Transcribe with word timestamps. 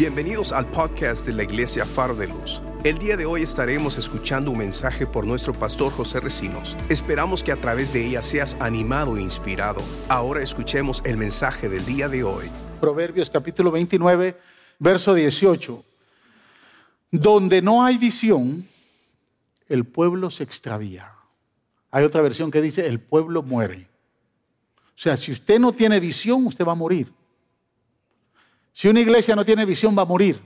Bienvenidos 0.00 0.52
al 0.52 0.64
podcast 0.64 1.26
de 1.26 1.34
la 1.34 1.42
Iglesia 1.42 1.84
Faro 1.84 2.14
de 2.14 2.26
Luz. 2.26 2.62
El 2.84 2.96
día 2.96 3.18
de 3.18 3.26
hoy 3.26 3.42
estaremos 3.42 3.98
escuchando 3.98 4.50
un 4.50 4.56
mensaje 4.56 5.06
por 5.06 5.26
nuestro 5.26 5.52
pastor 5.52 5.92
José 5.92 6.20
Recinos. 6.20 6.74
Esperamos 6.88 7.44
que 7.44 7.52
a 7.52 7.56
través 7.56 7.92
de 7.92 8.06
ella 8.06 8.22
seas 8.22 8.56
animado 8.60 9.18
e 9.18 9.20
inspirado. 9.20 9.82
Ahora 10.08 10.42
escuchemos 10.42 11.02
el 11.04 11.18
mensaje 11.18 11.68
del 11.68 11.84
día 11.84 12.08
de 12.08 12.24
hoy. 12.24 12.46
Proverbios 12.80 13.28
capítulo 13.28 13.70
29, 13.70 14.40
verso 14.78 15.12
18. 15.12 15.84
Donde 17.10 17.60
no 17.60 17.84
hay 17.84 17.98
visión, 17.98 18.66
el 19.68 19.84
pueblo 19.84 20.30
se 20.30 20.44
extravía. 20.44 21.12
Hay 21.90 22.04
otra 22.04 22.22
versión 22.22 22.50
que 22.50 22.62
dice, 22.62 22.86
el 22.86 23.00
pueblo 23.00 23.42
muere. 23.42 23.86
O 24.96 24.98
sea, 24.98 25.18
si 25.18 25.30
usted 25.30 25.60
no 25.60 25.72
tiene 25.72 26.00
visión, 26.00 26.46
usted 26.46 26.64
va 26.64 26.72
a 26.72 26.74
morir. 26.74 27.19
Si 28.72 28.88
una 28.88 29.00
iglesia 29.00 29.34
no 29.36 29.44
tiene 29.44 29.64
visión, 29.64 29.96
va 29.96 30.02
a 30.02 30.06
morir. 30.06 30.40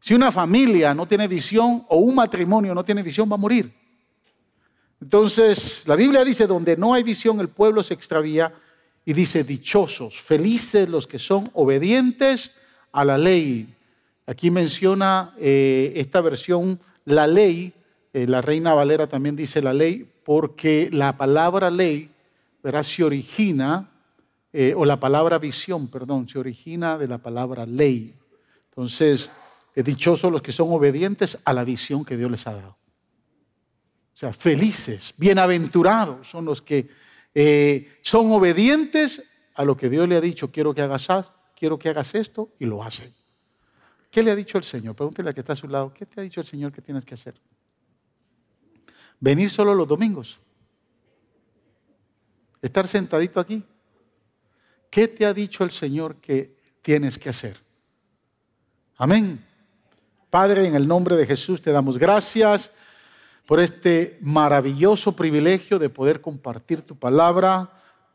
Si 0.00 0.14
una 0.14 0.30
familia 0.30 0.94
no 0.94 1.06
tiene 1.06 1.26
visión 1.26 1.84
o 1.88 1.96
un 1.96 2.14
matrimonio 2.14 2.74
no 2.74 2.84
tiene 2.84 3.02
visión, 3.02 3.30
va 3.30 3.34
a 3.34 3.38
morir. 3.38 3.72
Entonces, 5.00 5.82
la 5.86 5.96
Biblia 5.96 6.24
dice, 6.24 6.46
donde 6.46 6.76
no 6.76 6.94
hay 6.94 7.02
visión, 7.02 7.40
el 7.40 7.48
pueblo 7.48 7.82
se 7.82 7.94
extravía 7.94 8.54
y 9.04 9.12
dice, 9.12 9.44
dichosos, 9.44 10.20
felices 10.20 10.88
los 10.88 11.06
que 11.06 11.18
son 11.18 11.50
obedientes 11.52 12.52
a 12.92 13.04
la 13.04 13.18
ley. 13.18 13.74
Aquí 14.26 14.50
menciona 14.50 15.34
eh, 15.38 15.92
esta 15.96 16.20
versión, 16.20 16.80
la 17.04 17.26
ley, 17.26 17.72
eh, 18.12 18.26
la 18.26 18.40
reina 18.42 18.74
Valera 18.74 19.06
también 19.06 19.36
dice 19.36 19.60
la 19.60 19.72
ley, 19.72 20.10
porque 20.24 20.88
la 20.92 21.16
palabra 21.16 21.70
ley, 21.70 22.10
se 22.82 23.04
origina 23.04 23.90
eh, 24.58 24.72
o 24.74 24.86
la 24.86 24.98
palabra 24.98 25.36
visión, 25.36 25.86
perdón, 25.86 26.26
se 26.30 26.38
origina 26.38 26.96
de 26.96 27.06
la 27.06 27.18
palabra 27.18 27.66
ley. 27.66 28.16
Entonces, 28.70 29.28
es 29.74 29.84
dichoso 29.84 30.30
los 30.30 30.40
que 30.40 30.50
son 30.50 30.72
obedientes 30.72 31.36
a 31.44 31.52
la 31.52 31.62
visión 31.62 32.06
que 32.06 32.16
Dios 32.16 32.30
les 32.30 32.46
ha 32.46 32.54
dado. 32.54 32.70
O 32.70 34.16
sea, 34.16 34.32
felices, 34.32 35.12
bienaventurados 35.18 36.26
son 36.26 36.46
los 36.46 36.62
que 36.62 36.88
eh, 37.34 37.98
son 38.00 38.32
obedientes 38.32 39.24
a 39.56 39.62
lo 39.62 39.76
que 39.76 39.90
Dios 39.90 40.08
le 40.08 40.16
ha 40.16 40.22
dicho, 40.22 40.50
quiero 40.50 40.72
que 40.72 40.80
hagas, 40.80 41.32
quiero 41.54 41.78
que 41.78 41.90
hagas 41.90 42.14
esto, 42.14 42.54
y 42.58 42.64
lo 42.64 42.82
hacen. 42.82 43.12
¿Qué 44.10 44.22
le 44.22 44.30
ha 44.30 44.34
dicho 44.34 44.56
el 44.56 44.64
Señor? 44.64 44.96
Pregúntele 44.96 45.28
a 45.28 45.32
que 45.34 45.40
está 45.40 45.52
a 45.52 45.56
su 45.56 45.68
lado, 45.68 45.92
¿qué 45.92 46.06
te 46.06 46.18
ha 46.18 46.24
dicho 46.24 46.40
el 46.40 46.46
Señor 46.46 46.72
que 46.72 46.80
tienes 46.80 47.04
que 47.04 47.12
hacer? 47.12 47.34
Venir 49.20 49.50
solo 49.50 49.74
los 49.74 49.86
domingos. 49.86 50.40
Estar 52.62 52.86
sentadito 52.86 53.38
aquí. 53.38 53.62
¿Qué 54.96 55.08
te 55.08 55.26
ha 55.26 55.34
dicho 55.34 55.62
el 55.62 55.70
Señor 55.70 56.16
que 56.22 56.56
tienes 56.80 57.18
que 57.18 57.28
hacer? 57.28 57.58
Amén. 58.96 59.44
Padre, 60.30 60.66
en 60.66 60.74
el 60.74 60.88
nombre 60.88 61.16
de 61.16 61.26
Jesús 61.26 61.60
te 61.60 61.70
damos 61.70 61.98
gracias 61.98 62.70
por 63.44 63.60
este 63.60 64.16
maravilloso 64.22 65.12
privilegio 65.12 65.78
de 65.78 65.90
poder 65.90 66.22
compartir 66.22 66.80
tu 66.80 66.96
palabra. 66.96 67.70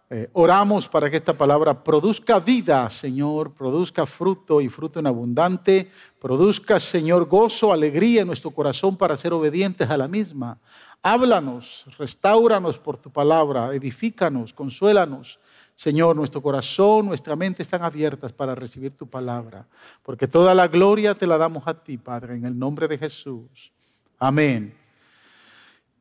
Eh, 0.09 0.31
oramos 0.33 0.87
para 0.87 1.07
que 1.11 1.17
esta 1.17 1.37
palabra 1.37 1.83
produzca 1.83 2.39
vida, 2.39 2.89
Señor, 2.89 3.53
produzca 3.53 4.07
fruto 4.07 4.59
y 4.59 4.67
fruto 4.67 4.99
en 4.99 5.05
abundante, 5.05 5.91
produzca, 6.19 6.79
Señor, 6.79 7.27
gozo, 7.27 7.71
alegría 7.71 8.21
en 8.21 8.27
nuestro 8.27 8.49
corazón 8.49 8.97
para 8.97 9.15
ser 9.17 9.33
obedientes 9.33 9.87
a 9.87 9.97
la 9.97 10.07
misma. 10.07 10.57
Háblanos, 11.03 11.85
restauranos 11.99 12.79
por 12.79 12.97
tu 12.97 13.11
palabra, 13.11 13.71
edifícanos, 13.75 14.51
consuélanos 14.51 15.37
Señor, 15.81 16.15
nuestro 16.15 16.43
corazón, 16.43 17.07
nuestra 17.07 17.35
mente 17.35 17.63
están 17.63 17.81
abiertas 17.81 18.31
para 18.31 18.53
recibir 18.53 18.91
tu 18.91 19.07
palabra, 19.07 19.65
porque 20.03 20.27
toda 20.27 20.53
la 20.53 20.67
gloria 20.67 21.15
te 21.15 21.25
la 21.25 21.39
damos 21.39 21.63
a 21.65 21.73
ti, 21.73 21.97
Padre, 21.97 22.35
en 22.35 22.45
el 22.45 22.59
nombre 22.59 22.87
de 22.87 22.99
Jesús. 22.99 23.71
Amén. 24.19 24.75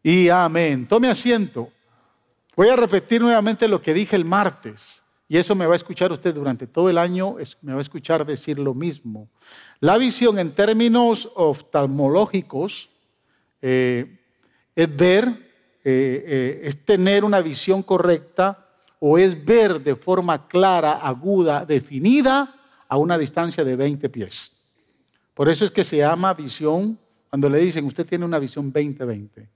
Y 0.03 0.29
amén. 0.29 0.87
Tome 0.87 1.09
asiento. 1.09 1.71
Voy 2.55 2.69
a 2.69 2.77
repetir 2.77 3.23
nuevamente 3.23 3.67
lo 3.67 3.81
que 3.81 3.95
dije 3.95 4.17
el 4.17 4.27
martes, 4.27 5.03
y 5.27 5.39
eso 5.39 5.55
me 5.55 5.65
va 5.65 5.73
a 5.73 5.77
escuchar 5.77 6.13
usted 6.13 6.35
durante 6.35 6.67
todo 6.67 6.91
el 6.91 6.99
año, 6.99 7.37
me 7.63 7.73
va 7.73 7.79
a 7.79 7.81
escuchar 7.81 8.27
decir 8.27 8.59
lo 8.59 8.75
mismo. 8.75 9.31
La 9.81 9.97
visión 9.97 10.39
en 10.39 10.51
términos 10.51 11.27
oftalmológicos 11.37 12.91
eh, 13.63 14.19
es 14.77 14.95
ver, 14.95 15.27
eh, 15.27 16.23
eh, 16.27 16.61
es 16.65 16.85
tener 16.85 17.25
una 17.25 17.41
visión 17.41 17.83
correcta 17.83 18.67
o 19.01 19.19
es 19.19 19.45
ver 19.45 19.81
de 19.81 19.97
forma 19.97 20.47
clara, 20.47 20.93
aguda, 20.93 21.65
definida 21.65 22.55
a 22.87 22.97
una 22.99 23.19
distancia 23.19 23.65
de 23.65 23.75
20 23.75 24.09
pies. 24.11 24.53
Por 25.35 25.49
eso 25.49 25.65
es 25.65 25.71
que 25.71 25.83
se 25.83 25.97
llama 25.97 26.35
visión, 26.35 26.99
cuando 27.31 27.49
le 27.49 27.59
dicen, 27.59 27.87
usted 27.87 28.07
tiene 28.07 28.27
una 28.27 28.39
visión 28.39 28.73
20-20. 28.73 29.49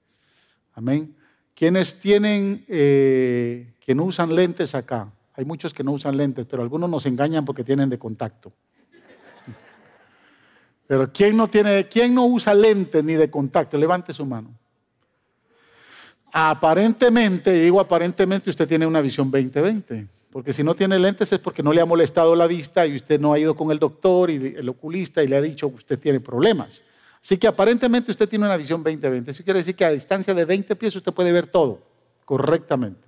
Amén. 0.75 1.15
¿Quiénes 1.55 2.01
tienen, 2.01 2.65
eh, 2.69 3.75
que 3.81 3.95
no 3.95 4.05
usan 4.05 4.35
lentes 4.35 4.75
acá? 4.75 5.13
Hay 5.35 5.45
muchos 5.45 5.75
que 5.75 5.85
no 5.85 5.93
usan 5.93 6.17
lentes, 6.17 6.47
pero 6.49 6.63
algunos 6.63 6.89
nos 6.89 7.05
engañan 7.07 7.45
porque 7.45 7.63
tienen 7.63 7.91
de 7.91 7.99
contacto. 7.99 8.53
Pero 10.87 11.13
¿quién 11.13 11.37
no, 11.37 11.49
tiene, 11.49 11.89
¿quién 11.89 12.15
no 12.15 12.27
usa 12.27 12.55
lentes 12.55 13.03
ni 13.05 13.15
de 13.15 13.31
contacto? 13.31 13.77
Levante 13.77 14.13
su 14.13 14.25
mano. 14.25 14.51
Aparentemente, 16.37 17.53
digo 17.53 17.79
aparentemente, 17.79 18.51
usted 18.51 18.67
tiene 18.67 18.85
una 18.85 19.01
visión 19.01 19.31
20-20. 19.31 20.09
Porque 20.33 20.53
si 20.53 20.65
no 20.65 20.75
tiene 20.75 20.99
lentes 20.99 21.33
es 21.33 21.39
porque 21.39 21.63
no 21.63 21.73
le 21.73 21.81
ha 21.81 21.85
molestado 21.85 22.35
la 22.35 22.49
vista 22.49 22.85
y 22.85 22.97
usted 22.97 23.21
no 23.21 23.33
ha 23.33 23.39
ido 23.39 23.55
con 23.55 23.71
el 23.71 23.79
doctor 23.79 24.31
y 24.31 24.55
el 24.57 24.69
oculista 24.69 25.23
y 25.23 25.29
le 25.29 25.37
ha 25.37 25.41
dicho 25.41 25.71
que 25.71 25.77
usted 25.77 25.97
tiene 25.97 26.19
problemas. 26.19 26.83
Así 27.23 27.39
que 27.39 27.47
aparentemente 27.47 28.11
usted 28.11 28.29
tiene 28.29 28.47
una 28.47 28.57
visión 28.57 28.83
20-20. 28.83 29.29
Eso 29.29 29.45
quiere 29.45 29.61
decir 29.61 29.77
que 29.77 29.85
a 29.85 29.91
distancia 29.91 30.35
de 30.35 30.45
20 30.45 30.75
pies 30.75 30.97
usted 30.97 31.13
puede 31.13 31.31
ver 31.31 31.47
todo 31.47 31.81
correctamente. 32.25 33.07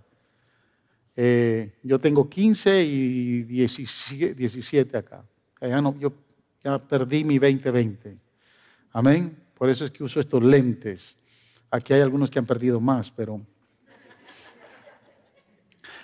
Eh, 1.17 1.73
yo 1.83 1.99
tengo 1.99 2.31
15 2.31 2.85
y 2.85 3.43
17, 3.43 4.97
acá. 4.97 5.25
Ya 5.61 5.83
no, 5.83 5.99
yo 5.99 6.13
ya 6.63 6.79
perdí 6.79 7.25
mi 7.25 7.41
20-20. 7.41 8.17
Amén. 8.93 9.37
Por 9.59 9.69
eso 9.69 9.85
es 9.85 9.91
que 9.91 10.05
uso 10.05 10.21
estos 10.21 10.45
lentes. 10.45 11.19
Aquí 11.77 11.93
hay 11.93 12.01
algunos 12.01 12.31
que 12.31 12.39
han 12.39 12.47
perdido 12.47 12.81
más, 12.81 13.11
pero... 13.11 13.41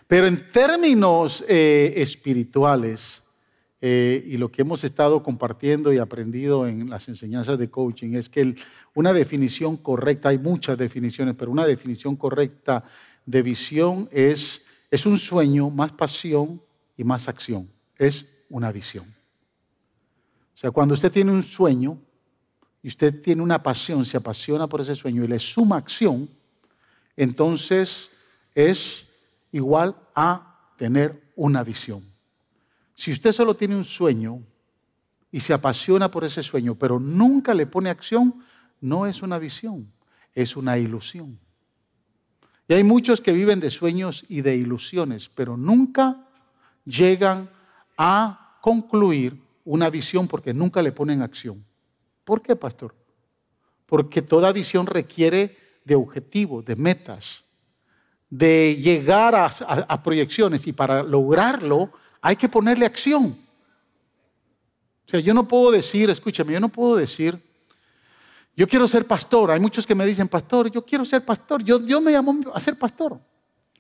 Pero 0.07 0.27
en 0.27 0.51
términos 0.51 1.43
eh, 1.49 1.95
espirituales, 1.97 3.23
eh, 3.81 4.23
y 4.27 4.37
lo 4.37 4.53
que 4.53 4.61
hemos 4.61 4.85
estado 4.85 5.23
compartiendo 5.23 5.91
y 5.91 5.97
aprendido 5.97 6.69
en 6.69 6.91
las 6.91 7.09
enseñanzas 7.09 7.57
de 7.57 7.71
coaching, 7.71 8.13
es 8.13 8.29
que 8.29 8.55
una 8.95 9.15
definición 9.15 9.79
correcta, 9.79 10.29
hay 10.29 10.39
muchas 10.39 10.77
definiciones, 10.77 11.35
pero 11.39 11.51
una 11.51 11.65
definición 11.65 12.17
correcta 12.17 12.85
de 13.25 13.41
visión 13.41 14.11
es, 14.13 14.61
es 14.91 15.07
un 15.07 15.17
sueño 15.17 15.71
más 15.71 15.93
pasión 15.93 16.61
y 16.99 17.05
más 17.05 17.29
acción. 17.29 17.67
Es 17.97 18.27
una 18.51 18.71
visión. 18.71 19.07
O 20.55 20.59
sea, 20.59 20.71
cuando 20.71 20.93
usted 20.93 21.11
tiene 21.11 21.33
un 21.33 21.43
sueño, 21.43 21.99
y 22.83 22.89
usted 22.89 23.23
tiene 23.23 23.43
una 23.43 23.63
pasión, 23.63 24.05
se 24.05 24.17
apasiona 24.17 24.67
por 24.67 24.81
ese 24.81 24.97
sueño 24.97 25.23
y 25.23 25.29
le 25.29 25.39
suma 25.39 25.77
acción, 25.77 26.29
entonces 27.17 28.11
es 28.55 29.07
igual 29.53 29.95
a 30.15 30.67
tener 30.77 31.33
una 31.37 31.63
visión. 31.63 32.03
Si 32.95 33.13
usted 33.13 33.33
solo 33.33 33.55
tiene 33.55 33.77
un 33.77 33.85
sueño 33.85 34.43
y 35.31 35.41
se 35.41 35.53
apasiona 35.53 36.11
por 36.11 36.25
ese 36.25 36.43
sueño, 36.43 36.75
pero 36.75 36.99
nunca 36.99 37.55
le 37.55 37.67
pone 37.67 37.89
acción, 37.89 38.43
no 38.81 39.07
es 39.07 39.23
una 39.23 39.39
visión, 39.39 39.91
es 40.35 40.57
una 40.57 40.77
ilusión. 40.77 41.39
Y 42.69 42.75
hay 42.75 42.85
muchos 42.85 43.21
que 43.21 43.33
viven 43.33 43.61
de 43.61 43.71
sueños 43.71 44.25
y 44.29 44.41
de 44.41 44.57
ilusiones, 44.57 45.29
pero 45.29 45.57
nunca 45.57 46.27
llegan 46.85 47.49
a 47.97 48.59
concluir 48.61 49.41
una 49.65 49.89
visión 49.91 50.27
porque 50.27 50.53
nunca 50.53 50.83
le 50.83 50.93
ponen 50.93 51.23
acción. 51.23 51.65
¿Por 52.25 52.43
qué, 52.43 52.57
pastor? 52.57 52.95
Porque 53.87 54.23
toda 54.23 54.53
visión 54.53 54.87
requiere 54.87 55.57
de 55.85 55.95
objetivos, 55.95 56.65
de 56.65 56.77
metas, 56.77 57.45
de 58.31 58.77
llegar 58.77 59.35
a, 59.35 60.03
proyecciones 60.03 60.67
y 60.67 60.73
para 60.73 61.03
lograrlo 61.03 61.93
hay 62.21 62.37
que 62.37 62.49
ponerle 62.49 62.87
acción. 62.87 63.37
O 65.07 65.11
sea, 65.11 65.21
yo 65.21 65.35
no 65.35 65.47
puedo 65.47 65.71
decir, 65.71 66.09
escúchame, 66.09 66.55
yo 66.55 66.61
no 66.61 66.71
puedo 66.71 66.97
decir, 66.97 67.39
yo 68.57 68.67
quiero 68.67 68.87
ser 68.87 69.07
pastor. 69.07 69.51
Hay 69.51 69.61
muchos 69.61 69.87
que 69.87 69.95
me 69.95 70.07
dicen, 70.07 70.29
pastor, 70.29 70.71
yo 70.71 70.85
quiero 70.85 71.05
ser 71.05 71.25
pastor. 71.25 71.63
Yo, 71.63 71.85
yo 71.85 72.01
me 72.01 72.13
llamo 72.13 72.41
a 72.55 72.61
ser 72.61 72.79
pastor, 72.79 73.21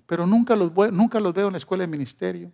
pero 0.06 0.26
nunca 0.26 0.56
los, 0.56 0.72
nunca 0.92 1.20
los 1.20 1.32
veo 1.32 1.46
en 1.46 1.52
la 1.52 1.58
escuela 1.58 1.82
de 1.82 1.88
ministerio. 1.88 2.52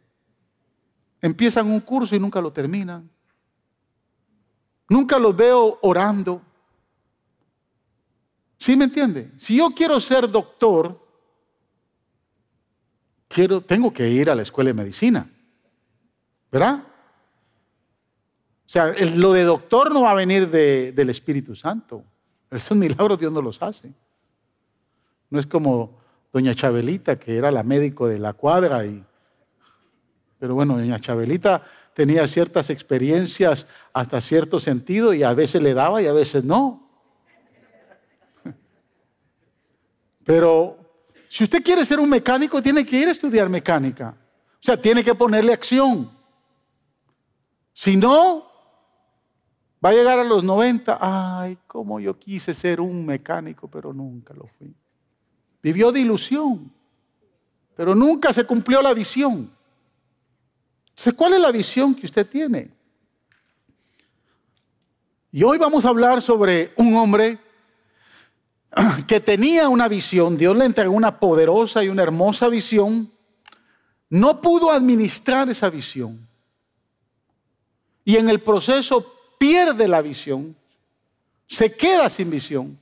Empiezan 1.20 1.66
un 1.66 1.80
curso 1.80 2.14
y 2.14 2.20
nunca 2.20 2.40
lo 2.40 2.52
terminan. 2.52 3.10
Nunca 4.88 5.18
los 5.18 5.36
veo 5.36 5.78
orando. 5.82 6.42
¿Sí 8.58 8.76
me 8.76 8.84
entiende? 8.84 9.30
Si 9.36 9.56
yo 9.56 9.70
quiero 9.70 10.00
ser 10.00 10.30
doctor, 10.30 10.98
quiero, 13.28 13.60
tengo 13.60 13.92
que 13.92 14.08
ir 14.08 14.30
a 14.30 14.34
la 14.34 14.42
escuela 14.42 14.68
de 14.68 14.74
medicina. 14.74 15.30
¿Verdad? 16.50 16.84
O 18.68 18.70
sea, 18.70 18.94
lo 19.16 19.32
de 19.32 19.44
doctor 19.44 19.92
no 19.92 20.02
va 20.02 20.10
a 20.10 20.14
venir 20.14 20.48
del 20.50 21.10
Espíritu 21.10 21.54
Santo. 21.54 22.04
Esos 22.50 22.76
milagros 22.76 23.18
Dios 23.18 23.32
no 23.32 23.42
los 23.42 23.62
hace. 23.62 23.92
No 25.30 25.38
es 25.38 25.46
como 25.46 25.98
doña 26.32 26.54
Chabelita, 26.54 27.18
que 27.18 27.36
era 27.36 27.50
la 27.50 27.62
médico 27.62 28.08
de 28.08 28.18
la 28.18 28.32
cuadra. 28.32 28.84
Y... 28.86 29.04
Pero 30.38 30.54
bueno, 30.54 30.76
doña 30.76 30.98
Chabelita 30.98 31.62
tenía 31.98 32.28
ciertas 32.28 32.70
experiencias 32.70 33.66
hasta 33.92 34.20
cierto 34.20 34.60
sentido 34.60 35.12
y 35.12 35.24
a 35.24 35.34
veces 35.34 35.60
le 35.60 35.74
daba 35.74 36.00
y 36.00 36.06
a 36.06 36.12
veces 36.12 36.44
no. 36.44 36.88
Pero 40.22 40.78
si 41.28 41.42
usted 41.42 41.60
quiere 41.60 41.84
ser 41.84 41.98
un 41.98 42.08
mecánico, 42.08 42.62
tiene 42.62 42.86
que 42.86 43.00
ir 43.00 43.08
a 43.08 43.10
estudiar 43.10 43.48
mecánica. 43.48 44.14
O 44.60 44.62
sea, 44.62 44.80
tiene 44.80 45.02
que 45.02 45.12
ponerle 45.12 45.52
acción. 45.52 46.08
Si 47.72 47.96
no, 47.96 48.48
va 49.84 49.88
a 49.88 49.94
llegar 49.94 50.20
a 50.20 50.24
los 50.24 50.44
90. 50.44 50.98
Ay, 51.00 51.58
cómo 51.66 51.98
yo 51.98 52.16
quise 52.16 52.54
ser 52.54 52.80
un 52.80 53.04
mecánico, 53.04 53.66
pero 53.66 53.92
nunca 53.92 54.34
lo 54.34 54.46
fui. 54.56 54.72
Vivió 55.60 55.90
de 55.90 55.98
ilusión, 55.98 56.70
pero 57.74 57.92
nunca 57.96 58.32
se 58.32 58.44
cumplió 58.44 58.80
la 58.82 58.94
visión. 58.94 59.57
¿Cuál 61.16 61.34
es 61.34 61.40
la 61.40 61.52
visión 61.52 61.94
que 61.94 62.06
usted 62.06 62.26
tiene? 62.26 62.70
Y 65.30 65.42
hoy 65.42 65.58
vamos 65.58 65.84
a 65.84 65.88
hablar 65.88 66.22
sobre 66.22 66.72
un 66.76 66.94
hombre 66.94 67.38
que 69.06 69.20
tenía 69.20 69.68
una 69.68 69.88
visión, 69.88 70.36
Dios 70.36 70.56
le 70.56 70.64
entregó 70.64 70.94
una 70.94 71.18
poderosa 71.18 71.82
y 71.82 71.88
una 71.88 72.02
hermosa 72.02 72.48
visión, 72.48 73.10
no 74.10 74.40
pudo 74.40 74.70
administrar 74.70 75.48
esa 75.48 75.70
visión. 75.70 76.26
Y 78.04 78.16
en 78.16 78.28
el 78.28 78.38
proceso 78.40 79.14
pierde 79.38 79.86
la 79.86 80.00
visión, 80.02 80.56
se 81.46 81.74
queda 81.74 82.08
sin 82.08 82.30
visión. 82.30 82.78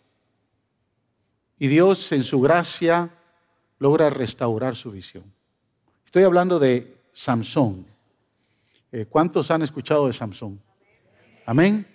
Y 1.59 1.69
Dios 1.69 2.13
en 2.13 2.23
su 2.23 2.41
gracia 2.41 3.11
logra 3.79 4.11
restaurar 4.11 4.77
su 4.77 4.91
visión. 4.91 5.25
Estoy 6.05 6.23
hablando 6.23 6.59
de 6.59 6.97
Samson. 7.13 7.96
Eh, 8.93 9.07
¿Cuántos 9.09 9.51
han 9.51 9.63
escuchado 9.63 10.07
de 10.07 10.13
Samson? 10.13 10.61
Amén. 11.45 11.87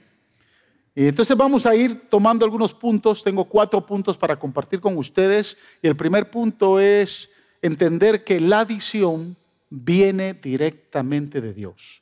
Y 0.93 1.07
entonces 1.07 1.37
vamos 1.37 1.65
a 1.65 1.75
ir 1.75 2.09
tomando 2.09 2.45
algunos 2.45 2.73
puntos. 2.73 3.23
Tengo 3.23 3.45
cuatro 3.45 3.85
puntos 3.85 4.17
para 4.17 4.37
compartir 4.37 4.81
con 4.81 4.97
ustedes. 4.97 5.57
Y 5.81 5.87
el 5.87 5.95
primer 5.95 6.29
punto 6.29 6.79
es 6.79 7.29
entender 7.61 8.23
que 8.23 8.41
la 8.41 8.65
visión 8.65 9.37
viene 9.69 10.33
directamente 10.33 11.39
de 11.39 11.53
Dios. 11.53 12.01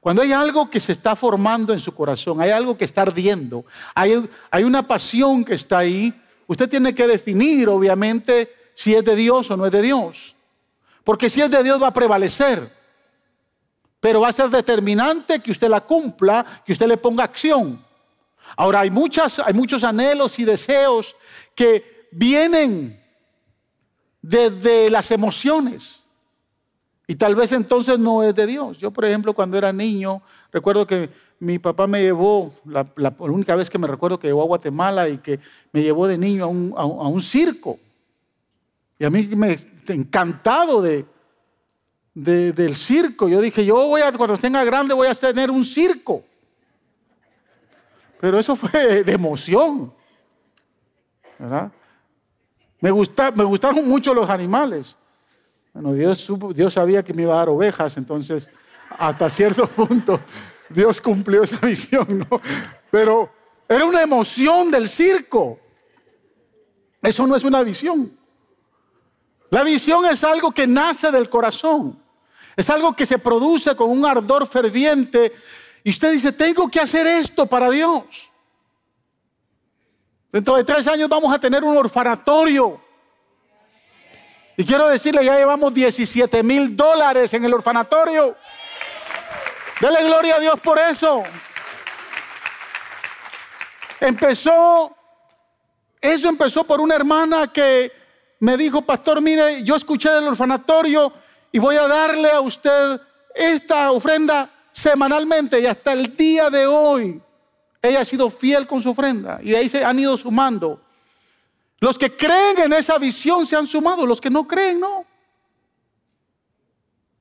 Cuando 0.00 0.22
hay 0.22 0.32
algo 0.32 0.68
que 0.68 0.80
se 0.80 0.92
está 0.92 1.14
formando 1.14 1.72
en 1.72 1.78
su 1.78 1.94
corazón, 1.94 2.40
hay 2.40 2.50
algo 2.50 2.76
que 2.76 2.84
está 2.84 3.02
ardiendo, 3.02 3.64
hay, 3.94 4.28
hay 4.50 4.64
una 4.64 4.82
pasión 4.82 5.44
que 5.44 5.54
está 5.54 5.78
ahí, 5.78 6.12
usted 6.48 6.68
tiene 6.68 6.92
que 6.92 7.06
definir, 7.06 7.68
obviamente, 7.68 8.52
si 8.74 8.94
es 8.94 9.04
de 9.04 9.14
Dios 9.14 9.48
o 9.52 9.56
no 9.56 9.66
es 9.66 9.70
de 9.70 9.82
Dios. 9.82 10.34
Porque 11.04 11.30
si 11.30 11.40
es 11.40 11.50
de 11.50 11.62
Dios 11.62 11.80
va 11.80 11.88
a 11.88 11.92
prevalecer. 11.92 12.81
Pero 14.02 14.20
va 14.20 14.30
a 14.30 14.32
ser 14.32 14.50
determinante 14.50 15.38
que 15.38 15.52
usted 15.52 15.68
la 15.68 15.80
cumpla, 15.80 16.44
que 16.66 16.72
usted 16.72 16.88
le 16.88 16.96
ponga 16.96 17.22
acción. 17.22 17.80
Ahora, 18.56 18.80
hay, 18.80 18.90
muchas, 18.90 19.38
hay 19.38 19.54
muchos 19.54 19.84
anhelos 19.84 20.40
y 20.40 20.44
deseos 20.44 21.14
que 21.54 22.08
vienen 22.10 23.00
desde 24.20 24.90
las 24.90 25.08
emociones. 25.12 26.02
Y 27.06 27.14
tal 27.14 27.36
vez 27.36 27.52
entonces 27.52 27.96
no 27.96 28.24
es 28.24 28.34
de 28.34 28.48
Dios. 28.48 28.76
Yo, 28.78 28.90
por 28.90 29.04
ejemplo, 29.04 29.34
cuando 29.34 29.56
era 29.56 29.72
niño, 29.72 30.20
recuerdo 30.50 30.84
que 30.84 31.08
mi 31.38 31.60
papá 31.60 31.86
me 31.86 32.02
llevó, 32.02 32.52
la, 32.64 32.84
única 33.20 33.54
vez 33.54 33.70
que 33.70 33.78
me 33.78 33.86
recuerdo 33.86 34.18
que 34.18 34.26
llevó 34.26 34.42
a 34.42 34.46
Guatemala 34.46 35.08
y 35.08 35.18
que 35.18 35.38
me 35.70 35.80
llevó 35.80 36.08
de 36.08 36.18
niño 36.18 36.42
a 36.42 36.48
un, 36.48 36.74
a 36.76 36.84
un 36.84 37.22
circo. 37.22 37.78
Y 38.98 39.04
a 39.04 39.10
mí 39.10 39.28
me 39.28 39.60
encantado 39.86 40.82
de, 40.82 41.06
del 42.14 42.76
circo. 42.76 43.28
Yo 43.28 43.40
dije, 43.40 43.64
yo 43.64 43.86
voy 43.86 44.02
a, 44.02 44.12
cuando 44.12 44.36
tenga 44.38 44.64
grande 44.64 44.94
voy 44.94 45.08
a 45.08 45.14
tener 45.14 45.50
un 45.50 45.64
circo. 45.64 46.24
Pero 48.20 48.38
eso 48.38 48.54
fue 48.54 49.02
de 49.02 49.12
emoción. 49.12 49.92
¿verdad? 51.38 51.72
Me, 52.80 52.90
gusta, 52.90 53.30
me 53.30 53.44
gustaron 53.44 53.88
mucho 53.88 54.14
los 54.14 54.30
animales. 54.30 54.96
Bueno, 55.72 55.92
Dios, 55.92 56.30
Dios 56.54 56.74
sabía 56.74 57.02
que 57.02 57.14
me 57.14 57.22
iba 57.22 57.34
a 57.34 57.38
dar 57.38 57.48
ovejas, 57.48 57.96
entonces 57.96 58.48
hasta 58.98 59.30
cierto 59.30 59.66
punto 59.68 60.20
Dios 60.68 61.00
cumplió 61.00 61.42
esa 61.42 61.56
visión, 61.66 62.06
¿no? 62.30 62.40
Pero 62.90 63.30
era 63.68 63.84
una 63.84 64.02
emoción 64.02 64.70
del 64.70 64.88
circo. 64.88 65.58
Eso 67.00 67.26
no 67.26 67.36
es 67.36 67.44
una 67.44 67.62
visión. 67.62 68.16
La 69.50 69.62
visión 69.62 70.04
es 70.06 70.22
algo 70.24 70.52
que 70.52 70.66
nace 70.66 71.10
del 71.10 71.28
corazón. 71.28 72.01
Es 72.56 72.68
algo 72.68 72.94
que 72.94 73.06
se 73.06 73.18
produce 73.18 73.74
con 73.74 73.90
un 73.90 74.04
ardor 74.04 74.46
ferviente 74.46 75.32
y 75.84 75.90
usted 75.90 76.12
dice, 76.12 76.32
tengo 76.32 76.70
que 76.70 76.80
hacer 76.80 77.06
esto 77.06 77.46
para 77.46 77.70
Dios. 77.70 78.04
Dentro 80.30 80.56
de 80.56 80.64
tres 80.64 80.86
años 80.86 81.08
vamos 81.08 81.32
a 81.32 81.38
tener 81.38 81.64
un 81.64 81.76
orfanatorio. 81.76 82.80
Y 84.56 84.64
quiero 84.64 84.88
decirle, 84.88 85.24
ya 85.24 85.36
llevamos 85.36 85.72
17 85.72 86.42
mil 86.42 86.76
dólares 86.76 87.32
en 87.34 87.44
el 87.44 87.54
orfanatorio. 87.54 88.36
Dele 89.80 90.04
gloria 90.04 90.36
a 90.36 90.40
Dios 90.40 90.60
por 90.60 90.78
eso. 90.78 91.22
Empezó, 93.98 94.94
eso 96.00 96.28
empezó 96.28 96.64
por 96.64 96.80
una 96.80 96.94
hermana 96.94 97.48
que 97.52 97.90
me 98.40 98.56
dijo, 98.56 98.82
pastor, 98.82 99.20
mire, 99.20 99.62
yo 99.64 99.76
escuché 99.76 100.10
del 100.10 100.28
orfanatorio 100.28 101.12
y 101.52 101.58
voy 101.58 101.76
a 101.76 101.86
darle 101.86 102.30
a 102.30 102.40
usted 102.40 103.00
esta 103.34 103.92
ofrenda 103.92 104.50
semanalmente 104.72 105.60
y 105.60 105.66
hasta 105.66 105.92
el 105.92 106.16
día 106.16 106.48
de 106.48 106.66
hoy 106.66 107.20
ella 107.82 108.00
ha 108.00 108.04
sido 108.04 108.30
fiel 108.30 108.66
con 108.66 108.82
su 108.82 108.90
ofrenda 108.90 109.38
y 109.42 109.50
de 109.50 109.58
ahí 109.58 109.68
se 109.68 109.84
han 109.84 109.98
ido 109.98 110.16
sumando. 110.16 110.80
Los 111.78 111.98
que 111.98 112.16
creen 112.16 112.60
en 112.60 112.72
esa 112.72 112.96
visión 112.96 113.44
se 113.44 113.56
han 113.56 113.66
sumado, 113.66 114.06
los 114.06 114.20
que 114.20 114.30
no 114.30 114.46
creen 114.46 114.80
no. 114.80 115.04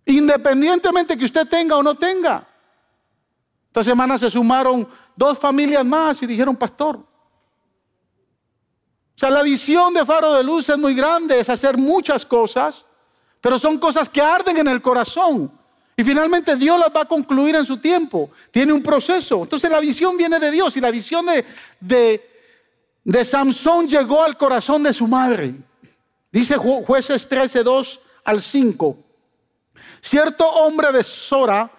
Independientemente 0.06 1.18
que 1.18 1.26
usted 1.26 1.48
tenga 1.48 1.76
o 1.78 1.84
no 1.84 1.96
tenga. 1.96 2.48
Esta 3.68 3.84
semana 3.84 4.18
se 4.18 4.30
sumaron 4.30 4.88
dos 5.16 5.40
familias 5.40 5.86
más 5.86 6.22
y 6.22 6.28
dijeron, 6.28 6.56
pastor. 6.56 6.98
O 6.98 7.06
sea, 9.16 9.30
la 9.30 9.42
visión 9.42 9.94
de 9.94 10.06
Faro 10.06 10.34
de 10.34 10.44
Luz 10.44 10.70
es 10.70 10.78
muy 10.78 10.94
grande, 10.94 11.40
es 11.40 11.50
hacer 11.50 11.78
muchas 11.78 12.26
cosas, 12.26 12.86
pero 13.42 13.58
son 13.58 13.80
cosas 13.80 14.08
que 14.08 14.22
arden 14.22 14.58
en 14.58 14.68
el 14.68 14.82
corazón. 14.82 15.52
Y 15.98 16.04
finalmente 16.04 16.56
Dios 16.56 16.80
las 16.80 16.96
va 16.96 17.02
a 17.02 17.06
concluir 17.06 17.56
en 17.56 17.66
su 17.66 17.78
tiempo. 17.78 18.32
Tiene 18.52 18.72
un 18.72 18.82
proceso. 18.82 19.42
Entonces 19.44 19.70
la 19.70 19.80
visión 19.80 20.16
viene 20.16 20.40
de 20.40 20.52
Dios 20.52 20.78
y 20.78 20.82
la 20.82 20.92
visión 20.92 21.26
de, 21.26 21.44
de, 21.80 22.30
de 23.04 23.26
Samson 23.26 23.88
llegó 23.88 24.24
al 24.24 24.38
corazón 24.38 24.84
de 24.84 24.94
su 24.94 25.08
madre. 25.08 25.56
Dice 26.32 26.56
jueces 26.56 27.28
13, 27.28 27.64
2 27.64 28.00
al 28.24 28.42
5. 28.42 28.98
Cierto 30.02 30.48
hombre 30.48 30.92
de 30.92 31.04
Sora, 31.04 31.70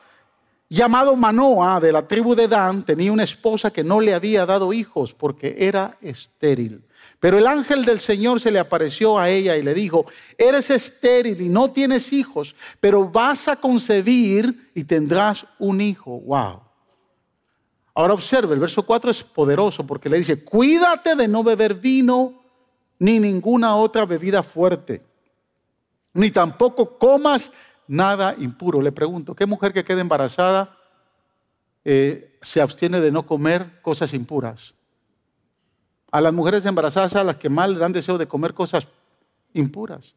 llamado 0.69 1.17
Manoa, 1.17 1.81
de 1.81 1.93
la 1.93 2.07
tribu 2.07 2.35
de 2.35 2.49
Dan, 2.49 2.83
tenía 2.83 3.13
una 3.13 3.25
esposa 3.25 3.73
que 3.73 3.83
no 3.83 4.01
le 4.01 4.15
había 4.15 4.47
dado 4.47 4.73
hijos 4.73 5.13
porque 5.15 5.57
era 5.59 5.97
estéril. 6.01 6.85
Pero 7.23 7.39
el 7.39 7.47
ángel 7.47 7.85
del 7.85 8.01
Señor 8.01 8.41
se 8.41 8.51
le 8.51 8.59
apareció 8.59 9.17
a 9.17 9.31
ella 9.31 9.57
y 9.57 9.63
le 9.63 9.75
dijo, 9.75 10.07
eres 10.37 10.71
estéril 10.71 11.41
y 11.41 11.49
no 11.49 11.71
tienes 11.71 12.13
hijos, 12.13 12.57
pero 12.81 13.09
vas 13.09 13.47
a 13.47 13.55
concebir 13.55 14.73
y 14.75 14.83
tendrás 14.83 15.47
un 15.61 15.81
hijo. 15.81 16.19
Wow. 16.19 16.63
Ahora 17.95 18.15
observe, 18.15 18.55
el 18.55 18.61
verso 18.61 18.83
4 18.83 19.13
es 19.13 19.23
poderoso 19.23 19.87
porque 19.87 20.09
le 20.09 20.19
dice, 20.19 20.43
cuídate 20.43 21.15
de 21.15 21.29
no 21.29 21.45
beber 21.45 21.75
vino 21.75 22.43
ni 22.99 23.21
ninguna 23.21 23.77
otra 23.77 24.05
bebida 24.05 24.43
fuerte, 24.43 25.01
ni 26.15 26.33
tampoco 26.33 26.99
comas 26.99 27.53
nada 27.87 28.35
impuro. 28.37 28.83
Le 28.83 28.91
pregunto, 28.91 29.37
¿qué 29.37 29.47
mujer 29.47 29.73
que 29.73 29.85
queda 29.85 30.01
embarazada 30.01 30.77
eh, 31.85 32.37
se 32.43 32.61
abstiene 32.61 33.01
de 33.01 33.13
no 33.13 33.25
comer 33.25 33.81
cosas 33.81 34.13
impuras? 34.13 34.75
A 36.13 36.21
las 36.21 36.33
mujeres 36.33 36.65
embarazadas 36.67 37.17
a 37.17 37.25
las 37.25 37.37
que 37.37 37.49
más 37.49 37.71
le 37.71 37.79
dan 37.79 37.93
deseo 37.93 38.19
de 38.19 38.29
comer 38.29 38.55
cosas 38.55 38.87
impuras. 39.55 40.15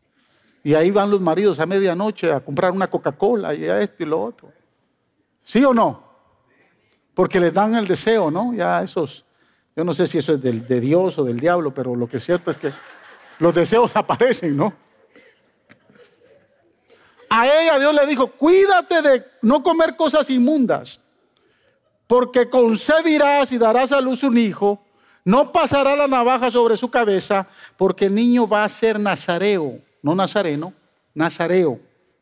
Y 0.63 0.73
ahí 0.73 0.91
van 0.91 1.09
los 1.09 1.21
maridos 1.21 1.59
a 1.59 1.65
medianoche 1.65 2.31
a 2.31 2.41
comprar 2.41 2.71
una 2.71 2.89
Coca-Cola 2.89 3.55
y 3.55 3.65
a 3.65 3.81
esto 3.81 4.03
y 4.03 4.05
lo 4.05 4.21
otro. 4.21 4.51
¿Sí 5.43 5.63
o 5.63 5.73
no? 5.73 6.03
Porque 7.13 7.39
les 7.39 7.53
dan 7.53 7.75
el 7.75 7.87
deseo, 7.87 8.29
¿no? 8.29 8.53
Ya 8.53 8.83
esos, 8.83 9.25
yo 9.75 9.83
no 9.83 9.93
sé 9.93 10.05
si 10.05 10.17
eso 10.17 10.33
es 10.33 10.41
de 10.41 10.81
Dios 10.81 11.17
o 11.17 11.23
del 11.23 11.39
diablo, 11.39 11.73
pero 11.73 11.95
lo 11.95 12.09
que 12.09 12.17
es 12.17 12.25
cierto 12.25 12.51
es 12.51 12.57
que 12.57 12.73
los 13.39 13.55
deseos 13.55 13.95
aparecen, 13.95 14.57
¿no? 14.57 14.73
A 17.29 17.47
ella 17.47 17.79
Dios 17.79 17.95
le 17.95 18.05
dijo, 18.05 18.27
cuídate 18.27 19.01
de 19.01 19.25
no 19.41 19.63
comer 19.63 19.95
cosas 19.95 20.29
inmundas. 20.29 20.99
porque 22.07 22.49
concebirás 22.51 23.51
y 23.51 23.57
darás 23.57 23.91
a 23.91 23.99
luz 23.99 24.21
un 24.21 24.37
hijo, 24.37 24.84
no 25.25 25.51
pasará 25.51 25.95
la 25.95 26.07
navaja 26.07 26.51
sobre 26.51 26.77
su 26.77 26.89
cabeza, 26.89 27.47
porque 27.77 28.05
el 28.05 28.13
niño 28.13 28.47
va 28.47 28.63
a 28.63 28.69
ser 28.69 28.99
nazareo, 28.99 29.79
no 30.03 30.13
nazareno, 30.13 30.71
nazareo. 31.15 31.79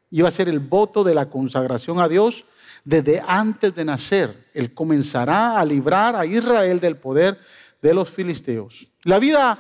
Iba 0.10 0.30
a 0.30 0.32
ser 0.32 0.48
el 0.48 0.60
voto 0.60 1.04
de 1.04 1.14
la 1.14 1.30
consagración 1.30 2.00
a 2.00 2.08
Dios 2.08 2.46
desde 2.86 3.22
antes 3.28 3.76
de 3.76 3.84
nacer. 3.84 4.48
Él 4.54 4.74
comenzará 4.74 5.60
a 5.60 5.66
librar 5.66 6.16
a 6.16 6.26
Israel 6.26 6.80
del 6.80 6.96
poder 6.96 7.38
de 7.82 7.94
los 7.94 8.10
filisteos. 8.10 8.88
La 9.04 9.20
vida, 9.20 9.60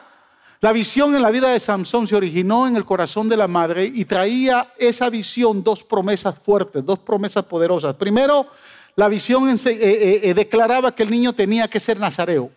la 0.61 0.71
visión 0.71 1.13
en 1.13 1.21
la 1.21 1.29
vida 1.29 1.49
de 1.49 1.59
Samson 1.59 2.07
se 2.07 2.15
originó 2.15 2.65
en 2.65 2.77
el 2.77 2.85
corazón 2.85 3.27
de 3.27 3.35
la 3.35 3.49
madre 3.49 3.91
y 3.93 4.05
traía 4.05 4.73
esa 4.77 5.09
visión 5.09 5.63
dos 5.63 5.83
promesas 5.83 6.35
fuertes, 6.39 6.85
dos 6.85 6.99
promesas 6.99 7.43
poderosas. 7.43 7.95
Primero, 7.95 8.47
la 8.95 9.09
visión 9.09 9.49
eh, 9.49 9.59
eh, 9.65 10.21
eh, 10.23 10.33
declaraba 10.33 10.95
que 10.95 11.03
el 11.03 11.09
niño 11.09 11.33
tenía 11.33 11.67
que 11.67 11.81
ser 11.81 11.99
nazareo. 11.99 12.51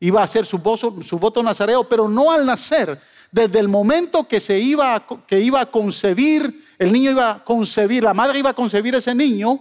Iba 0.00 0.20
a 0.20 0.24
hacer 0.24 0.44
su 0.44 0.58
voto, 0.58 1.42
nazareo, 1.42 1.84
pero 1.84 2.08
no 2.08 2.30
al 2.30 2.44
nacer. 2.44 3.00
Desde 3.30 3.58
el 3.58 3.68
momento 3.68 4.28
que 4.28 4.40
se 4.40 4.58
iba, 4.58 5.04
que 5.26 5.40
iba 5.40 5.60
a 5.60 5.66
concebir, 5.66 6.64
el 6.78 6.92
niño 6.92 7.10
iba 7.10 7.30
a 7.30 7.44
concebir, 7.44 8.02
la 8.02 8.14
madre 8.14 8.38
iba 8.38 8.50
a 8.50 8.54
concebir 8.54 8.94
ese 8.94 9.14
niño 9.14 9.60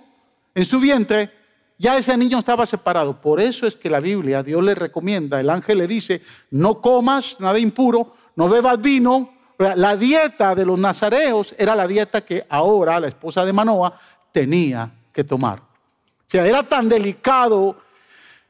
en 0.53 0.65
su 0.65 0.79
vientre, 0.79 1.31
ya 1.77 1.97
ese 1.97 2.15
niño 2.15 2.39
estaba 2.39 2.65
separado. 2.65 3.19
Por 3.19 3.41
eso 3.41 3.65
es 3.67 3.75
que 3.75 3.89
la 3.89 3.99
Biblia, 3.99 4.43
Dios 4.43 4.63
le 4.63 4.75
recomienda, 4.75 5.39
el 5.39 5.49
ángel 5.49 5.79
le 5.79 5.87
dice, 5.87 6.21
no 6.51 6.81
comas 6.81 7.37
nada 7.39 7.59
impuro, 7.59 8.15
no 8.35 8.49
bebas 8.49 8.79
vino. 8.81 9.33
La 9.57 9.95
dieta 9.95 10.53
de 10.53 10.65
los 10.65 10.77
nazareos 10.77 11.55
era 11.57 11.75
la 11.75 11.87
dieta 11.87 12.21
que 12.21 12.45
ahora 12.49 12.99
la 12.99 13.07
esposa 13.07 13.45
de 13.45 13.53
Manoa 13.53 13.97
tenía 14.31 14.91
que 15.13 15.23
tomar. 15.23 15.59
O 15.59 16.27
sea, 16.27 16.45
era 16.45 16.63
tan 16.63 16.89
delicado 16.89 17.77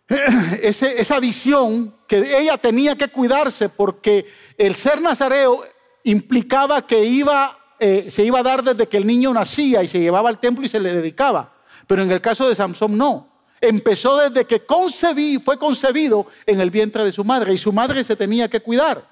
esa 0.62 1.20
visión 1.20 1.94
que 2.08 2.40
ella 2.40 2.58
tenía 2.58 2.96
que 2.96 3.08
cuidarse 3.08 3.70
porque 3.70 4.26
el 4.58 4.76
ser 4.76 5.02
nazareo 5.02 5.66
implicaba 6.04 6.86
que 6.86 7.04
iba, 7.04 7.58
eh, 7.80 8.10
se 8.12 8.24
iba 8.24 8.40
a 8.40 8.44
dar 8.44 8.64
desde 8.64 8.88
que 8.88 8.98
el 8.98 9.08
niño 9.08 9.34
nacía 9.34 9.84
y 9.84 9.88
se 9.88 10.00
llevaba 10.00 10.30
al 10.30 10.40
templo 10.40 10.66
y 10.66 10.70
se 10.70 10.80
le 10.80 10.94
dedicaba. 10.94 11.54
Pero 11.88 12.04
en 12.04 12.12
el 12.12 12.22
caso 12.22 12.48
de 12.48 12.56
Samson 12.56 12.98
no. 12.98 13.30
Empezó 13.60 14.18
desde 14.18 14.46
que 14.46 14.66
concebí, 14.66 15.40
fue 15.40 15.58
concebido 15.58 16.28
en 16.46 16.62
el 16.62 16.70
vientre 16.70 17.04
de 17.04 17.12
su 17.12 17.24
madre 17.24 17.54
y 17.54 17.58
su 17.58 17.74
madre 17.74 18.04
se 18.04 18.16
tenía 18.16 18.48
que 18.48 18.60
cuidar. 18.60 19.04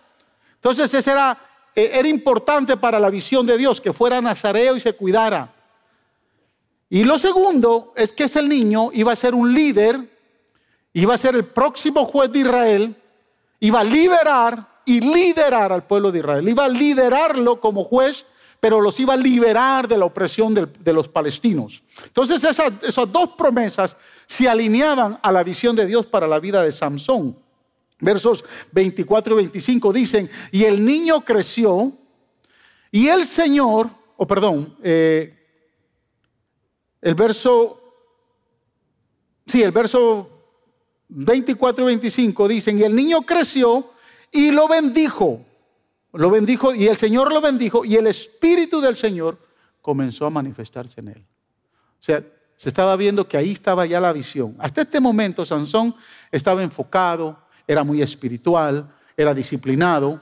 Entonces 0.55 0.93
ese 0.93 1.11
era, 1.11 1.37
eh, 1.75 1.91
era 1.93 2.07
importante 2.07 2.77
para 2.77 2.99
la 2.99 3.09
visión 3.09 3.47
de 3.47 3.57
Dios, 3.57 3.81
que 3.81 3.93
fuera 3.93 4.21
nazareo 4.21 4.75
y 4.75 4.79
se 4.79 4.93
cuidara. 4.93 5.51
Y 6.89 7.03
lo 7.05 7.17
segundo 7.17 7.93
es 7.95 8.11
que 8.11 8.25
ese 8.25 8.43
niño 8.43 8.91
iba 8.93 9.11
a 9.11 9.15
ser 9.15 9.33
un 9.33 9.51
líder, 9.51 10.12
iba 10.93 11.15
a 11.15 11.17
ser 11.17 11.35
el 11.35 11.45
próximo 11.45 12.05
juez 12.05 12.31
de 12.31 12.39
Israel, 12.39 12.95
iba 13.59 13.81
a 13.81 13.83
liberar 13.83 14.81
y 14.85 14.99
liderar 15.01 15.71
al 15.71 15.83
pueblo 15.83 16.11
de 16.11 16.19
Israel, 16.19 16.47
iba 16.47 16.65
a 16.65 16.69
liderarlo 16.69 17.59
como 17.59 17.83
juez 17.83 18.25
pero 18.63 18.79
los 18.79 18.97
iba 19.01 19.13
a 19.13 19.17
liberar 19.17 19.89
de 19.89 19.97
la 19.97 20.05
opresión 20.05 20.53
de, 20.53 20.93
los 20.93 21.09
palestinos. 21.09 21.83
Entonces 22.05 22.41
esas, 22.45 23.11
dos 23.11 23.31
promesas 23.37 23.97
se 24.25 24.47
alineaban 24.47 25.19
a 25.21 25.33
la 25.33 25.43
visión 25.43 25.75
de 25.75 25.85
Dios 25.85 26.05
para 26.05 26.29
la 26.29 26.39
vida 26.39 26.63
de 26.63 26.71
Samson. 26.71 27.37
Versos 27.99 28.45
24 28.71 29.33
y 29.33 29.35
25 29.35 29.91
dicen, 29.91 30.29
y 30.49 30.63
el 30.63 30.85
niño 30.85 31.25
creció, 31.25 31.91
y 32.89 33.09
el 33.09 33.27
Señor, 33.27 33.89
o 34.15 34.25
perdón, 34.25 34.77
eh, 34.81 35.37
el 37.01 37.15
verso, 37.15 37.81
sí, 39.45 39.61
el 39.61 39.71
verso 39.71 40.32
24 41.15 41.83
y 41.83 41.85
25 41.85 42.47
dicen, 42.47 42.79
y 42.79 42.83
el 42.83 42.95
niño 42.95 43.21
creció 43.21 43.91
y 44.31 44.51
lo 44.51 44.67
bendijo. 44.67 45.45
Lo 46.13 46.29
bendijo 46.29 46.73
y 46.73 46.87
el 46.87 46.97
Señor 46.97 47.31
lo 47.31 47.41
bendijo 47.41 47.85
y 47.85 47.95
el 47.95 48.07
Espíritu 48.07 48.81
del 48.81 48.95
Señor 48.95 49.37
comenzó 49.81 50.25
a 50.25 50.29
manifestarse 50.29 51.01
en 51.01 51.09
él. 51.09 51.25
O 51.99 52.03
sea, 52.03 52.23
se 52.55 52.69
estaba 52.69 52.95
viendo 52.95 53.27
que 53.27 53.37
ahí 53.37 53.51
estaba 53.51 53.85
ya 53.85 53.99
la 53.99 54.13
visión. 54.13 54.55
Hasta 54.59 54.81
este 54.81 54.99
momento 54.99 55.45
Sansón 55.45 55.95
estaba 56.31 56.63
enfocado, 56.63 57.37
era 57.67 57.83
muy 57.83 58.01
espiritual, 58.01 58.93
era 59.17 59.33
disciplinado, 59.33 60.21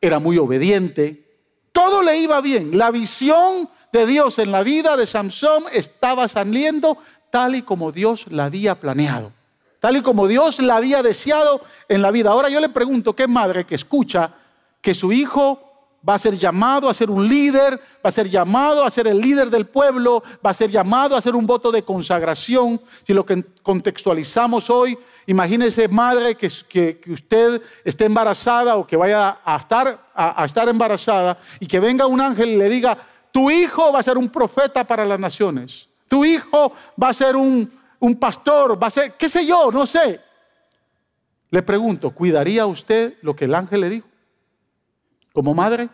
era 0.00 0.18
muy 0.18 0.38
obediente. 0.38 1.24
Todo 1.72 2.02
le 2.02 2.18
iba 2.18 2.40
bien. 2.40 2.76
La 2.76 2.90
visión 2.90 3.68
de 3.92 4.06
Dios 4.06 4.38
en 4.38 4.52
la 4.52 4.62
vida 4.62 4.96
de 4.96 5.06
Sansón 5.06 5.64
estaba 5.72 6.28
saliendo 6.28 6.98
tal 7.30 7.54
y 7.54 7.62
como 7.62 7.92
Dios 7.92 8.26
la 8.28 8.46
había 8.46 8.74
planeado, 8.74 9.32
tal 9.80 9.96
y 9.96 10.02
como 10.02 10.26
Dios 10.26 10.58
la 10.58 10.76
había 10.76 11.02
deseado 11.02 11.60
en 11.88 12.02
la 12.02 12.10
vida. 12.10 12.30
Ahora 12.30 12.48
yo 12.48 12.60
le 12.60 12.68
pregunto, 12.68 13.14
¿qué 13.14 13.26
madre 13.26 13.64
que 13.64 13.74
escucha 13.74 14.32
que 14.80 14.94
su 14.94 15.12
hijo 15.12 15.68
va 16.06 16.14
a 16.14 16.18
ser 16.18 16.38
llamado 16.38 16.88
a 16.88 16.94
ser 16.94 17.10
un 17.10 17.26
líder, 17.28 17.74
va 17.74 18.08
a 18.08 18.12
ser 18.12 18.28
llamado 18.28 18.84
a 18.84 18.90
ser 18.90 19.08
el 19.08 19.20
líder 19.20 19.50
del 19.50 19.66
pueblo, 19.66 20.22
va 20.44 20.50
a 20.50 20.54
ser 20.54 20.70
llamado 20.70 21.16
a 21.16 21.20
ser 21.20 21.34
un 21.34 21.46
voto 21.46 21.72
de 21.72 21.82
consagración. 21.82 22.80
Si 23.06 23.12
lo 23.12 23.26
que 23.26 23.44
contextualizamos 23.62 24.70
hoy, 24.70 24.98
imagínese 25.26 25.88
madre 25.88 26.34
que, 26.34 26.46
usted 27.08 27.62
esté 27.84 28.04
embarazada 28.04 28.76
o 28.76 28.86
que 28.86 28.96
vaya 28.96 29.38
a 29.44 29.56
estar, 29.56 29.98
a, 30.14 30.44
estar 30.44 30.68
embarazada 30.68 31.38
y 31.60 31.66
que 31.66 31.80
venga 31.80 32.06
un 32.06 32.20
ángel 32.20 32.50
y 32.50 32.56
le 32.56 32.68
diga, 32.68 32.96
tu 33.32 33.50
hijo 33.50 33.92
va 33.92 33.98
a 33.98 34.02
ser 34.02 34.16
un 34.16 34.28
profeta 34.28 34.84
para 34.84 35.04
las 35.04 35.18
naciones, 35.18 35.88
tu 36.08 36.24
hijo 36.24 36.72
va 37.00 37.08
a 37.08 37.12
ser 37.12 37.36
un, 37.36 37.70
un 38.00 38.16
pastor, 38.16 38.80
va 38.82 38.86
a 38.86 38.90
ser, 38.90 39.12
qué 39.12 39.28
sé 39.28 39.46
yo, 39.46 39.70
no 39.70 39.86
sé. 39.86 40.20
Le 41.50 41.62
pregunto, 41.62 42.10
¿cuidaría 42.10 42.66
usted 42.66 43.18
lo 43.22 43.34
que 43.34 43.46
el 43.46 43.54
ángel 43.54 43.80
le 43.80 43.90
dijo? 43.90 44.08
como 45.38 45.54
madre? 45.54 45.88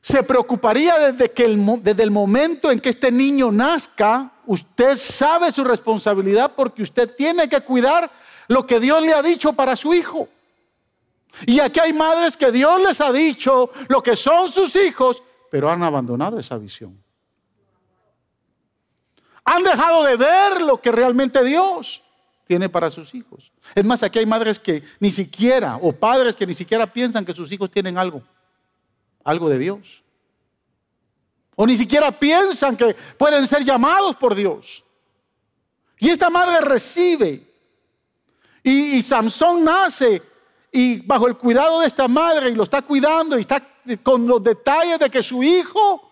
¿Se 0.00 0.22
preocuparía 0.22 0.98
desde, 0.98 1.30
que 1.30 1.44
el, 1.44 1.82
desde 1.82 2.02
el 2.02 2.10
momento 2.10 2.70
en 2.70 2.80
que 2.80 2.88
este 2.88 3.12
niño 3.12 3.52
nazca? 3.52 4.32
Usted 4.46 4.96
sabe 4.96 5.52
su 5.52 5.62
responsabilidad 5.64 6.52
porque 6.56 6.82
usted 6.82 7.14
tiene 7.14 7.46
que 7.46 7.60
cuidar 7.60 8.10
lo 8.48 8.66
que 8.66 8.80
Dios 8.80 9.02
le 9.02 9.12
ha 9.12 9.20
dicho 9.20 9.52
para 9.52 9.76
su 9.76 9.92
hijo. 9.92 10.30
Y 11.44 11.60
aquí 11.60 11.78
hay 11.78 11.92
madres 11.92 12.38
que 12.38 12.50
Dios 12.50 12.82
les 12.82 13.02
ha 13.02 13.12
dicho 13.12 13.70
lo 13.88 14.02
que 14.02 14.16
son 14.16 14.50
sus 14.50 14.74
hijos, 14.76 15.22
pero 15.50 15.70
han 15.70 15.82
abandonado 15.82 16.38
esa 16.38 16.56
visión. 16.56 17.03
Han 19.44 19.62
dejado 19.62 20.04
de 20.04 20.16
ver 20.16 20.62
lo 20.62 20.80
que 20.80 20.90
realmente 20.90 21.44
Dios 21.44 22.02
tiene 22.46 22.68
para 22.68 22.90
sus 22.90 23.14
hijos. 23.14 23.52
Es 23.74 23.84
más, 23.84 24.02
aquí 24.02 24.18
hay 24.18 24.26
madres 24.26 24.58
que 24.58 24.82
ni 25.00 25.10
siquiera, 25.10 25.78
o 25.80 25.92
padres 25.92 26.34
que 26.34 26.46
ni 26.46 26.54
siquiera 26.54 26.86
piensan 26.86 27.24
que 27.24 27.32
sus 27.32 27.50
hijos 27.52 27.70
tienen 27.70 27.98
algo, 27.98 28.22
algo 29.22 29.48
de 29.48 29.58
Dios. 29.58 30.02
O 31.56 31.66
ni 31.66 31.76
siquiera 31.76 32.10
piensan 32.10 32.76
que 32.76 32.94
pueden 33.16 33.46
ser 33.46 33.64
llamados 33.64 34.16
por 34.16 34.34
Dios. 34.34 34.84
Y 35.98 36.10
esta 36.10 36.28
madre 36.30 36.60
recibe. 36.60 37.42
Y, 38.62 38.96
y 38.96 39.02
Samson 39.02 39.62
nace 39.62 40.22
y 40.72 41.06
bajo 41.06 41.28
el 41.28 41.36
cuidado 41.36 41.80
de 41.80 41.86
esta 41.86 42.08
madre 42.08 42.50
y 42.50 42.54
lo 42.54 42.64
está 42.64 42.82
cuidando 42.82 43.38
y 43.38 43.42
está 43.42 43.62
con 44.02 44.26
los 44.26 44.42
detalles 44.42 44.98
de 44.98 45.08
que 45.08 45.22
su 45.22 45.42
hijo 45.42 46.10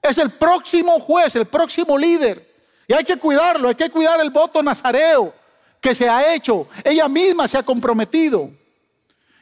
es 0.00 0.16
el 0.16 0.30
próximo 0.30 0.98
juez, 0.98 1.36
el 1.36 1.46
próximo 1.46 1.98
líder. 1.98 2.49
Y 2.90 2.92
hay 2.92 3.04
que 3.04 3.16
cuidarlo, 3.16 3.68
hay 3.68 3.76
que 3.76 3.88
cuidar 3.88 4.20
el 4.20 4.30
voto 4.30 4.60
nazareo 4.64 5.32
que 5.80 5.94
se 5.94 6.08
ha 6.08 6.34
hecho. 6.34 6.66
Ella 6.82 7.08
misma 7.08 7.46
se 7.46 7.56
ha 7.56 7.62
comprometido. 7.62 8.50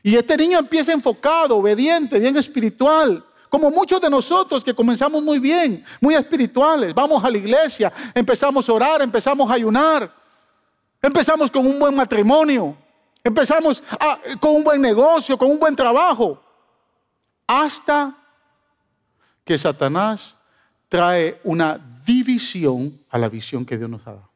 Y 0.03 0.17
este 0.17 0.37
niño 0.37 0.59
empieza 0.59 0.93
enfocado, 0.93 1.57
obediente, 1.57 2.19
bien 2.19 2.37
espiritual. 2.37 3.25
Como 3.49 3.71
muchos 3.71 4.03
de 4.03 4.11
nosotros 4.11 4.63
que 4.63 4.75
comenzamos 4.75 5.23
muy 5.23 5.39
bien, 5.39 5.83
muy 5.99 6.15
espirituales. 6.15 6.93
Vamos 6.93 7.25
a 7.25 7.31
la 7.31 7.39
iglesia, 7.39 7.91
empezamos 8.15 8.69
a 8.69 8.73
orar, 8.75 9.01
empezamos 9.01 9.51
a 9.51 9.55
ayunar. 9.55 10.13
Empezamos 11.01 11.51
con 11.51 11.67
un 11.67 11.79
buen 11.79 11.95
matrimonio. 11.95 12.77
Empezamos 13.25 13.83
con 14.41 14.57
un 14.57 14.63
buen 14.63 14.83
negocio, 14.83 15.39
con 15.39 15.51
un 15.51 15.59
buen 15.59 15.75
trabajo. 15.75 16.39
Hasta 17.47 18.15
que 19.43 19.57
Satanás 19.57 20.35
trae 20.91 21.41
una 21.45 21.88
división 22.09 22.99
a 23.11 23.19
la 23.19 23.29
visión 23.29 23.67
que 23.67 23.77
Dios 23.77 23.91
nos 23.91 24.07
ha 24.07 24.13
dado. 24.13 24.31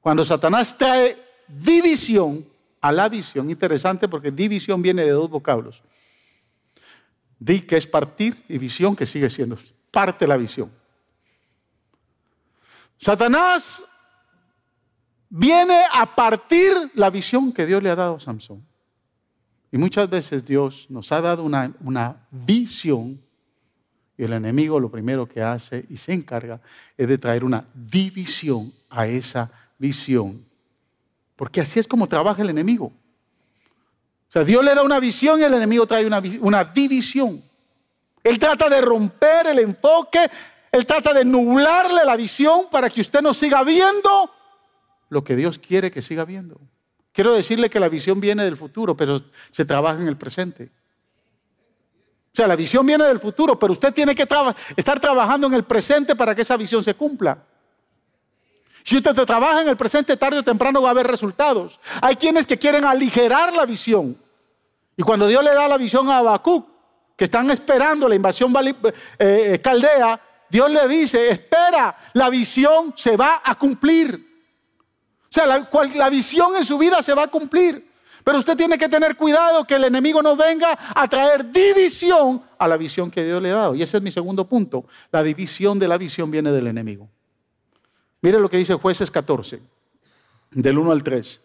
Cuando 0.00 0.24
Satanás 0.24 0.78
trae 0.78 1.16
división 1.48 2.46
a 2.80 2.92
la 2.92 3.08
visión, 3.08 3.50
interesante 3.50 4.06
porque 4.06 4.30
división 4.30 4.80
viene 4.80 5.02
de 5.02 5.10
dos 5.10 5.28
vocablos. 5.28 5.82
Di 7.36 7.62
que 7.62 7.76
es 7.76 7.86
partir 7.86 8.36
y 8.48 8.58
visión 8.58 8.94
que 8.94 9.06
sigue 9.06 9.28
siendo 9.28 9.58
parte 9.90 10.24
de 10.24 10.28
la 10.28 10.36
visión. 10.36 10.70
Satanás 12.96 13.82
viene 15.28 15.82
a 15.92 16.06
partir 16.06 16.72
la 16.94 17.10
visión 17.10 17.52
que 17.52 17.66
Dios 17.66 17.82
le 17.82 17.90
ha 17.90 17.96
dado 17.96 18.16
a 18.16 18.20
Samson. 18.20 18.64
Y 19.72 19.78
muchas 19.78 20.08
veces 20.08 20.44
Dios 20.44 20.86
nos 20.88 21.10
ha 21.10 21.20
dado 21.20 21.42
una, 21.42 21.74
una 21.80 22.24
visión 22.30 23.23
Y 24.16 24.24
el 24.24 24.32
enemigo 24.32 24.78
lo 24.78 24.90
primero 24.90 25.28
que 25.28 25.42
hace 25.42 25.84
y 25.88 25.96
se 25.96 26.12
encarga 26.12 26.60
es 26.96 27.08
de 27.08 27.18
traer 27.18 27.44
una 27.44 27.66
división 27.74 28.72
a 28.88 29.06
esa 29.06 29.50
visión. 29.78 30.44
Porque 31.36 31.60
así 31.60 31.80
es 31.80 31.88
como 31.88 32.06
trabaja 32.06 32.42
el 32.42 32.50
enemigo. 32.50 32.86
O 32.86 34.32
sea, 34.32 34.44
Dios 34.44 34.64
le 34.64 34.74
da 34.74 34.82
una 34.82 35.00
visión 35.00 35.40
y 35.40 35.42
el 35.42 35.54
enemigo 35.54 35.86
trae 35.86 36.06
una, 36.06 36.64
división. 36.64 37.42
Él 38.22 38.38
trata 38.38 38.68
de 38.68 38.80
romper 38.80 39.48
el 39.48 39.58
enfoque, 39.58 40.30
él 40.70 40.86
trata 40.86 41.12
de 41.12 41.24
nublarle 41.24 42.04
la 42.04 42.16
visión 42.16 42.66
para 42.70 42.90
que 42.90 43.00
usted 43.00 43.20
no 43.20 43.34
siga 43.34 43.62
viendo 43.62 44.30
lo 45.08 45.22
que 45.22 45.36
Dios 45.36 45.58
quiere 45.58 45.90
que 45.90 46.02
siga 46.02 46.24
viendo. 46.24 46.60
Quiero 47.12 47.32
decirle 47.32 47.70
que 47.70 47.78
la 47.78 47.88
visión 47.88 48.20
viene 48.20 48.44
del 48.44 48.56
futuro, 48.56 48.96
pero 48.96 49.20
se 49.52 49.64
trabaja 49.64 50.00
en 50.00 50.08
el 50.08 50.16
presente. 50.16 50.72
O 52.34 52.36
sea, 52.36 52.48
la 52.48 52.56
visión 52.56 52.84
viene 52.84 53.04
del 53.04 53.20
futuro, 53.20 53.56
pero 53.56 53.74
usted 53.74 53.94
tiene 53.94 54.12
que 54.12 54.26
estar 54.76 54.98
trabajando 54.98 55.46
en 55.46 55.54
el 55.54 55.62
presente 55.62 56.16
para 56.16 56.34
que 56.34 56.42
esa 56.42 56.56
visión 56.56 56.82
se 56.82 56.94
cumpla. 56.94 57.38
Si 58.82 58.96
usted 58.96 59.14
trabaja 59.14 59.62
en 59.62 59.68
el 59.68 59.76
presente, 59.76 60.16
tarde 60.16 60.40
o 60.40 60.42
temprano 60.42 60.82
va 60.82 60.88
a 60.88 60.90
haber 60.90 61.06
resultados. 61.06 61.78
Hay 62.02 62.16
quienes 62.16 62.44
que 62.44 62.58
quieren 62.58 62.84
aligerar 62.84 63.52
la 63.52 63.64
visión. 63.64 64.18
Y 64.96 65.04
cuando 65.04 65.28
Dios 65.28 65.44
le 65.44 65.54
da 65.54 65.68
la 65.68 65.76
visión 65.76 66.10
a 66.10 66.18
Habacuc, 66.18 66.66
que 67.16 67.26
están 67.26 67.52
esperando 67.52 68.08
la 68.08 68.16
invasión 68.16 68.52
eh, 68.56 68.92
eh, 69.20 69.60
caldea, 69.62 70.20
Dios 70.50 70.68
le 70.72 70.88
dice, 70.88 71.28
espera, 71.28 71.96
la 72.14 72.30
visión 72.30 72.94
se 72.96 73.16
va 73.16 73.42
a 73.44 73.54
cumplir. 73.54 74.12
O 75.30 75.32
sea, 75.32 75.46
la 75.46 76.08
visión 76.10 76.56
en 76.56 76.64
su 76.64 76.78
vida 76.78 77.00
se 77.00 77.14
va 77.14 77.22
a 77.22 77.28
cumplir. 77.28 77.93
Pero 78.24 78.38
usted 78.38 78.56
tiene 78.56 78.78
que 78.78 78.88
tener 78.88 79.16
cuidado 79.16 79.64
que 79.64 79.74
el 79.74 79.84
enemigo 79.84 80.22
no 80.22 80.34
venga 80.34 80.78
a 80.94 81.06
traer 81.06 81.52
división 81.52 82.42
a 82.58 82.66
la 82.66 82.78
visión 82.78 83.10
que 83.10 83.22
Dios 83.22 83.42
le 83.42 83.50
ha 83.50 83.56
dado. 83.56 83.74
Y 83.74 83.82
ese 83.82 83.98
es 83.98 84.02
mi 84.02 84.10
segundo 84.10 84.46
punto. 84.46 84.86
La 85.12 85.22
división 85.22 85.78
de 85.78 85.86
la 85.86 85.98
visión 85.98 86.30
viene 86.30 86.50
del 86.50 86.66
enemigo. 86.66 87.08
Mire 88.22 88.40
lo 88.40 88.48
que 88.48 88.56
dice 88.56 88.74
jueces 88.74 89.10
14, 89.10 89.60
del 90.52 90.78
1 90.78 90.90
al 90.90 91.02
3. 91.02 91.42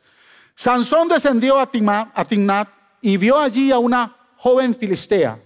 Sansón 0.55 1.09
descendió 1.09 1.59
a, 1.59 1.69
Timnat 1.69 2.69
y 3.01 3.17
vio 3.17 3.37
allí 3.37 3.71
a 3.71 3.79
una 3.79 4.15
joven 4.37 4.73
filistea. 4.73 5.37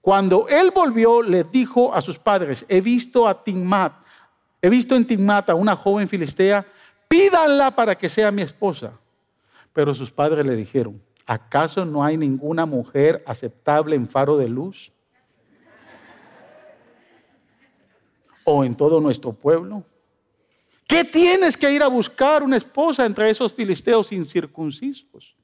Cuando 0.00 0.48
él 0.48 0.72
volvió, 0.74 1.20
le 1.22 1.44
dijo 1.44 1.94
a 1.94 2.00
sus 2.00 2.18
padres, 2.18 2.64
he 2.68 2.80
visto 2.80 3.28
a 3.28 3.44
Timmat, 3.44 3.92
he 4.60 4.68
visto 4.68 4.96
en 4.96 5.06
Timmat 5.06 5.50
a 5.50 5.54
una 5.54 5.76
joven 5.76 6.08
filistea, 6.08 6.66
pídanla 7.06 7.70
para 7.70 7.96
que 7.96 8.08
sea 8.08 8.32
mi 8.32 8.42
esposa. 8.42 8.92
Pero 9.72 9.94
sus 9.94 10.10
padres 10.10 10.44
le 10.44 10.54
dijeron, 10.54 11.02
¿acaso 11.26 11.84
no 11.84 12.04
hay 12.04 12.16
ninguna 12.16 12.66
mujer 12.66 13.22
aceptable 13.26 13.96
en 13.96 14.08
faro 14.08 14.36
de 14.36 14.48
luz? 14.48 14.92
¿O 18.44 18.64
en 18.64 18.74
todo 18.74 19.00
nuestro 19.00 19.32
pueblo? 19.32 19.84
¿Qué 20.86 21.04
tienes 21.04 21.56
que 21.56 21.72
ir 21.72 21.82
a 21.82 21.88
buscar 21.88 22.42
una 22.42 22.56
esposa 22.56 23.06
entre 23.06 23.30
esos 23.30 23.52
filisteos 23.52 24.12
incircuncisos? 24.12 25.34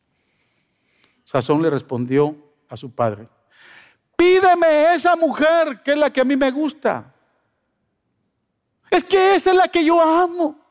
Sazón 1.25 1.63
le 1.63 1.71
respondió 1.71 2.37
a 2.69 2.77
su 2.77 2.91
padre, 2.91 3.29
pídeme 4.17 4.95
esa 4.95 5.17
mujer 5.17 5.81
que 5.83 5.93
es 5.93 5.99
la 5.99 6.13
que 6.13 6.21
a 6.21 6.25
mí 6.25 6.37
me 6.37 6.51
gusta. 6.51 7.15
Es 8.91 9.05
que 9.05 9.37
esa 9.37 9.51
es 9.51 9.57
la 9.57 9.69
que 9.69 9.85
yo 9.85 10.01
amo. 10.01 10.68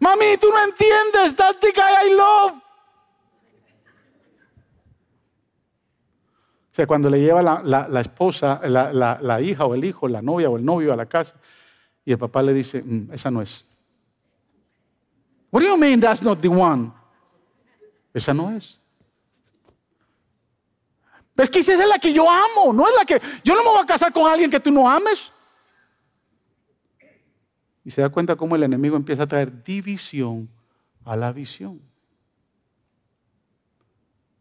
Mami, 0.00 0.36
tú 0.40 0.48
no 0.50 0.62
entiendes. 0.64 1.34
Guy 1.36 2.08
I 2.08 2.16
love. 2.16 2.62
O 6.72 6.76
sea, 6.76 6.86
cuando 6.86 7.08
le 7.08 7.20
lleva 7.20 7.42
la, 7.42 8.00
esposa, 8.02 8.60
la, 8.64 9.40
hija 9.40 9.64
o 9.64 9.74
el 9.74 9.84
hijo, 9.84 10.08
la 10.08 10.20
novia 10.20 10.50
o 10.50 10.58
el 10.58 10.64
novio 10.64 10.92
a 10.92 10.96
la 10.96 11.06
casa, 11.06 11.34
y 12.04 12.12
el 12.12 12.18
papá 12.18 12.42
le 12.42 12.52
dice, 12.52 12.82
mm, 12.82 13.12
esa 13.14 13.30
no 13.30 13.40
es. 13.40 13.64
What 15.50 15.62
do 15.62 15.68
you 15.68 15.78
mean 15.78 16.00
that's 16.00 16.22
not 16.22 16.38
the 16.40 16.48
one? 16.48 16.92
Esa 18.12 18.34
no 18.34 18.50
es. 18.50 18.78
Es 21.36 21.50
que 21.50 21.60
esa 21.60 21.72
es 21.72 21.88
la 21.88 21.98
que 21.98 22.12
yo 22.12 22.30
amo, 22.30 22.72
no 22.72 22.86
es 22.86 22.94
la 22.94 23.04
que. 23.06 23.22
Yo 23.42 23.54
no 23.54 23.62
me 23.62 23.70
voy 23.70 23.82
a 23.82 23.86
casar 23.86 24.12
con 24.12 24.30
alguien 24.30 24.50
que 24.50 24.60
tú 24.60 24.70
no 24.70 24.88
ames. 24.88 25.32
Y 27.86 27.92
se 27.92 28.00
da 28.02 28.08
cuenta 28.08 28.34
cómo 28.34 28.56
el 28.56 28.64
enemigo 28.64 28.96
empieza 28.96 29.22
a 29.22 29.26
traer 29.28 29.62
división 29.62 30.50
a 31.04 31.14
la 31.14 31.30
visión. 31.30 31.80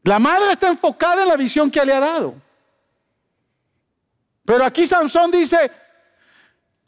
La 0.01 0.17
madre 0.17 0.53
está 0.53 0.67
enfocada 0.67 1.21
en 1.21 1.29
la 1.29 1.35
visión 1.35 1.69
que 1.69 1.85
le 1.85 1.93
ha 1.93 1.99
dado. 1.99 2.33
Pero 4.45 4.65
aquí 4.65 4.87
Sansón 4.87 5.29
dice, 5.29 5.69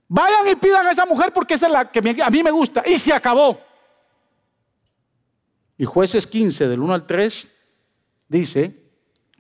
vayan 0.08 0.48
y 0.48 0.56
pidan 0.56 0.88
a 0.88 0.92
esa 0.94 1.06
mujer 1.06 1.32
porque 1.32 1.54
esa 1.54 1.68
es 1.68 1.74
la 1.74 1.92
que 1.92 2.00
a 2.00 2.30
mí 2.32 2.42
me 2.42 2.50
gusta. 2.50 2.82
Y 2.88 2.98
se 2.98 3.14
acabó. 3.14 3.62
Y 5.78 5.86
jueces 5.86 6.26
15, 6.26 6.68
del 6.68 6.80
1 6.80 6.92
al 6.92 7.06
3, 7.06 7.48
dice, 8.30 8.84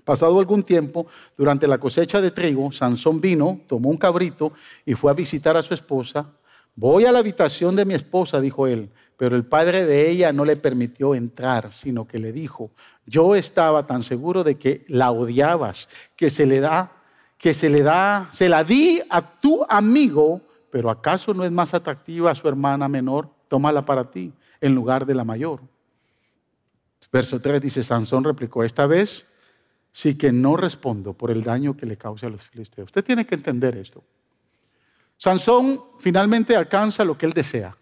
pasado 0.03 0.37
algún 0.37 0.61
tiempo, 0.61 1.07
durante 1.35 1.65
la 1.65 1.79
cosecha 1.79 2.21
de 2.21 2.29
trigo, 2.29 2.71
Sansón 2.71 3.19
vino, 3.19 3.59
tomó 3.67 3.89
un 3.89 3.97
cabrito 3.97 4.53
y 4.85 4.93
fue 4.93 5.09
a 5.09 5.15
visitar 5.15 5.57
a 5.57 5.63
su 5.63 5.73
esposa 5.73 6.36
Voy 6.77 7.05
a 7.05 7.11
la 7.11 7.17
habitación 7.17 7.75
de 7.75 7.85
mi 7.85 7.95
esposa, 7.95 8.39
dijo 8.39 8.67
él, 8.67 8.91
pero 9.17 9.35
el 9.35 9.43
padre 9.43 9.83
de 9.83 10.11
ella 10.11 10.31
no 10.31 10.45
le 10.45 10.55
permitió 10.55 11.15
entrar, 11.15 11.71
sino 11.73 12.07
que 12.07 12.19
le 12.19 12.31
dijo, 12.31 12.69
yo 13.07 13.33
estaba 13.33 13.87
tan 13.87 14.03
seguro 14.03 14.43
de 14.43 14.59
que 14.59 14.85
la 14.87 15.09
odiabas, 15.09 15.89
que 16.15 16.29
se 16.29 16.45
le 16.45 16.59
da, 16.59 16.91
que 17.39 17.55
se 17.55 17.71
le 17.71 17.81
da, 17.81 18.29
se 18.31 18.47
la 18.47 18.63
di 18.63 19.01
a 19.09 19.23
tu 19.23 19.65
amigo, 19.67 20.41
pero 20.69 20.91
¿acaso 20.91 21.33
no 21.33 21.43
es 21.43 21.51
más 21.51 21.73
atractiva 21.73 22.29
a 22.29 22.35
su 22.35 22.47
hermana 22.47 22.87
menor? 22.87 23.27
Tómala 23.47 23.83
para 23.83 24.11
ti 24.11 24.31
en 24.61 24.75
lugar 24.75 25.07
de 25.07 25.15
la 25.15 25.23
mayor. 25.23 25.61
Verso 27.11 27.41
3 27.41 27.59
dice, 27.59 27.81
Sansón 27.81 28.23
replicó, 28.23 28.63
esta 28.63 28.85
vez 28.85 29.25
sí 29.91 30.15
que 30.15 30.31
no 30.31 30.55
respondo 30.55 31.13
por 31.13 31.31
el 31.31 31.43
daño 31.43 31.75
que 31.75 31.87
le 31.87 31.97
cause 31.97 32.27
a 32.27 32.29
los 32.29 32.43
filisteos. 32.43 32.89
Usted 32.89 33.03
tiene 33.03 33.25
que 33.25 33.33
entender 33.33 33.75
esto. 33.77 34.03
Sansón 35.17 35.83
finalmente 35.99 36.55
alcanza 36.55 37.03
lo 37.03 37.17
que 37.17 37.25
él 37.25 37.33
desea, 37.33 37.75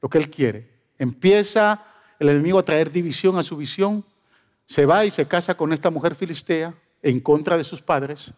lo 0.00 0.08
que 0.08 0.18
él 0.18 0.30
quiere. 0.30 0.70
Empieza 0.98 1.84
el 2.18 2.28
enemigo 2.28 2.58
a 2.58 2.64
traer 2.64 2.90
división 2.90 3.36
a 3.38 3.42
su 3.42 3.56
visión, 3.56 4.04
se 4.66 4.86
va 4.86 5.04
y 5.04 5.10
se 5.10 5.26
casa 5.26 5.56
con 5.56 5.72
esta 5.72 5.90
mujer 5.90 6.14
filistea 6.14 6.74
en 7.02 7.20
contra 7.20 7.56
de 7.56 7.64
sus 7.64 7.82
padres. 7.82 8.32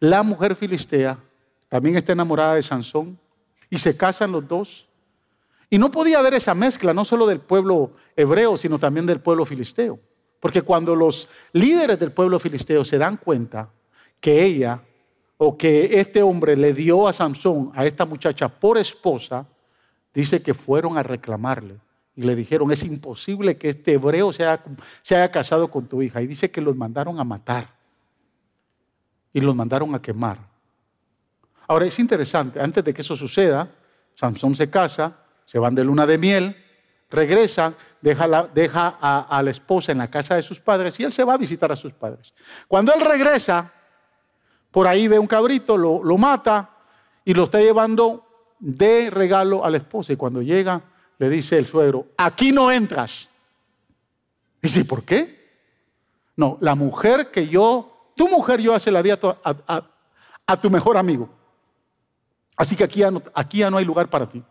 La 0.00 0.22
mujer 0.22 0.56
filistea 0.56 1.18
también 1.68 1.96
está 1.96 2.12
enamorada 2.12 2.54
de 2.54 2.62
Sansón 2.62 3.18
y 3.70 3.78
se 3.78 3.96
casan 3.96 4.32
los 4.32 4.46
dos. 4.46 4.88
Y 5.70 5.78
no 5.78 5.90
podía 5.90 6.18
haber 6.18 6.34
esa 6.34 6.54
mezcla, 6.54 6.94
no 6.94 7.04
solo 7.04 7.26
del 7.26 7.40
pueblo 7.40 7.92
hebreo, 8.16 8.56
sino 8.56 8.78
también 8.78 9.06
del 9.06 9.20
pueblo 9.20 9.44
filisteo. 9.44 10.00
Porque 10.40 10.62
cuando 10.62 10.96
los 10.96 11.28
líderes 11.52 11.98
del 11.98 12.12
pueblo 12.12 12.38
filisteo 12.38 12.84
se 12.84 12.96
dan 12.96 13.16
cuenta 13.16 13.70
que 14.20 14.44
ella 14.44 14.82
o 15.38 15.56
que 15.56 16.00
este 16.00 16.22
hombre 16.22 16.56
le 16.56 16.74
dio 16.74 17.08
a 17.08 17.12
Samson, 17.12 17.72
a 17.74 17.86
esta 17.86 18.04
muchacha, 18.04 18.48
por 18.48 18.76
esposa, 18.76 19.46
dice 20.12 20.42
que 20.42 20.52
fueron 20.52 20.98
a 20.98 21.02
reclamarle 21.02 21.76
y 22.16 22.22
le 22.22 22.34
dijeron, 22.34 22.72
es 22.72 22.82
imposible 22.82 23.56
que 23.56 23.70
este 23.70 23.92
hebreo 23.92 24.32
se 24.32 24.44
haya, 24.44 24.60
se 25.02 25.14
haya 25.14 25.30
casado 25.30 25.70
con 25.70 25.86
tu 25.86 26.02
hija. 26.02 26.20
Y 26.20 26.26
dice 26.26 26.50
que 26.50 26.60
los 26.60 26.74
mandaron 26.74 27.20
a 27.20 27.24
matar 27.24 27.68
y 29.32 29.40
los 29.40 29.54
mandaron 29.54 29.94
a 29.94 30.02
quemar. 30.02 30.38
Ahora 31.68 31.86
es 31.86 31.96
interesante, 32.00 32.60
antes 32.60 32.82
de 32.82 32.92
que 32.92 33.02
eso 33.02 33.14
suceda, 33.14 33.70
Samson 34.16 34.56
se 34.56 34.68
casa, 34.68 35.16
se 35.44 35.60
van 35.60 35.76
de 35.76 35.84
luna 35.84 36.06
de 36.06 36.18
miel, 36.18 36.56
regresan, 37.08 37.76
deja, 38.00 38.48
deja 38.52 38.98
a, 38.98 39.42
la 39.42 39.50
esposa 39.50 39.92
en 39.92 39.98
la 39.98 40.10
casa 40.10 40.34
de 40.34 40.42
sus 40.42 40.58
padres 40.58 40.98
y 40.98 41.04
él 41.04 41.12
se 41.12 41.22
va 41.22 41.34
a 41.34 41.38
visitar 41.38 41.70
a 41.70 41.76
sus 41.76 41.92
padres. 41.92 42.34
Cuando 42.66 42.92
él 42.92 43.00
regresa, 43.00 43.72
por 44.70 44.86
ahí 44.86 45.08
ve 45.08 45.18
un 45.18 45.26
cabrito, 45.26 45.76
lo, 45.76 46.18
mata 46.18 46.70
y 47.24 47.34
lo 47.34 47.44
está 47.44 47.60
llevando 47.60 48.24
de 48.58 49.10
regalo 49.10 49.64
a 49.64 49.70
la 49.70 49.78
esposa. 49.78 50.12
Y 50.12 50.16
cuando 50.16 50.42
llega, 50.42 50.82
le 51.18 51.28
dice 51.28 51.58
el 51.58 51.66
suegro, 51.66 52.06
aquí 52.16 52.52
no 52.52 52.70
entras. 52.70 53.28
Y 54.62 54.68
dice, 54.68 54.84
¿por 54.84 55.04
qué? 55.04 55.38
No, 56.36 56.58
la 56.60 56.74
mujer 56.74 57.30
que 57.30 57.48
yo, 57.48 58.12
tu 58.14 58.28
mujer 58.28 58.60
yo 58.60 58.74
hace 58.74 58.90
la 58.90 59.02
di 59.02 59.10
a 59.10 60.56
tu, 60.60 60.70
mejor 60.70 60.96
amigo. 60.96 61.28
Así 62.56 62.76
que 62.76 62.84
aquí 62.84 63.02
aquí 63.34 63.58
ya 63.58 63.70
no 63.70 63.78
hay 63.78 63.84
lugar 63.84 64.08
para 64.08 64.28
ti. 64.28 64.42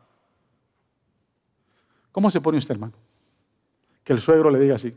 ¿Cómo 2.11 2.31
se 2.31 2.41
pone 2.41 2.57
usted, 2.57 2.71
hermano? 2.71 2.93
Que 4.03 4.13
el 4.13 4.21
suegro 4.21 4.49
le 4.49 4.59
diga 4.59 4.75
así. 4.75 4.95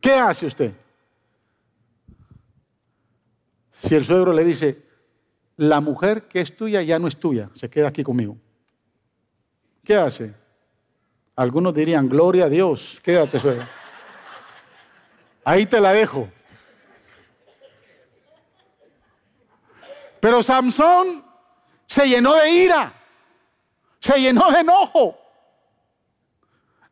¿Qué 0.00 0.14
hace 0.14 0.46
usted? 0.46 0.72
Si 3.86 3.94
el 3.94 4.04
suegro 4.04 4.32
le 4.32 4.44
dice, 4.44 4.82
la 5.56 5.80
mujer 5.80 6.28
que 6.28 6.40
es 6.40 6.56
tuya 6.56 6.82
ya 6.82 6.98
no 6.98 7.08
es 7.08 7.18
tuya, 7.18 7.50
se 7.54 7.68
queda 7.68 7.88
aquí 7.88 8.02
conmigo. 8.04 8.36
¿Qué 9.84 9.96
hace? 9.96 10.34
Algunos 11.34 11.74
dirían, 11.74 12.08
gloria 12.08 12.44
a 12.44 12.48
Dios, 12.48 13.00
quédate 13.02 13.40
suegro. 13.40 13.66
Ahí 15.44 15.66
te 15.66 15.80
la 15.80 15.92
dejo. 15.92 16.28
Pero 20.20 20.42
Samson 20.42 21.24
se 21.86 22.08
llenó 22.08 22.34
de 22.34 22.50
ira, 22.50 22.92
se 23.98 24.20
llenó 24.20 24.50
de 24.52 24.60
enojo. 24.60 25.18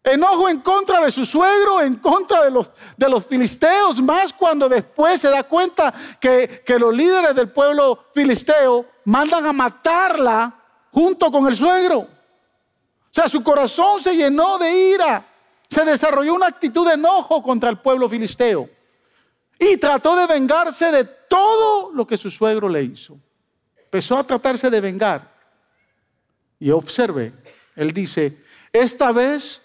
Enojo 0.02 0.48
en 0.48 0.60
contra 0.60 1.00
de 1.00 1.10
su 1.10 1.26
suegro, 1.26 1.82
en 1.82 1.96
contra 1.96 2.44
de 2.44 2.50
los, 2.50 2.70
de 2.96 3.08
los 3.08 3.26
filisteos, 3.26 4.00
más 4.00 4.32
cuando 4.32 4.68
después 4.68 5.20
se 5.20 5.28
da 5.28 5.42
cuenta 5.42 5.92
que, 6.18 6.62
que 6.64 6.78
los 6.78 6.94
líderes 6.94 7.34
del 7.34 7.50
pueblo 7.50 8.06
filisteo 8.14 8.86
mandan 9.04 9.44
a 9.44 9.52
matarla 9.52 10.54
junto 10.90 11.30
con 11.30 11.46
el 11.46 11.54
suegro. 11.54 11.98
O 11.98 13.12
sea, 13.12 13.28
su 13.28 13.42
corazón 13.42 14.00
se 14.00 14.16
llenó 14.16 14.56
de 14.56 14.72
ira, 14.72 15.24
se 15.68 15.84
desarrolló 15.84 16.34
una 16.34 16.46
actitud 16.46 16.86
de 16.86 16.94
enojo 16.94 17.42
contra 17.42 17.68
el 17.68 17.78
pueblo 17.78 18.08
filisteo 18.08 18.70
y 19.58 19.76
trató 19.76 20.16
de 20.16 20.26
vengarse 20.26 20.90
de 20.90 21.04
todo 21.04 21.92
lo 21.92 22.06
que 22.06 22.16
su 22.16 22.30
suegro 22.30 22.68
le 22.68 22.82
hizo. 22.82 23.18
Empezó 23.76 24.16
a 24.16 24.24
tratarse 24.24 24.70
de 24.70 24.80
vengar. 24.80 25.30
Y 26.58 26.70
observe, 26.70 27.32
él 27.76 27.92
dice, 27.92 28.42
esta 28.72 29.12
vez 29.12 29.60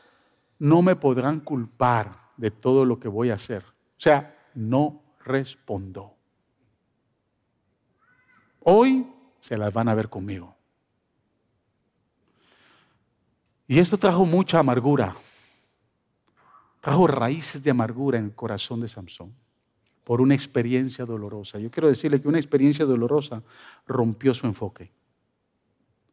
no 0.59 0.81
me 0.81 0.95
podrán 0.95 1.39
culpar 1.39 2.31
de 2.37 2.51
todo 2.51 2.85
lo 2.85 2.99
que 2.99 3.07
voy 3.07 3.29
a 3.29 3.35
hacer. 3.35 3.63
O 3.63 4.01
sea, 4.01 4.49
no 4.53 5.01
respondo. 5.23 6.13
Hoy 8.61 9.07
se 9.41 9.57
las 9.57 9.71
van 9.73 9.89
a 9.89 9.93
ver 9.93 10.09
conmigo. 10.09 10.55
Y 13.67 13.79
esto 13.79 13.97
trajo 13.97 14.25
mucha 14.25 14.59
amargura. 14.59 15.15
Trajo 16.81 17.07
raíces 17.07 17.63
de 17.63 17.71
amargura 17.71 18.17
en 18.17 18.25
el 18.25 18.35
corazón 18.35 18.81
de 18.81 18.87
Samson 18.87 19.33
por 20.05 20.21
una 20.21 20.35
experiencia 20.35 21.03
dolorosa. 21.03 21.59
Yo 21.59 21.69
quiero 21.71 21.89
decirle 21.89 22.21
que 22.21 22.27
una 22.27 22.37
experiencia 22.37 22.85
dolorosa 22.85 23.41
rompió 23.87 24.33
su 24.35 24.45
enfoque, 24.45 24.93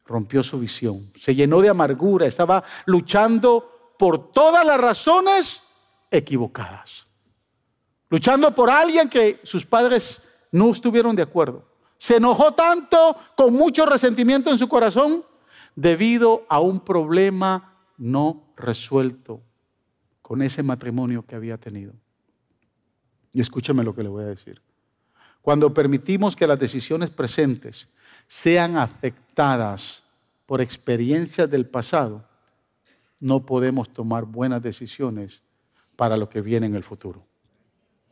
rompió 0.07 0.43
su 0.43 0.59
visión, 0.59 1.13
se 1.15 1.35
llenó 1.35 1.61
de 1.61 1.69
amargura, 1.69 2.27
estaba 2.27 2.65
luchando 2.87 3.72
por 4.03 4.33
todas 4.33 4.67
las 4.67 4.81
razones 4.81 5.61
equivocadas. 6.11 7.07
Luchando 8.11 8.53
por 8.53 8.69
alguien 8.69 9.09
que 9.09 9.39
sus 9.45 9.65
padres 9.65 10.21
no 10.51 10.73
estuvieron 10.73 11.15
de 11.15 11.23
acuerdo. 11.23 11.65
Se 11.99 12.17
enojó 12.17 12.51
tanto 12.51 13.17
con 13.37 13.53
mucho 13.53 13.87
resentimiento 13.87 14.51
en 14.51 14.59
su 14.59 14.69
corazón 14.69 15.25
debido 15.77 16.45
a 16.49 16.59
un 16.59 16.81
problema 16.81 17.77
no 17.97 18.43
resuelto 18.57 19.41
con 20.21 20.43
ese 20.43 20.65
matrimonio 20.65 21.25
que 21.25 21.37
había 21.37 21.57
tenido. 21.57 21.93
Y 23.33 23.41
escúchame 23.41 23.85
lo 23.85 23.95
que 23.95 24.03
le 24.03 24.09
voy 24.09 24.25
a 24.25 24.35
decir. 24.35 24.61
Cuando 25.43 25.73
permitimos 25.73 26.35
que 26.35 26.49
las 26.49 26.59
decisiones 26.59 27.09
presentes 27.09 27.87
sean 28.27 28.79
afectadas 28.79 30.03
por 30.45 30.61
experiencias 30.61 31.49
del 31.49 31.67
pasado, 31.67 32.32
no 33.23 33.47
podemos 33.47 33.89
tomar 33.89 34.25
buenas 34.25 34.61
decisiones 34.61 35.43
para 35.95 36.17
lo 36.17 36.29
que 36.29 36.41
viene 36.41 36.67
en 36.67 36.75
el 36.75 36.83
futuro. 36.83 37.25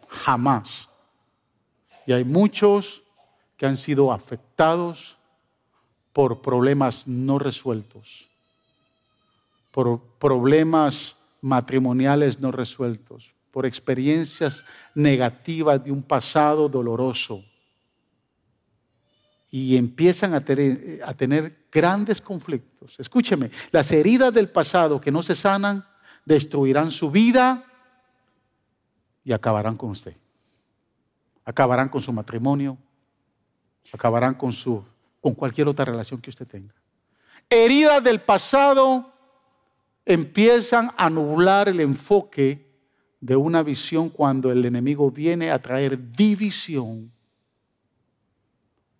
Jamás. 0.08 0.88
Y 2.06 2.12
hay 2.12 2.22
muchos 2.22 3.02
que 3.56 3.66
han 3.66 3.76
sido 3.76 4.12
afectados 4.12 5.18
por 6.12 6.40
problemas 6.42 7.08
no 7.08 7.40
resueltos, 7.40 8.26
por 9.72 10.00
problemas 10.20 11.16
matrimoniales 11.40 12.38
no 12.38 12.52
resueltos, 12.52 13.32
por 13.50 13.66
experiencias 13.66 14.62
negativas 14.94 15.82
de 15.82 15.90
un 15.90 16.04
pasado 16.04 16.68
doloroso. 16.68 17.44
Y 19.50 19.76
empiezan 19.76 20.34
a 20.34 20.44
tener, 20.44 21.00
a 21.04 21.14
tener 21.14 21.59
grandes 21.70 22.20
conflictos. 22.20 22.98
Escúcheme, 22.98 23.50
las 23.70 23.90
heridas 23.92 24.33
del 24.33 24.48
pasado 24.48 25.00
que 25.00 25.12
no 25.12 25.22
se 25.22 25.37
sanan 25.37 25.87
destruirán 26.24 26.90
su 26.90 27.11
vida 27.11 27.64
y 29.24 29.33
acabarán 29.33 29.76
con 29.76 29.90
usted. 29.90 30.16
Acabarán 31.44 31.88
con 31.88 32.00
su 32.00 32.12
matrimonio, 32.12 32.76
acabarán 33.92 34.35
con 34.35 34.52
su 34.52 34.85
con 35.20 35.35
cualquier 35.35 35.68
otra 35.68 35.85
relación 35.85 36.20
que 36.20 36.30
usted 36.30 36.46
tenga. 36.46 36.74
Heridas 37.48 38.02
del 38.02 38.20
pasado 38.20 39.12
empiezan 40.04 40.90
a 40.96 41.11
nublar 41.11 41.68
el 41.68 41.80
enfoque 41.80 42.66
de 43.20 43.37
una 43.37 43.62
visión 43.62 44.09
cuando 44.09 44.50
el 44.50 44.64
enemigo 44.64 45.11
viene 45.11 45.50
a 45.50 45.61
traer 45.61 46.12
división 46.12 47.12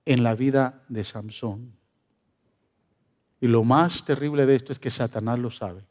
en 0.05 0.23
la 0.23 0.35
vida 0.35 0.83
de 0.89 1.05
Samson. 1.05 1.80
Y 3.41 3.49
lo 3.49 3.65
más 3.65 4.05
terrible 4.05 4.45
de 4.45 4.57
esto 4.57 4.73
es 4.73 4.79
que 4.79 4.91
Satanás 4.91 5.39
lo 5.39 5.51
sabe. 5.51 5.83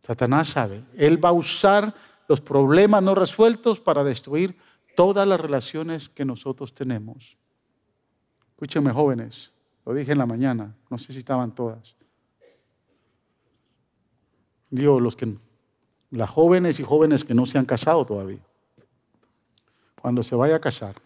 Satanás 0.00 0.48
sabe. 0.48 0.84
Él 0.96 1.22
va 1.24 1.30
a 1.30 1.32
usar 1.32 1.94
los 2.28 2.40
problemas 2.40 3.02
no 3.02 3.14
resueltos 3.14 3.80
para 3.80 4.04
destruir 4.04 4.56
todas 4.94 5.26
las 5.26 5.40
relaciones 5.40 6.08
que 6.08 6.24
nosotros 6.24 6.74
tenemos. 6.74 7.36
Escúchenme 8.50 8.92
jóvenes, 8.92 9.52
lo 9.84 9.94
dije 9.94 10.12
en 10.12 10.18
la 10.18 10.26
mañana, 10.26 10.74
no 10.90 10.98
sé 10.98 11.12
si 11.12 11.20
estaban 11.20 11.54
todas. 11.54 11.96
Digo, 14.70 14.98
los 15.00 15.16
que, 15.16 15.36
las 16.10 16.30
jóvenes 16.30 16.80
y 16.80 16.82
jóvenes 16.82 17.24
que 17.24 17.34
no 17.34 17.46
se 17.46 17.58
han 17.58 17.66
casado 17.66 18.04
todavía. 18.04 18.40
Cuando 20.00 20.22
se 20.22 20.34
vaya 20.34 20.56
a 20.56 20.60
casar 20.60 20.96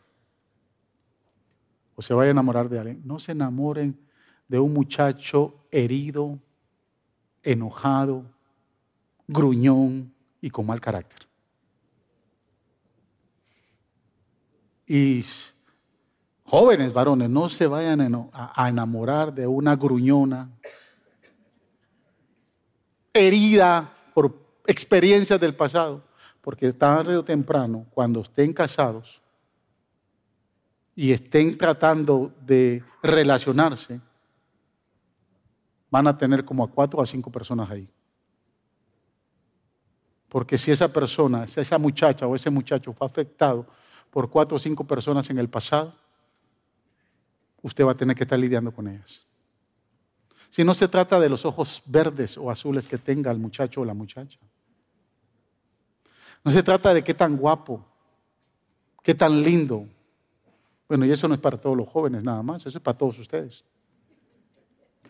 o 1.94 2.02
se 2.02 2.14
vaya 2.14 2.28
a 2.28 2.32
enamorar 2.32 2.68
de 2.68 2.78
alguien, 2.78 3.02
no 3.04 3.18
se 3.18 3.32
enamoren 3.32 3.98
de 4.50 4.58
un 4.58 4.72
muchacho 4.72 5.54
herido, 5.70 6.36
enojado, 7.44 8.24
gruñón 9.28 10.12
y 10.40 10.50
con 10.50 10.66
mal 10.66 10.80
carácter. 10.80 11.20
Y 14.88 15.24
jóvenes 16.42 16.92
varones, 16.92 17.30
no 17.30 17.48
se 17.48 17.68
vayan 17.68 18.28
a 18.32 18.68
enamorar 18.68 19.32
de 19.32 19.46
una 19.46 19.76
gruñona, 19.76 20.50
herida 23.12 23.88
por 24.14 24.34
experiencias 24.66 25.38
del 25.38 25.54
pasado, 25.54 26.02
porque 26.40 26.72
tarde 26.72 27.16
o 27.16 27.24
temprano, 27.24 27.86
cuando 27.94 28.22
estén 28.22 28.52
casados 28.52 29.20
y 30.96 31.12
estén 31.12 31.56
tratando 31.56 32.32
de 32.44 32.82
relacionarse, 33.00 34.00
van 35.90 36.06
a 36.06 36.16
tener 36.16 36.44
como 36.44 36.64
a 36.64 36.70
cuatro 36.70 37.00
o 37.00 37.02
a 37.02 37.06
cinco 37.06 37.30
personas 37.30 37.68
ahí. 37.70 37.88
Porque 40.28 40.56
si 40.56 40.70
esa 40.70 40.92
persona, 40.92 41.46
si 41.46 41.60
esa 41.60 41.76
muchacha 41.78 42.26
o 42.26 42.36
ese 42.36 42.50
muchacho 42.50 42.92
fue 42.92 43.06
afectado 43.06 43.66
por 44.10 44.30
cuatro 44.30 44.56
o 44.56 44.58
cinco 44.60 44.84
personas 44.84 45.28
en 45.30 45.38
el 45.38 45.48
pasado, 45.48 45.92
usted 47.62 47.84
va 47.84 47.92
a 47.92 47.96
tener 47.96 48.16
que 48.16 48.22
estar 48.22 48.38
lidiando 48.38 48.72
con 48.72 48.86
ellas. 48.86 49.22
Si 50.48 50.64
no 50.64 50.74
se 50.74 50.88
trata 50.88 51.18
de 51.18 51.28
los 51.28 51.44
ojos 51.44 51.82
verdes 51.86 52.38
o 52.38 52.50
azules 52.50 52.86
que 52.86 52.98
tenga 52.98 53.30
el 53.30 53.38
muchacho 53.38 53.80
o 53.80 53.84
la 53.84 53.94
muchacha. 53.94 54.38
No 56.44 56.50
se 56.50 56.62
trata 56.62 56.94
de 56.94 57.04
qué 57.04 57.14
tan 57.14 57.36
guapo, 57.36 57.84
qué 59.02 59.14
tan 59.14 59.42
lindo. 59.42 59.86
Bueno, 60.88 61.04
y 61.06 61.10
eso 61.10 61.28
no 61.28 61.34
es 61.34 61.40
para 61.40 61.56
todos 61.56 61.76
los 61.76 61.88
jóvenes 61.88 62.24
nada 62.24 62.42
más, 62.42 62.66
eso 62.66 62.78
es 62.78 62.82
para 62.82 62.96
todos 62.96 63.18
ustedes 63.18 63.64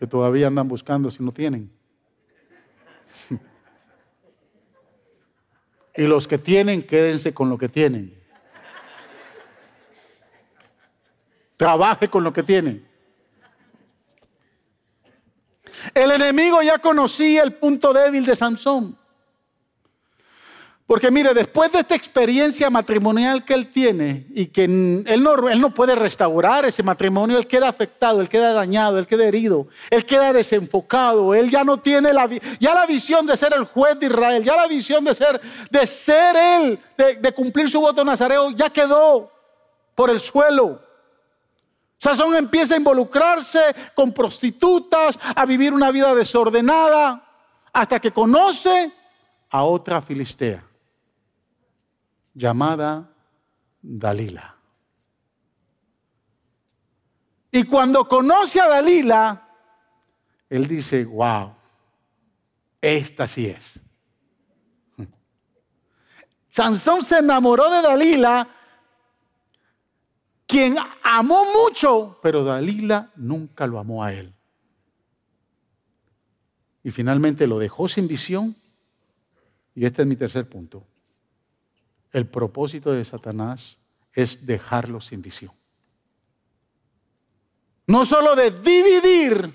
que 0.01 0.07
todavía 0.07 0.47
andan 0.47 0.67
buscando 0.67 1.11
si 1.11 1.23
no 1.23 1.31
tienen. 1.31 1.71
Y 5.95 6.07
los 6.07 6.27
que 6.27 6.39
tienen, 6.39 6.81
quédense 6.81 7.35
con 7.35 7.49
lo 7.49 7.57
que 7.59 7.69
tienen. 7.69 8.17
Trabaje 11.55 12.07
con 12.07 12.23
lo 12.23 12.33
que 12.33 12.41
tienen. 12.41 12.87
El 15.93 16.09
enemigo 16.11 16.63
ya 16.63 16.79
conocía 16.79 17.43
el 17.43 17.53
punto 17.53 17.93
débil 17.93 18.25
de 18.25 18.35
Sansón. 18.35 18.97
Porque 20.91 21.09
mire, 21.09 21.33
después 21.33 21.71
de 21.71 21.79
esta 21.79 21.95
experiencia 21.95 22.69
matrimonial 22.69 23.45
que 23.45 23.53
él 23.53 23.71
tiene 23.71 24.25
y 24.35 24.47
que 24.47 24.65
él 24.65 25.23
no, 25.23 25.47
él 25.47 25.61
no 25.61 25.73
puede 25.73 25.95
restaurar 25.95 26.65
ese 26.65 26.83
matrimonio, 26.83 27.37
él 27.37 27.47
queda 27.47 27.69
afectado, 27.69 28.19
él 28.19 28.27
queda 28.27 28.51
dañado, 28.51 28.99
él 28.99 29.07
queda 29.07 29.23
herido, 29.23 29.67
él 29.89 30.05
queda 30.05 30.33
desenfocado, 30.33 31.33
él 31.33 31.49
ya 31.49 31.63
no 31.63 31.77
tiene 31.77 32.11
la, 32.11 32.27
ya 32.59 32.73
la 32.73 32.85
visión 32.85 33.25
de 33.25 33.37
ser 33.37 33.53
el 33.53 33.63
juez 33.63 33.97
de 34.01 34.07
Israel, 34.07 34.43
ya 34.43 34.57
la 34.57 34.67
visión 34.67 35.05
de 35.05 35.15
ser, 35.15 35.39
de 35.69 35.87
ser 35.87 36.35
él, 36.35 36.79
de, 36.97 37.15
de 37.15 37.31
cumplir 37.31 37.69
su 37.69 37.79
voto 37.79 38.03
nazareo, 38.03 38.51
ya 38.51 38.69
quedó 38.69 39.31
por 39.95 40.09
el 40.09 40.19
suelo. 40.19 40.81
Sazón 41.99 42.35
empieza 42.35 42.73
a 42.73 42.77
involucrarse 42.77 43.61
con 43.95 44.11
prostitutas, 44.11 45.17
a 45.37 45.45
vivir 45.45 45.71
una 45.71 45.89
vida 45.89 46.13
desordenada, 46.13 47.23
hasta 47.71 47.97
que 47.97 48.11
conoce 48.11 48.91
a 49.51 49.63
otra 49.63 50.01
filistea 50.01 50.65
llamada 52.33 53.13
Dalila. 53.81 54.55
Y 57.51 57.63
cuando 57.63 58.07
conoce 58.07 58.61
a 58.61 58.67
Dalila, 58.67 59.49
él 60.49 60.67
dice, 60.67 61.05
wow, 61.05 61.53
esta 62.79 63.27
sí 63.27 63.47
es. 63.47 63.79
Sansón 66.49 67.03
se 67.03 67.19
enamoró 67.19 67.69
de 67.69 67.81
Dalila, 67.81 68.47
quien 70.47 70.75
amó 71.03 71.45
mucho, 71.53 72.19
pero 72.21 72.43
Dalila 72.43 73.11
nunca 73.15 73.67
lo 73.67 73.79
amó 73.79 74.03
a 74.03 74.13
él. 74.13 74.33
Y 76.83 76.91
finalmente 76.91 77.47
lo 77.47 77.59
dejó 77.59 77.87
sin 77.87 78.07
visión. 78.07 78.55
Y 79.75 79.85
este 79.85 80.01
es 80.01 80.07
mi 80.07 80.15
tercer 80.15 80.49
punto. 80.49 80.85
El 82.11 82.27
propósito 82.27 82.91
de 82.91 83.05
Satanás 83.05 83.77
es 84.13 84.45
dejarlo 84.45 84.99
sin 85.01 85.21
visión. 85.21 85.51
No 87.87 88.05
solo 88.05 88.35
de 88.35 88.51
dividir, 88.51 89.49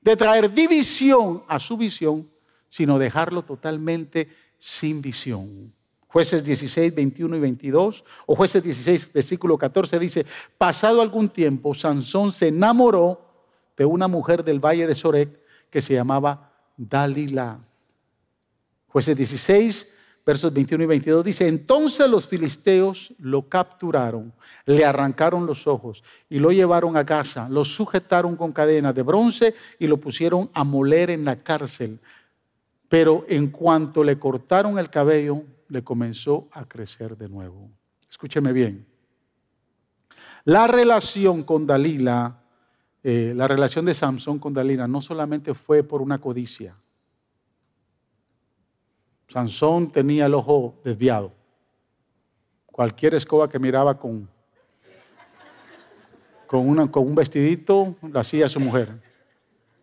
de 0.00 0.16
traer 0.16 0.52
división 0.52 1.44
a 1.48 1.58
su 1.58 1.76
visión, 1.76 2.30
sino 2.68 2.98
dejarlo 2.98 3.42
totalmente 3.42 4.28
sin 4.58 5.00
visión. 5.00 5.72
Jueces 6.06 6.44
16, 6.44 6.94
21 6.94 7.36
y 7.36 7.40
22, 7.40 8.04
o 8.26 8.36
jueces 8.36 8.62
16, 8.62 9.12
versículo 9.12 9.58
14 9.58 9.98
dice, 9.98 10.26
pasado 10.56 11.02
algún 11.02 11.28
tiempo, 11.28 11.74
Sansón 11.74 12.30
se 12.30 12.48
enamoró 12.48 13.20
de 13.76 13.84
una 13.84 14.06
mujer 14.06 14.44
del 14.44 14.64
valle 14.64 14.86
de 14.86 14.94
Sorek 14.94 15.40
que 15.70 15.82
se 15.82 15.94
llamaba 15.94 16.52
Dalila. 16.76 17.58
Jueces 18.86 19.16
16, 19.16 19.93
versos 20.24 20.52
21 20.52 20.84
y 20.84 20.86
22 20.86 21.24
dice, 21.24 21.46
entonces 21.48 22.08
los 22.08 22.26
filisteos 22.26 23.12
lo 23.18 23.48
capturaron, 23.48 24.32
le 24.64 24.84
arrancaron 24.84 25.46
los 25.46 25.66
ojos 25.66 26.02
y 26.30 26.38
lo 26.38 26.50
llevaron 26.50 26.96
a 26.96 27.04
casa, 27.04 27.48
lo 27.48 27.64
sujetaron 27.64 28.36
con 28.36 28.52
cadenas 28.52 28.94
de 28.94 29.02
bronce 29.02 29.54
y 29.78 29.86
lo 29.86 29.98
pusieron 29.98 30.50
a 30.54 30.64
moler 30.64 31.10
en 31.10 31.24
la 31.24 31.42
cárcel. 31.42 32.00
Pero 32.88 33.26
en 33.28 33.48
cuanto 33.48 34.04
le 34.04 34.18
cortaron 34.18 34.78
el 34.78 34.88
cabello, 34.88 35.42
le 35.68 35.82
comenzó 35.82 36.48
a 36.52 36.64
crecer 36.66 37.16
de 37.16 37.28
nuevo. 37.28 37.70
Escúcheme 38.10 38.52
bien. 38.52 38.86
La 40.44 40.66
relación 40.66 41.42
con 41.42 41.66
Dalila, 41.66 42.42
eh, 43.02 43.32
la 43.34 43.48
relación 43.48 43.84
de 43.84 43.94
Samson 43.94 44.38
con 44.38 44.52
Dalila 44.52 44.86
no 44.86 45.02
solamente 45.02 45.54
fue 45.54 45.82
por 45.82 46.00
una 46.02 46.20
codicia. 46.20 46.76
Sansón 49.28 49.90
tenía 49.90 50.26
el 50.26 50.34
ojo 50.34 50.74
desviado. 50.84 51.32
Cualquier 52.66 53.14
escoba 53.14 53.48
que 53.48 53.58
miraba 53.58 53.98
con, 53.98 54.28
con, 56.46 56.68
un 56.68 57.14
vestidito 57.14 57.94
la 58.12 58.20
hacía 58.20 58.48
su 58.48 58.60
mujer. 58.60 59.00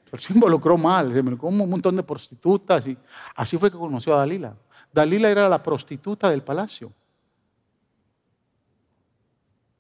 Pero 0.10 0.22
se 0.22 0.34
involucró 0.34 0.78
mal, 0.78 1.14
se 1.14 1.20
involucró 1.20 1.48
un 1.48 1.70
montón 1.70 1.96
de 1.96 2.04
prostitutas 2.04 2.86
y 2.86 2.98
así 3.36 3.58
fue 3.58 3.72
que 3.72 3.78
conoció 3.78 4.14
a 4.14 4.20
Dalila. 4.20 4.56
Dalila 4.92 5.30
era 5.30 5.48
la 5.48 5.64
prostituta 5.64 6.30
del 6.30 6.44
palacio. 6.44 6.92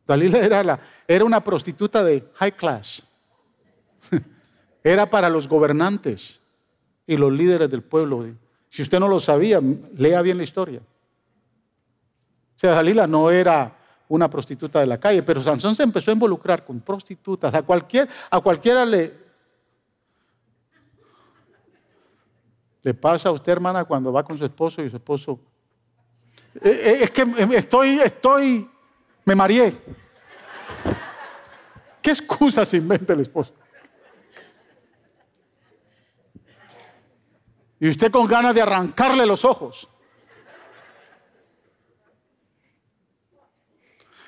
Dalila 0.08 0.40
era, 0.40 0.64
la, 0.64 0.80
era 1.08 1.26
una 1.26 1.44
prostituta 1.44 2.04
de 2.04 2.30
high 2.36 2.56
class. 2.56 3.04
Era 4.84 5.08
para 5.08 5.30
los 5.30 5.48
gobernantes 5.48 6.42
y 7.06 7.16
los 7.16 7.32
líderes 7.32 7.70
del 7.70 7.84
pueblo. 7.84 8.26
Si 8.72 8.82
usted 8.82 9.00
no 9.00 9.08
lo 9.08 9.20
sabía, 9.20 9.62
lea 9.96 10.22
bien 10.24 10.38
la 10.38 10.44
historia. 10.44 10.80
O 12.56 12.60
sea, 12.60 12.74
Dalila 12.74 13.06
no 13.06 13.30
era 13.30 13.78
una 14.08 14.28
prostituta 14.28 14.80
de 14.80 14.88
la 14.88 15.00
calle, 15.00 15.22
pero 15.22 15.44
Sansón 15.44 15.76
se 15.76 15.84
empezó 15.84 16.10
a 16.10 16.16
involucrar 16.16 16.66
con 16.66 16.80
prostitutas. 16.80 17.54
A, 17.54 17.62
cualquier, 17.62 18.10
a 18.32 18.40
cualquiera 18.40 18.84
le, 18.84 19.14
Le 22.84 22.94
pasa 22.94 23.30
a 23.30 23.32
usted, 23.32 23.52
hermana, 23.52 23.86
cuando 23.86 24.12
va 24.12 24.24
con 24.24 24.38
su 24.38 24.46
esposo 24.46 24.84
y 24.84 24.90
su 24.90 24.96
esposo. 24.96 25.40
Eh, 26.56 26.70
eh, 26.70 26.98
es 27.04 27.12
que 27.12 27.26
estoy, 27.56 28.00
estoy, 28.00 28.70
me 29.24 29.36
mareé. 29.36 29.74
¿Qué 32.02 32.12
excusa 32.12 32.66
se 32.66 32.78
inventa 32.78 33.14
el 33.14 33.20
esposo? 33.20 33.54
Y 37.82 37.90
usted 37.90 38.12
con 38.12 38.28
ganas 38.28 38.54
de 38.54 38.62
arrancarle 38.62 39.26
los 39.26 39.44
ojos. 39.44 39.90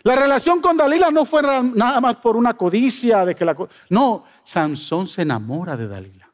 La 0.01 0.15
relación 0.15 0.59
con 0.59 0.75
Dalila 0.75 1.11
no 1.11 1.23
fue 1.23 1.43
nada 1.43 2.01
más 2.01 2.15
por 2.15 2.35
una 2.35 2.55
codicia 2.55 3.23
de 3.23 3.35
que 3.35 3.45
la... 3.45 3.55
No, 3.91 4.25
Sansón 4.43 5.07
se 5.07 5.21
enamora 5.21 5.77
de 5.77 5.87
Dalila. 5.87 6.31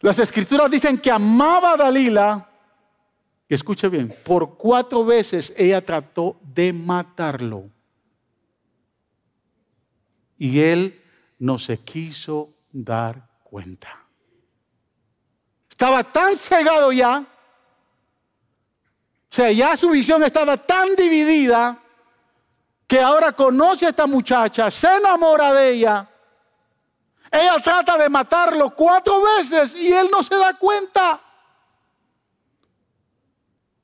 Las 0.00 0.18
escrituras 0.18 0.68
dicen 0.68 0.98
que 0.98 1.12
amaba 1.12 1.74
a 1.74 1.76
Dalila, 1.76 2.48
y 3.48 3.54
escuche 3.54 3.88
bien, 3.88 4.12
por 4.24 4.56
cuatro 4.56 5.04
veces 5.04 5.54
ella 5.56 5.80
trató 5.80 6.40
de 6.42 6.72
matarlo. 6.72 7.70
Y 10.36 10.58
él 10.58 11.00
no 11.38 11.60
se 11.60 11.78
quiso 11.78 12.52
dar 12.72 13.28
cuenta. 13.44 14.03
Estaba 15.74 16.04
tan 16.04 16.36
cegado 16.36 16.92
ya, 16.92 17.18
o 17.18 19.34
sea, 19.34 19.50
ya 19.50 19.76
su 19.76 19.90
visión 19.90 20.22
estaba 20.22 20.56
tan 20.56 20.94
dividida 20.94 21.76
que 22.86 23.00
ahora 23.00 23.32
conoce 23.32 23.86
a 23.86 23.88
esta 23.88 24.06
muchacha, 24.06 24.70
se 24.70 24.96
enamora 24.96 25.52
de 25.52 25.70
ella 25.70 26.08
ella 27.34 27.60
trata 27.60 27.98
de 27.98 28.08
matarlo 28.08 28.70
cuatro 28.70 29.20
veces 29.22 29.82
y 29.82 29.92
él 29.92 30.06
no 30.12 30.22
se 30.22 30.36
da 30.36 30.56
cuenta. 30.56 31.20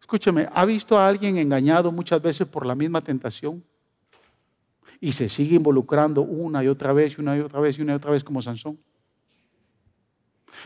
Escúcheme, 0.01 0.49
¿ha 0.53 0.65
visto 0.65 0.97
a 0.97 1.09
alguien 1.09 1.37
engañado 1.37 1.91
muchas 1.91 2.23
veces 2.23 2.47
por 2.47 2.65
la 2.65 2.77
misma 2.77 3.01
tentación? 3.01 3.65
Y 5.01 5.13
se 5.13 5.29
sigue 5.29 5.57
involucrando 5.57 6.23
una 6.23 6.63
y 6.63 6.69
otra 6.69 6.93
vez, 6.93 7.19
y 7.19 7.21
una 7.21 7.37
y 7.37 7.41
otra 7.41 7.59
vez, 7.59 7.77
y 7.79 7.83
una 7.83 7.95
y 7.95 7.97
otra 7.97 8.13
vez 8.13 8.23
como 8.23 8.41
Sansón. 8.41 8.79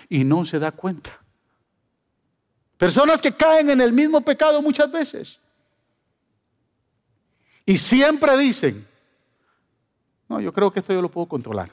Y 0.09 0.25
no 0.25 0.45
se 0.45 0.59
da 0.59 0.73
cuenta. 0.73 1.21
Personas 2.77 3.21
que 3.21 3.33
caen 3.33 3.71
en 3.71 3.81
el 3.81 3.93
mismo 3.93 4.21
pecado 4.21 4.61
muchas 4.61 4.91
veces. 4.91 5.39
Y 7.67 7.79
siempre 7.79 8.37
dicen, 8.37 8.87
no, 10.29 10.41
yo 10.41 10.53
creo 10.53 10.73
que 10.73 10.81
esto 10.81 10.93
yo 10.93 11.01
lo 11.01 11.11
puedo 11.11 11.27
controlar. 11.27 11.71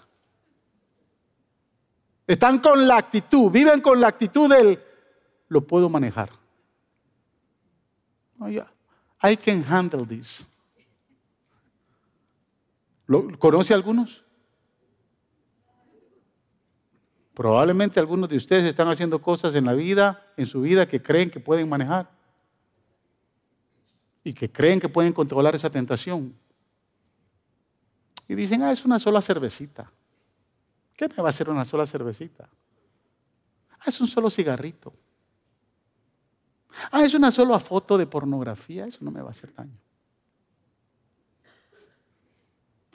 Están 2.27 2.59
con 2.59 2.87
la 2.87 2.97
actitud, 2.97 3.51
viven 3.51 3.81
con 3.81 3.99
la 3.99 4.07
actitud 4.07 4.49
del, 4.49 4.79
lo 5.49 5.61
puedo 5.61 5.89
manejar. 5.89 6.29
I 9.23 9.35
can 9.35 9.63
handle 9.63 10.05
this. 10.05 10.45
¿Lo, 13.05 13.37
¿Conoce 13.37 13.73
algunos? 13.73 14.23
Probablemente 17.41 17.99
algunos 17.99 18.29
de 18.29 18.37
ustedes 18.37 18.65
están 18.65 18.87
haciendo 18.87 19.19
cosas 19.19 19.55
en 19.55 19.65
la 19.65 19.73
vida, 19.73 20.31
en 20.37 20.45
su 20.45 20.61
vida, 20.61 20.87
que 20.87 21.01
creen 21.01 21.31
que 21.31 21.39
pueden 21.39 21.67
manejar. 21.67 22.07
Y 24.23 24.31
que 24.31 24.51
creen 24.51 24.79
que 24.79 24.87
pueden 24.87 25.11
controlar 25.11 25.55
esa 25.55 25.67
tentación. 25.67 26.35
Y 28.27 28.35
dicen, 28.35 28.61
ah, 28.61 28.71
es 28.71 28.85
una 28.85 28.99
sola 28.99 29.23
cervecita. 29.23 29.91
¿Qué 30.95 31.07
me 31.07 31.15
va 31.15 31.29
a 31.29 31.29
hacer 31.29 31.49
una 31.49 31.65
sola 31.65 31.87
cervecita? 31.87 32.47
Ah, 33.71 33.85
es 33.87 33.99
un 33.99 34.07
solo 34.07 34.29
cigarrito. 34.29 34.93
Ah, 36.91 37.03
es 37.03 37.15
una 37.15 37.31
sola 37.31 37.59
foto 37.59 37.97
de 37.97 38.05
pornografía. 38.05 38.85
Eso 38.85 38.99
no 39.01 39.09
me 39.09 39.19
va 39.19 39.29
a 39.29 39.31
hacer 39.31 39.51
daño. 39.51 39.79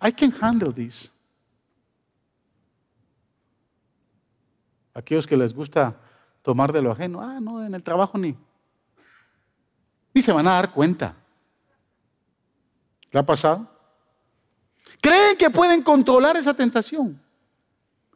I 0.01 0.13
can 0.13 0.33
handle 0.41 0.73
this. 0.73 1.11
Aquellos 4.97 5.27
que 5.27 5.37
les 5.37 5.53
gusta 5.53 5.95
tomar 6.41 6.73
de 6.73 6.81
lo 6.81 6.91
ajeno, 6.91 7.21
ah, 7.21 7.39
no, 7.39 7.63
en 7.63 7.75
el 7.75 7.83
trabajo 7.83 8.17
ni. 8.17 8.35
Ni 10.15 10.23
se 10.23 10.33
van 10.33 10.47
a 10.47 10.53
dar 10.53 10.73
cuenta. 10.73 11.15
¿Le 13.11 13.21
ha 13.21 13.27
pasado? 13.27 13.71
Creen 15.03 15.37
que 15.37 15.51
pueden 15.51 15.83
controlar 15.83 16.39
esa 16.39 16.55
tentación. 16.55 17.21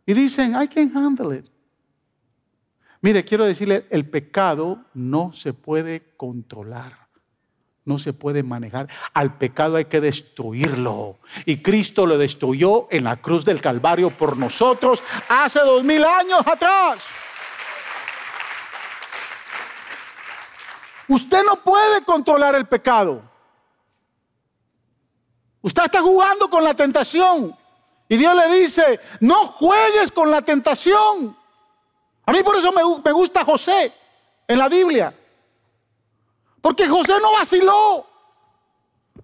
Y 0.07 0.15
dicen, 0.15 0.55
I 0.59 0.67
can 0.69 0.97
handle 0.97 1.37
it. 1.37 1.45
Mire, 3.03 3.27
quiero 3.27 3.45
decirle, 3.45 3.85
el 3.91 4.09
pecado 4.09 4.83
no 4.95 5.35
se 5.35 5.53
puede 5.53 6.15
controlar, 6.17 7.10
no 7.85 7.99
se 7.99 8.13
puede 8.13 8.43
manejar. 8.43 8.89
Al 9.15 9.37
pecado 9.37 9.77
hay 9.77 9.87
que 9.87 10.01
destruirlo. 10.01 11.19
Y 11.47 11.59
Cristo 11.59 12.07
lo 12.07 12.19
destruyó 12.19 12.89
en 12.91 13.05
la 13.05 13.17
cruz 13.17 13.45
del 13.45 13.61
Calvario 13.61 14.11
por 14.11 14.37
nosotros 14.37 15.03
hace 15.29 15.61
dos 15.61 15.83
mil 15.85 16.05
años 16.05 16.41
atrás. 16.47 17.05
Usted 21.09 21.43
no 21.45 21.57
puede 21.57 22.05
controlar 22.05 22.55
el 22.55 22.67
pecado. 22.67 23.23
Usted 25.63 25.85
está 25.85 26.01
jugando 26.01 26.49
con 26.49 26.63
la 26.63 26.75
tentación. 26.75 27.57
Y 28.09 28.17
Dios 28.17 28.35
le 28.37 28.61
dice, 28.61 29.01
no 29.21 29.47
juegues 29.47 30.13
con 30.13 30.31
la 30.31 30.43
tentación. 30.43 31.37
A 32.27 32.33
mí 32.33 32.43
por 32.43 32.57
eso 32.57 32.73
me, 32.73 32.83
me 33.05 33.13
gusta 33.13 33.45
José 33.45 33.93
en 34.47 34.59
la 34.59 34.69
Biblia. 34.69 35.13
Porque 36.61 36.89
José 36.89 37.15
no 37.21 37.33
vaciló. 37.33 38.07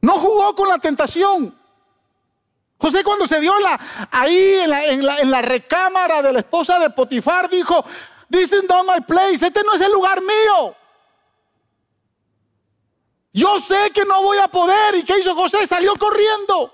No 0.00 0.14
jugó 0.14 0.54
con 0.54 0.68
la 0.68 0.78
tentación. 0.78 1.54
José 2.78 3.02
cuando 3.02 3.26
se 3.26 3.40
vio 3.40 3.54
ahí 4.10 4.58
en 4.60 5.30
la, 5.30 5.42
recámara 5.42 6.20
de 6.20 6.32
la 6.32 6.40
esposa 6.40 6.78
de 6.78 6.90
Potifar 6.90 7.48
dijo, 7.48 7.84
This 8.30 8.52
is 8.52 8.64
not 8.68 8.86
my 8.86 9.00
place, 9.02 9.46
este 9.46 9.62
no 9.62 9.74
es 9.74 9.80
el 9.80 9.92
lugar 9.92 10.20
mío. 10.20 10.74
Yo 13.32 13.60
sé 13.60 13.90
que 13.90 14.04
no 14.04 14.22
voy 14.22 14.38
a 14.38 14.48
poder. 14.48 14.94
¿Y 14.94 15.02
qué 15.04 15.18
hizo 15.20 15.34
José? 15.34 15.66
Salió 15.66 15.94
corriendo. 15.96 16.72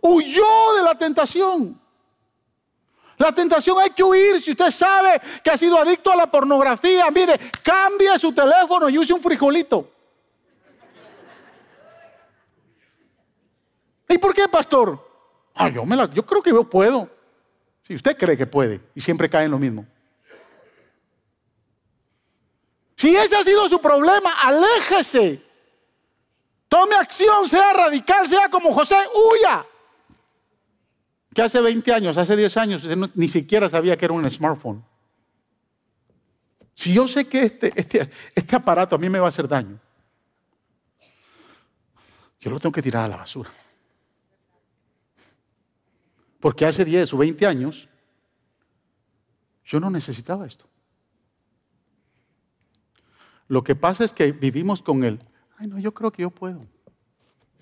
Huyó 0.00 0.74
de 0.76 0.82
la 0.82 0.94
tentación. 0.96 1.81
La 3.22 3.30
tentación 3.30 3.78
hay 3.78 3.90
que 3.90 4.02
huir. 4.02 4.42
Si 4.42 4.50
usted 4.50 4.72
sabe 4.72 5.20
que 5.44 5.50
ha 5.50 5.56
sido 5.56 5.78
adicto 5.78 6.10
a 6.10 6.16
la 6.16 6.28
pornografía, 6.28 7.08
mire, 7.12 7.38
cambie 7.62 8.18
su 8.18 8.32
teléfono 8.32 8.88
y 8.88 8.98
use 8.98 9.12
un 9.12 9.22
frijolito. 9.22 9.88
¿Y 14.08 14.18
por 14.18 14.34
qué, 14.34 14.48
pastor? 14.48 14.98
Ah, 15.54 15.68
yo, 15.68 15.84
me 15.84 15.94
la, 15.94 16.12
yo 16.12 16.26
creo 16.26 16.42
que 16.42 16.50
yo 16.50 16.64
puedo. 16.64 17.08
Si 17.86 17.94
usted 17.94 18.16
cree 18.16 18.36
que 18.36 18.46
puede 18.46 18.80
y 18.92 19.00
siempre 19.00 19.30
cae 19.30 19.44
en 19.44 19.52
lo 19.52 19.58
mismo. 19.60 19.86
Si 22.96 23.14
ese 23.14 23.36
ha 23.36 23.44
sido 23.44 23.68
su 23.68 23.80
problema, 23.80 24.32
aléjese. 24.42 25.40
Tome 26.66 26.96
acción, 26.96 27.48
sea 27.48 27.72
radical, 27.72 28.26
sea 28.26 28.48
como 28.48 28.74
José, 28.74 28.96
huya. 29.14 29.64
Que 31.34 31.42
hace 31.42 31.60
20 31.60 31.92
años, 31.92 32.16
hace 32.18 32.36
10 32.36 32.56
años, 32.56 32.86
ni 33.14 33.28
siquiera 33.28 33.70
sabía 33.70 33.96
que 33.96 34.04
era 34.04 34.14
un 34.14 34.28
smartphone. 34.28 34.84
Si 36.74 36.92
yo 36.92 37.06
sé 37.08 37.26
que 37.26 37.42
este, 37.44 37.72
este, 37.76 38.10
este 38.34 38.56
aparato 38.56 38.96
a 38.96 38.98
mí 38.98 39.08
me 39.08 39.18
va 39.18 39.26
a 39.26 39.28
hacer 39.28 39.48
daño, 39.48 39.78
yo 42.40 42.50
lo 42.50 42.58
tengo 42.58 42.72
que 42.72 42.82
tirar 42.82 43.04
a 43.04 43.08
la 43.08 43.16
basura. 43.18 43.50
Porque 46.40 46.66
hace 46.66 46.84
10 46.84 47.14
o 47.14 47.18
20 47.18 47.46
años 47.46 47.88
yo 49.64 49.78
no 49.78 49.90
necesitaba 49.90 50.46
esto. 50.46 50.66
Lo 53.46 53.62
que 53.62 53.74
pasa 53.74 54.04
es 54.04 54.12
que 54.12 54.32
vivimos 54.32 54.82
con 54.82 55.04
el, 55.04 55.20
ay 55.56 55.68
no, 55.68 55.78
yo 55.78 55.94
creo 55.94 56.10
que 56.10 56.22
yo 56.22 56.30
puedo. 56.30 56.60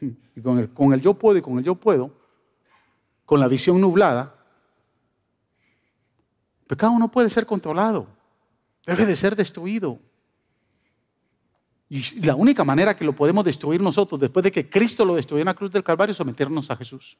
Y 0.34 0.40
con 0.40 0.58
el, 0.58 0.70
con 0.70 0.94
el 0.94 1.02
yo 1.02 1.12
puedo 1.12 1.36
y 1.36 1.42
con 1.42 1.58
el 1.58 1.64
yo 1.64 1.74
puedo, 1.74 2.19
con 3.30 3.38
la 3.38 3.46
visión 3.46 3.80
nublada, 3.80 4.34
el 6.62 6.66
pecado 6.66 6.98
no 6.98 7.12
puede 7.12 7.30
ser 7.30 7.46
controlado, 7.46 8.08
debe 8.84 9.06
de 9.06 9.14
ser 9.14 9.36
destruido. 9.36 10.00
Y 11.88 12.22
la 12.26 12.34
única 12.34 12.64
manera 12.64 12.96
que 12.96 13.04
lo 13.04 13.12
podemos 13.12 13.44
destruir 13.44 13.80
nosotros, 13.80 14.20
después 14.20 14.42
de 14.42 14.50
que 14.50 14.68
Cristo 14.68 15.04
lo 15.04 15.14
destruyó 15.14 15.42
en 15.42 15.46
la 15.46 15.54
cruz 15.54 15.70
del 15.70 15.84
Calvario, 15.84 16.10
es 16.10 16.16
someternos 16.16 16.72
a 16.72 16.76
Jesús. 16.76 17.16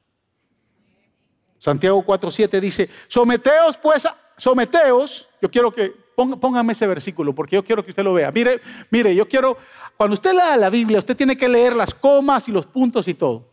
Santiago 1.61 2.05
4.7 2.05 2.59
dice, 2.59 2.91
someteos 3.07 3.79
pues, 3.79 4.09
someteos, 4.37 5.29
yo 5.41 5.49
quiero 5.49 5.73
que, 5.73 5.95
póngame 6.17 6.73
ese 6.73 6.89
versículo 6.89 7.33
porque 7.33 7.55
yo 7.55 7.65
quiero 7.65 7.85
que 7.85 7.93
usted 7.93 8.03
lo 8.03 8.15
vea. 8.15 8.33
Mire, 8.33 8.61
mire, 8.91 9.15
yo 9.15 9.29
quiero, 9.29 9.57
cuando 9.97 10.15
usted 10.15 10.33
lea 10.33 10.57
la 10.57 10.71
Biblia, 10.71 10.99
usted 10.99 11.17
tiene 11.17 11.39
que 11.39 11.49
leer 11.49 11.77
las 11.77 11.95
comas 11.95 12.49
y 12.49 12.53
los 12.53 12.67
puntos 12.67 13.07
y 13.07 13.15
todo. 13.15 13.50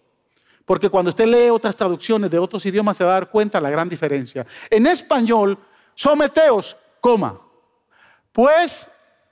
Porque 0.67 0.89
cuando 0.89 1.09
usted 1.09 1.25
lee 1.25 1.49
otras 1.49 1.75
traducciones 1.75 2.29
de 2.29 2.37
otros 2.37 2.63
idiomas 2.67 2.95
se 2.95 3.03
va 3.03 3.09
a 3.09 3.13
dar 3.13 3.31
cuenta 3.31 3.59
la 3.59 3.71
gran 3.71 3.89
diferencia. 3.89 4.45
En 4.69 4.85
español, 4.85 5.57
someteos, 5.95 6.77
coma. 7.01 7.41
Pues, 8.31 8.87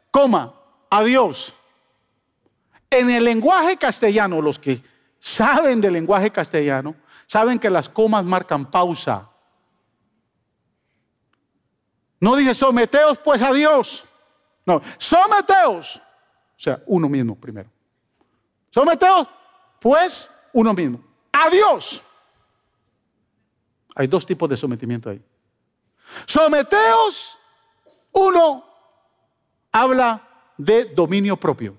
coma, 0.09 0.55
a 0.89 1.03
Dios. 1.03 1.53
En 2.89 3.11
el 3.11 3.23
lenguaje 3.23 3.77
castellano, 3.77 4.41
los 4.41 4.57
que 4.57 4.81
saben 5.19 5.79
del 5.79 5.93
lenguaje 5.93 6.31
castellano, 6.31 6.95
Saben 7.27 7.59
que 7.59 7.69
las 7.69 7.89
comas 7.89 8.23
marcan 8.23 8.65
pausa. 8.69 9.29
No 12.19 12.35
dice 12.35 12.53
someteos 12.53 13.19
pues 13.19 13.41
a 13.41 13.51
Dios. 13.51 14.05
No, 14.65 14.81
someteos. 14.97 15.97
O 15.97 16.59
sea, 16.59 16.81
uno 16.87 17.09
mismo 17.09 17.35
primero. 17.35 17.69
Someteos 18.69 19.27
pues 19.79 20.29
uno 20.53 20.73
mismo. 20.73 20.99
A 21.37 21.49
Dios. 21.49 22.01
Hay 23.93 24.07
dos 24.07 24.25
tipos 24.25 24.49
de 24.49 24.55
sometimiento 24.55 25.09
ahí. 25.09 25.21
Someteos, 26.25 27.37
uno 28.13 28.63
habla 29.71 30.25
de 30.57 30.85
dominio 30.85 31.35
propio. 31.35 31.77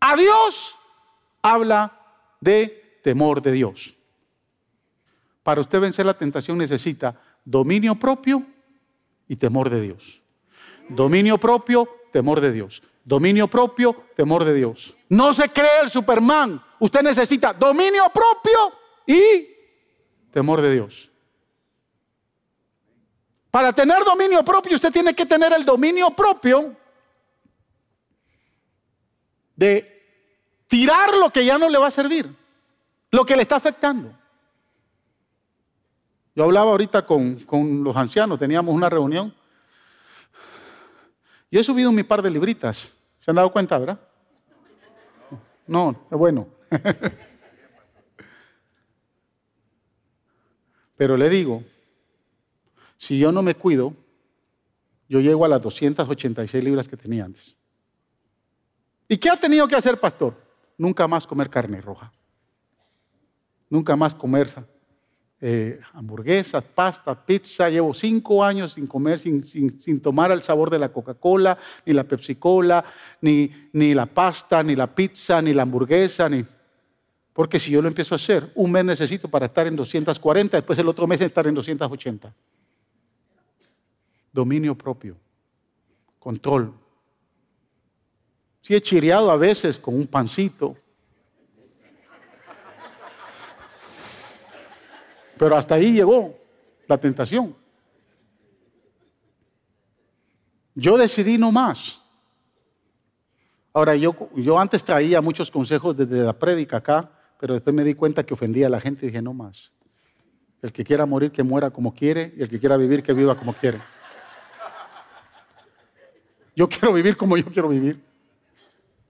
A 0.00 0.16
Dios 0.16 0.74
habla 1.40 1.98
de 2.40 3.00
temor 3.02 3.40
de 3.40 3.52
Dios. 3.52 3.94
Para 5.42 5.62
usted 5.62 5.80
vencer 5.80 6.04
la 6.04 6.18
tentación 6.18 6.58
necesita 6.58 7.18
dominio 7.42 7.94
propio 7.94 8.44
y 9.26 9.36
temor 9.36 9.70
de 9.70 9.80
Dios. 9.80 10.20
Dominio 10.90 11.38
propio, 11.38 11.88
temor 12.12 12.42
de 12.42 12.52
Dios. 12.52 12.82
Dominio 13.08 13.48
propio, 13.48 14.04
temor 14.14 14.44
de 14.44 14.54
Dios. 14.54 14.94
No 15.08 15.32
se 15.32 15.48
cree 15.48 15.80
el 15.82 15.90
Superman. 15.90 16.62
Usted 16.78 17.02
necesita 17.02 17.54
dominio 17.54 18.04
propio 18.12 18.72
y 19.06 19.48
temor 20.30 20.60
de 20.60 20.74
Dios. 20.74 21.10
Para 23.50 23.72
tener 23.72 24.04
dominio 24.04 24.44
propio, 24.44 24.74
usted 24.74 24.92
tiene 24.92 25.14
que 25.14 25.24
tener 25.24 25.52
el 25.54 25.64
dominio 25.64 26.10
propio 26.10 26.76
de 29.56 30.04
tirar 30.66 31.14
lo 31.14 31.30
que 31.30 31.44
ya 31.44 31.56
no 31.56 31.68
le 31.68 31.78
va 31.78 31.86
a 31.86 31.90
servir 31.90 32.28
lo 33.10 33.24
que 33.24 33.36
le 33.36 33.42
está 33.42 33.56
afectando. 33.56 34.12
Yo 36.34 36.44
hablaba 36.44 36.70
ahorita 36.70 37.04
con, 37.04 37.38
los 37.82 37.96
ancianos, 37.96 38.38
teníamos 38.38 38.74
una 38.74 38.88
reunión. 38.88 39.34
Yo 41.50 41.60
he 41.60 41.64
subido 41.64 41.90
mi 41.90 42.02
par 42.02 42.22
de 42.22 42.30
libritas. 42.30 42.92
¿Se 43.28 43.30
han 43.30 43.36
dado 43.36 43.52
cuenta, 43.52 43.76
verdad? 43.76 44.00
No, 45.66 45.94
bueno. 46.08 46.48
Pero 50.96 51.14
le 51.18 51.28
digo, 51.28 51.62
si 52.96 53.18
yo 53.18 53.30
no 53.30 53.42
me 53.42 53.54
cuido, 53.54 53.92
yo 55.10 55.20
llego 55.20 55.44
a 55.44 55.48
las 55.48 55.60
286 55.60 56.64
libras 56.64 56.88
que 56.88 56.96
tenía 56.96 57.26
antes. 57.26 57.58
¿Y 59.06 59.18
qué 59.18 59.28
ha 59.28 59.36
tenido 59.36 59.68
que 59.68 59.76
hacer, 59.76 60.00
pastor? 60.00 60.34
Nunca 60.78 61.06
más 61.06 61.26
comer 61.26 61.50
carne 61.50 61.82
roja 61.82 62.10
nunca 63.70 63.96
más 63.96 64.14
comer 64.14 64.48
eh, 65.40 65.80
hamburguesas, 65.92 66.64
pasta, 66.64 67.14
pizza. 67.14 67.70
Llevo 67.70 67.94
cinco 67.94 68.42
años 68.42 68.72
sin 68.72 68.86
comer, 68.86 69.20
sin, 69.20 70.00
tomar 70.00 70.32
el 70.32 70.42
sabor 70.42 70.68
de 70.70 70.78
la 70.78 70.88
Coca-Cola, 70.88 71.56
ni 71.86 71.92
la 71.92 72.04
Pepsi-Cola, 72.04 72.84
ni, 73.20 73.50
ni 73.72 73.94
la 73.94 74.06
pasta, 74.06 74.62
ni 74.62 74.74
la 74.74 74.92
pizza, 74.92 75.40
ni 75.40 75.54
la 75.54 75.62
hamburguesa, 75.62 76.28
ni... 76.28 76.44
Porque 77.32 77.60
si 77.60 77.70
yo 77.70 77.80
lo 77.80 77.86
empiezo 77.86 78.14
a 78.14 78.16
hacer, 78.16 78.50
un 78.56 78.72
mes 78.72 78.84
necesito 78.84 79.28
para 79.28 79.46
estar 79.46 79.68
en 79.68 79.76
240, 79.76 80.56
después 80.56 80.76
el 80.80 80.88
otro 80.88 81.06
mes 81.06 81.20
estar 81.20 81.46
en 81.46 81.54
280. 81.54 82.34
Dominio 84.32 84.74
propio, 84.74 85.16
control. 86.18 86.74
Si 88.60 88.74
he 88.74 88.80
chireado 88.80 89.30
a 89.30 89.36
veces 89.36 89.78
con 89.78 89.94
un 89.94 90.08
pancito, 90.08 90.76
Pero 95.38 95.56
hasta 95.56 95.76
ahí 95.76 95.92
llegó 95.92 96.36
la 96.86 96.98
tentación. 96.98 97.54
Yo 100.74 100.96
decidí 100.96 101.38
no 101.38 101.52
más. 101.52 102.02
Ahora, 103.72 103.94
yo, 103.96 104.14
yo 104.34 104.58
antes 104.58 104.82
traía 104.84 105.20
muchos 105.20 105.50
consejos 105.50 105.96
desde 105.96 106.22
la 106.22 106.32
prédica 106.32 106.78
acá, 106.78 107.10
pero 107.38 107.54
después 107.54 107.74
me 107.74 107.84
di 107.84 107.94
cuenta 107.94 108.24
que 108.24 108.34
ofendía 108.34 108.66
a 108.66 108.70
la 108.70 108.80
gente 108.80 109.06
y 109.06 109.08
dije, 109.08 109.22
no 109.22 109.32
más. 109.32 109.70
El 110.62 110.72
que 110.72 110.84
quiera 110.84 111.06
morir, 111.06 111.30
que 111.30 111.42
muera 111.42 111.70
como 111.70 111.94
quiere, 111.94 112.34
y 112.36 112.42
el 112.42 112.48
que 112.48 112.58
quiera 112.58 112.76
vivir, 112.76 113.02
que 113.02 113.12
viva 113.12 113.36
como 113.36 113.54
quiere. 113.54 113.80
Yo 116.56 116.68
quiero 116.68 116.92
vivir 116.92 117.16
como 117.16 117.36
yo 117.36 117.44
quiero 117.44 117.68
vivir. 117.68 118.02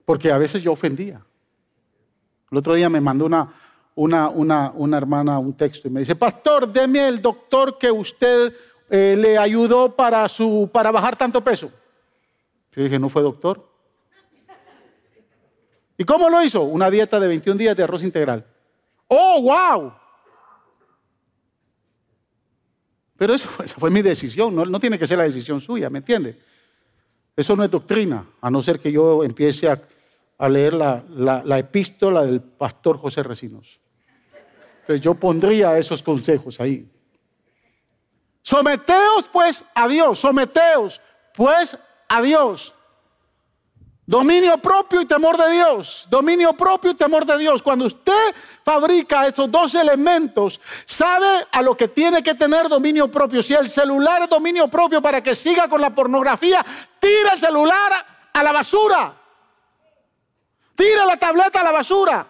Porque 0.05 0.31
a 0.31 0.37
veces 0.37 0.61
yo 0.61 0.71
ofendía. 0.71 1.25
El 2.51 2.57
otro 2.57 2.75
día 2.75 2.89
me 2.89 3.01
mandó 3.01 3.25
una, 3.25 3.51
una, 3.95 4.29
una, 4.29 4.71
una 4.75 4.97
hermana 4.97 5.39
un 5.39 5.53
texto 5.53 5.87
y 5.87 5.91
me 5.91 5.99
dice, 6.01 6.15
pastor, 6.15 6.71
deme 6.71 7.07
el 7.07 7.21
doctor 7.21 7.77
que 7.77 7.91
usted 7.91 8.53
eh, 8.89 9.15
le 9.17 9.37
ayudó 9.37 9.95
para, 9.95 10.27
su, 10.27 10.69
para 10.71 10.91
bajar 10.91 11.15
tanto 11.15 11.41
peso. 11.41 11.71
Yo 12.75 12.83
dije, 12.83 12.97
¿no 12.97 13.09
fue 13.09 13.21
doctor? 13.21 13.67
¿Y 15.97 16.05
cómo 16.05 16.29
lo 16.29 16.41
hizo? 16.41 16.63
Una 16.63 16.89
dieta 16.89 17.19
de 17.19 17.27
21 17.27 17.57
días 17.57 17.75
de 17.75 17.83
arroz 17.83 18.03
integral. 18.03 18.45
¡Oh, 19.07 19.41
wow! 19.41 19.93
Pero 23.17 23.33
eso, 23.33 23.49
esa 23.63 23.75
fue 23.75 23.89
mi 23.89 24.01
decisión, 24.01 24.55
no, 24.55 24.65
no, 24.65 24.79
tiene 24.79 24.97
que 24.97 25.05
ser 25.05 25.17
la 25.17 25.25
decisión 25.25 25.59
suya, 25.59 25.89
¿me 25.89 25.97
entiende? 25.97 26.39
Eso 27.35 27.53
no 27.53 27.65
es 27.65 27.69
doctrina, 27.69 28.25
a 28.39 28.49
no 28.49 28.63
ser 28.63 28.79
que 28.79 28.93
yo 28.93 29.25
empiece 29.25 29.67
a, 29.67 29.81
a 30.39 30.49
leer 30.49 30.73
la, 30.73 31.03
la, 31.09 31.43
la, 31.45 31.59
epístola 31.59 32.25
del 32.25 32.41
pastor 32.41 32.97
José 32.97 33.21
Recinos. 33.21 33.79
Entonces 34.81 35.01
yo 35.01 35.13
pondría 35.13 35.77
esos 35.77 36.01
consejos 36.01 36.59
ahí. 36.61 36.89
Someteos 38.41 39.29
pues 39.31 39.63
a 39.75 39.87
Dios, 39.87 40.17
someteos 40.17 41.01
pues 41.35 41.77
a 42.07 42.21
Dios. 42.21 42.73
Dominio 44.05 44.57
propio 44.57 45.01
y 45.01 45.05
temor 45.05 45.37
de 45.37 45.51
Dios. 45.51 46.07
Dominio 46.09 46.53
propio 46.53 46.91
y 46.91 46.95
temor 46.95 47.25
de 47.25 47.37
Dios. 47.37 47.61
Cuando 47.61 47.85
usted 47.85 48.33
fabrica 48.63 49.27
esos 49.27 49.51
dos 49.51 49.75
elementos, 49.75 50.59
sabe 50.85 51.45
a 51.51 51.61
lo 51.61 51.77
que 51.77 51.89
tiene 51.89 52.23
que 52.23 52.33
tener 52.33 52.69
dominio 52.69 53.11
propio. 53.11 53.43
Si 53.43 53.53
el 53.53 53.69
celular 53.69 54.23
es 54.23 54.29
dominio 54.29 54.67
propio 54.67 54.99
para 55.01 55.21
que 55.21 55.35
siga 55.35 55.67
con 55.67 55.79
la 55.79 55.93
pornografía, 55.93 56.65
tira 56.97 57.33
el 57.33 57.39
celular 57.39 57.91
a 58.33 58.41
la 58.41 58.51
basura. 58.51 59.18
Tira 60.79 61.05
la 61.05 61.17
tableta 61.17 61.59
a 61.59 61.63
la 61.65 61.73
basura. 61.73 62.25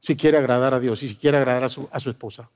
Si 0.00 0.16
quiere 0.16 0.38
agradar 0.38 0.72
a 0.72 0.80
Dios 0.80 1.02
y 1.02 1.10
si 1.10 1.16
quiere 1.16 1.36
agradar 1.36 1.64
a 1.64 1.68
su, 1.68 1.86
a 1.92 2.00
su 2.00 2.08
esposa. 2.08 2.48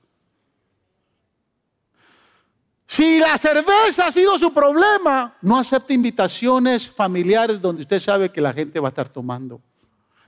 Si 2.87 3.19
la 3.19 3.37
cerveza 3.37 4.07
ha 4.07 4.11
sido 4.11 4.35
su 4.39 4.51
problema, 4.51 5.37
no 5.43 5.59
acepte 5.59 5.93
invitaciones 5.93 6.89
familiares 6.89 7.61
donde 7.61 7.83
usted 7.83 7.99
sabe 7.99 8.31
que 8.31 8.41
la 8.41 8.51
gente 8.51 8.79
va 8.79 8.87
a 8.87 8.89
estar 8.89 9.07
tomando. 9.07 9.61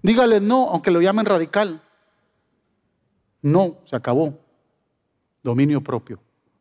Dígale 0.04 0.40
no, 0.40 0.70
aunque 0.70 0.92
lo 0.92 1.02
llamen 1.02 1.26
radical. 1.26 1.82
No, 3.42 3.80
se 3.84 3.96
acabó. 3.96 4.40
Dominio 5.42 5.82
propio. 5.82 6.20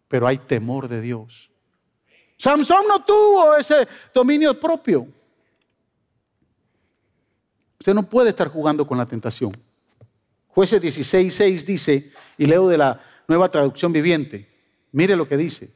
Pero 0.08 0.26
hay 0.26 0.38
temor 0.38 0.88
de 0.88 1.02
Dios. 1.02 1.50
Samson 2.38 2.88
no 2.88 3.04
tuvo 3.04 3.54
ese 3.56 3.86
dominio 4.14 4.58
propio. 4.58 5.06
Usted 7.78 7.94
no 7.94 8.02
puede 8.04 8.30
estar 8.30 8.48
jugando 8.48 8.86
con 8.86 8.98
la 8.98 9.06
tentación. 9.06 9.52
Jueces 10.48 10.80
16, 10.80 11.66
dice, 11.66 12.10
y 12.38 12.46
leo 12.46 12.68
de 12.68 12.78
la 12.78 13.00
nueva 13.28 13.48
traducción 13.48 13.92
viviente. 13.92 14.48
Mire 14.92 15.16
lo 15.16 15.28
que 15.28 15.36
dice. 15.36 15.70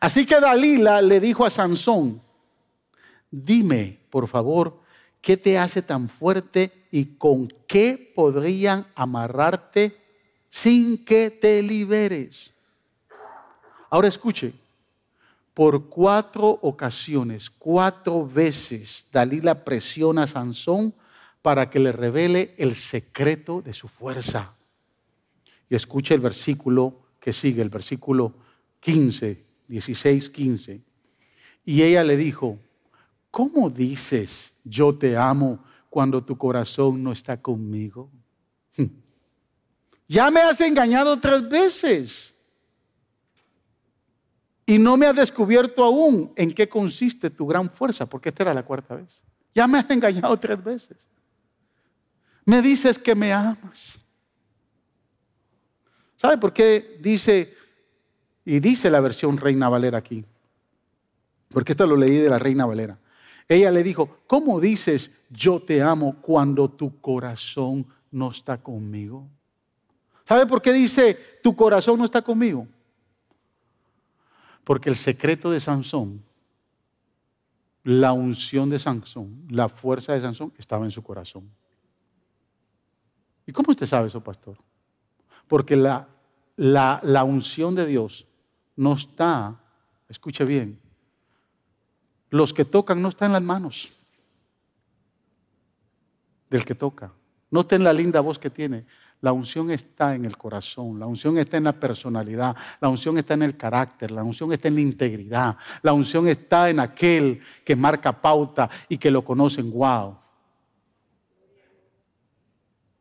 Así 0.00 0.26
que 0.26 0.40
Dalila 0.40 1.02
le 1.02 1.20
dijo 1.20 1.44
a 1.44 1.50
Sansón, 1.50 2.22
dime, 3.30 3.98
por 4.10 4.28
favor, 4.28 4.80
¿qué 5.20 5.36
te 5.36 5.58
hace 5.58 5.82
tan 5.82 6.08
fuerte 6.08 6.70
y 6.90 7.16
con 7.16 7.48
qué 7.66 8.12
podrían 8.14 8.86
amarrarte 8.94 9.96
sin 10.50 11.04
que 11.04 11.30
te 11.30 11.62
liberes? 11.62 12.52
Ahora 13.90 14.08
escuche, 14.08 14.52
por 15.54 15.88
cuatro 15.88 16.58
ocasiones, 16.62 17.50
cuatro 17.50 18.26
veces, 18.26 19.06
Dalila 19.12 19.64
presiona 19.64 20.22
a 20.22 20.26
Sansón 20.26 20.94
para 21.42 21.68
que 21.68 21.80
le 21.80 21.92
revele 21.92 22.54
el 22.56 22.76
secreto 22.76 23.60
de 23.60 23.74
su 23.74 23.88
fuerza. 23.88 24.54
Y 25.68 25.74
escuche 25.74 26.14
el 26.14 26.20
versículo 26.20 27.00
que 27.20 27.32
sigue, 27.32 27.62
el 27.62 27.68
versículo 27.68 28.34
15 28.80 29.52
16, 29.72 30.28
15. 30.28 30.82
Y 31.64 31.82
ella 31.82 32.04
le 32.04 32.16
dijo, 32.16 32.58
¿cómo 33.30 33.70
dices 33.70 34.52
yo 34.64 34.94
te 34.94 35.16
amo 35.16 35.64
cuando 35.88 36.22
tu 36.22 36.36
corazón 36.36 37.02
no 37.02 37.12
está 37.12 37.40
conmigo? 37.40 38.10
Ya 40.08 40.30
me 40.30 40.40
has 40.40 40.60
engañado 40.60 41.18
tres 41.18 41.48
veces. 41.48 42.34
Y 44.66 44.78
no 44.78 44.98
me 44.98 45.06
has 45.06 45.16
descubierto 45.16 45.82
aún 45.82 46.32
en 46.36 46.52
qué 46.52 46.68
consiste 46.68 47.30
tu 47.30 47.46
gran 47.46 47.70
fuerza, 47.70 48.04
porque 48.04 48.28
esta 48.28 48.42
era 48.42 48.52
la 48.52 48.62
cuarta 48.62 48.96
vez. 48.96 49.22
Ya 49.54 49.66
me 49.66 49.78
has 49.78 49.88
engañado 49.88 50.36
tres 50.36 50.62
veces. 50.62 50.98
Me 52.44 52.62
dices 52.62 52.98
que 52.98 53.14
me 53.14 53.32
amas. 53.32 53.98
¿Sabe 56.16 56.38
por 56.38 56.52
qué 56.52 56.98
dice 57.00 57.56
y 58.44 58.60
dice 58.60 58.90
la 58.90 59.00
versión 59.00 59.36
Reina 59.36 59.68
Valera 59.68 59.98
aquí, 59.98 60.24
porque 61.48 61.72
esto 61.72 61.86
lo 61.86 61.96
leí 61.96 62.16
de 62.16 62.28
la 62.28 62.38
Reina 62.38 62.66
Valera. 62.66 62.98
Ella 63.48 63.70
le 63.70 63.82
dijo, 63.82 64.18
¿cómo 64.26 64.60
dices 64.60 65.12
yo 65.30 65.60
te 65.60 65.82
amo 65.82 66.16
cuando 66.20 66.68
tu 66.68 67.00
corazón 67.00 67.86
no 68.10 68.30
está 68.30 68.58
conmigo? 68.58 69.28
¿Sabe 70.26 70.46
por 70.46 70.62
qué 70.62 70.72
dice 70.72 71.38
tu 71.42 71.54
corazón 71.54 71.98
no 71.98 72.04
está 72.04 72.22
conmigo? 72.22 72.66
Porque 74.64 74.88
el 74.88 74.96
secreto 74.96 75.50
de 75.50 75.60
Sansón, 75.60 76.22
la 77.84 78.12
unción 78.12 78.70
de 78.70 78.78
Sansón, 78.78 79.44
la 79.50 79.68
fuerza 79.68 80.14
de 80.14 80.20
Sansón 80.20 80.52
estaba 80.56 80.84
en 80.84 80.92
su 80.92 81.02
corazón. 81.02 81.50
¿Y 83.46 83.52
cómo 83.52 83.70
usted 83.70 83.86
sabe 83.86 84.08
eso, 84.08 84.20
pastor? 84.20 84.56
Porque 85.48 85.76
la, 85.76 86.08
la, 86.56 87.00
la 87.02 87.24
unción 87.24 87.74
de 87.74 87.86
Dios 87.86 88.26
no 88.76 88.94
está, 88.94 89.60
escuche 90.08 90.44
bien, 90.44 90.80
los 92.30 92.52
que 92.52 92.64
tocan 92.64 93.02
no 93.02 93.10
están 93.10 93.28
en 93.28 93.32
las 93.34 93.42
manos 93.42 93.92
del 96.48 96.64
que 96.64 96.74
toca. 96.74 97.12
Noten 97.50 97.84
la 97.84 97.92
linda 97.92 98.20
voz 98.20 98.38
que 98.38 98.50
tiene. 98.50 98.86
La 99.20 99.32
unción 99.32 99.70
está 99.70 100.14
en 100.14 100.24
el 100.24 100.36
corazón, 100.36 100.98
la 100.98 101.06
unción 101.06 101.38
está 101.38 101.56
en 101.56 101.64
la 101.64 101.72
personalidad, 101.72 102.56
la 102.80 102.88
unción 102.88 103.18
está 103.18 103.34
en 103.34 103.42
el 103.42 103.56
carácter, 103.56 104.10
la 104.10 104.24
unción 104.24 104.52
está 104.52 104.66
en 104.66 104.74
la 104.74 104.80
integridad, 104.80 105.56
la 105.82 105.92
unción 105.92 106.26
está 106.26 106.68
en 106.70 106.80
aquel 106.80 107.40
que 107.64 107.76
marca 107.76 108.20
pauta 108.20 108.68
y 108.88 108.98
que 108.98 109.12
lo 109.12 109.24
conocen. 109.24 109.70
Wow. 109.70 110.18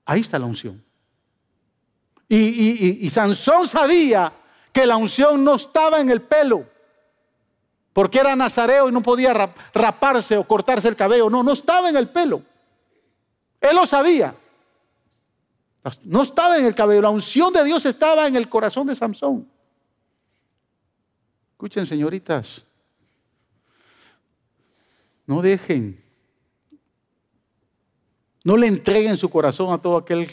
Ahí 0.05 0.21
está 0.21 0.39
la 0.39 0.45
unción. 0.45 0.83
Y, 2.27 3.09
Sansón 3.09 3.67
sabía 3.67 4.31
que 4.71 4.85
la 4.85 4.95
unción 4.95 5.43
no 5.43 5.55
estaba 5.55 5.99
en 5.99 6.09
el 6.09 6.21
pelo, 6.21 6.65
porque 7.91 8.19
era 8.19 8.35
nazareo 8.37 8.87
y 8.87 8.91
no 8.93 9.01
podía 9.01 9.33
raparse 9.73 10.37
o 10.37 10.47
cortarse 10.47 10.87
el 10.87 10.95
cabello. 10.95 11.29
No, 11.29 11.43
no 11.43 11.51
estaba 11.51 11.89
en 11.89 11.97
el 11.97 12.07
pelo. 12.07 12.41
Él 13.59 13.75
lo 13.75 13.85
sabía. 13.85 14.33
No 16.03 16.21
estaba 16.21 16.57
en 16.57 16.65
el 16.65 16.75
cabello, 16.75 17.01
la 17.01 17.09
unción 17.09 17.51
de 17.51 17.63
Dios 17.63 17.85
estaba 17.85 18.27
en 18.27 18.35
el 18.35 18.47
corazón 18.47 18.87
de 18.87 18.95
Samson. 18.95 19.47
Escuchen, 21.51 21.85
señoritas, 21.85 22.63
no 25.25 25.41
dejen, 25.41 26.01
no 28.43 28.57
le 28.57 28.67
entreguen 28.67 29.17
su 29.17 29.29
corazón 29.29 29.73
a 29.73 29.77
todo 29.77 29.97
aquel 29.97 30.29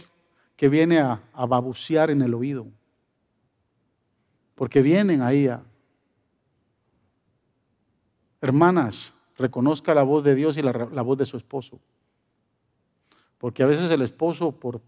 que 0.56 0.68
viene 0.68 0.98
a, 0.98 1.20
babucear 1.34 2.10
en 2.10 2.22
el 2.22 2.34
oído 2.34 2.66
porque 4.58 4.82
vienen 4.82 5.22
ahí 5.22 5.46
a... 5.46 5.62
Hermanas, 8.40 9.14
reconozca 9.36 9.94
la 9.94 10.02
voz 10.02 10.24
de 10.24 10.34
Dios 10.34 10.56
y 10.56 10.62
la, 10.62 10.72
la, 10.72 11.02
voz 11.02 11.16
de 11.16 11.26
su 11.26 11.36
esposo. 11.36 11.78
Porque 13.38 13.62
a 13.62 13.66
veces 13.66 13.88
el 13.92 14.02
esposo, 14.02 14.50
por, 14.50 14.80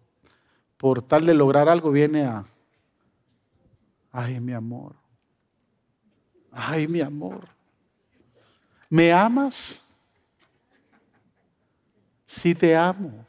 por 0.77 1.03
tal 1.03 1.25
de 1.25 1.35
lograr 1.35 1.69
algo, 1.69 1.93
viene 1.93 2.25
a... 2.25 2.45
Ay, 4.11 4.41
mi 4.41 4.53
amor. 4.53 4.97
Ay, 6.51 6.89
mi 6.89 7.01
amor. 7.01 7.47
¿Me 8.89 9.13
amas? 9.13 9.81
Sí 12.31 12.55
te 12.55 12.77
amo. 12.77 13.27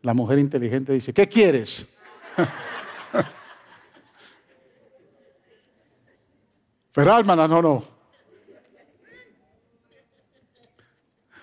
La 0.00 0.12
mujer 0.12 0.40
inteligente 0.40 0.92
dice, 0.92 1.14
¿qué 1.14 1.28
quieres? 1.28 1.86
¿Verdad, 6.96 7.20
hermana? 7.20 7.46
No, 7.46 7.62
no. 7.62 7.84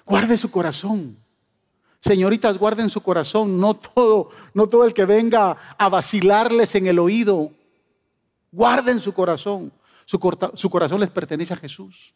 Guarde 0.05 0.35
su 0.35 0.51
corazón. 0.51 1.17
Señoritas, 2.01 2.57
guarden 2.57 2.89
su 2.89 2.99
corazón. 2.99 3.57
No 3.57 3.75
todo, 3.75 4.31
no 4.53 4.67
todo 4.67 4.83
el 4.83 4.93
que 4.93 5.05
venga 5.05 5.55
a 5.77 5.87
vacilarles 5.87 6.75
en 6.75 6.87
el 6.87 6.99
oído. 6.99 7.53
Guarden 8.51 8.99
su 8.99 9.13
corazón. 9.13 9.71
Su 10.05 10.19
corazón 10.69 10.99
les 10.99 11.09
pertenece 11.09 11.53
a 11.53 11.57
Jesús. 11.57 12.13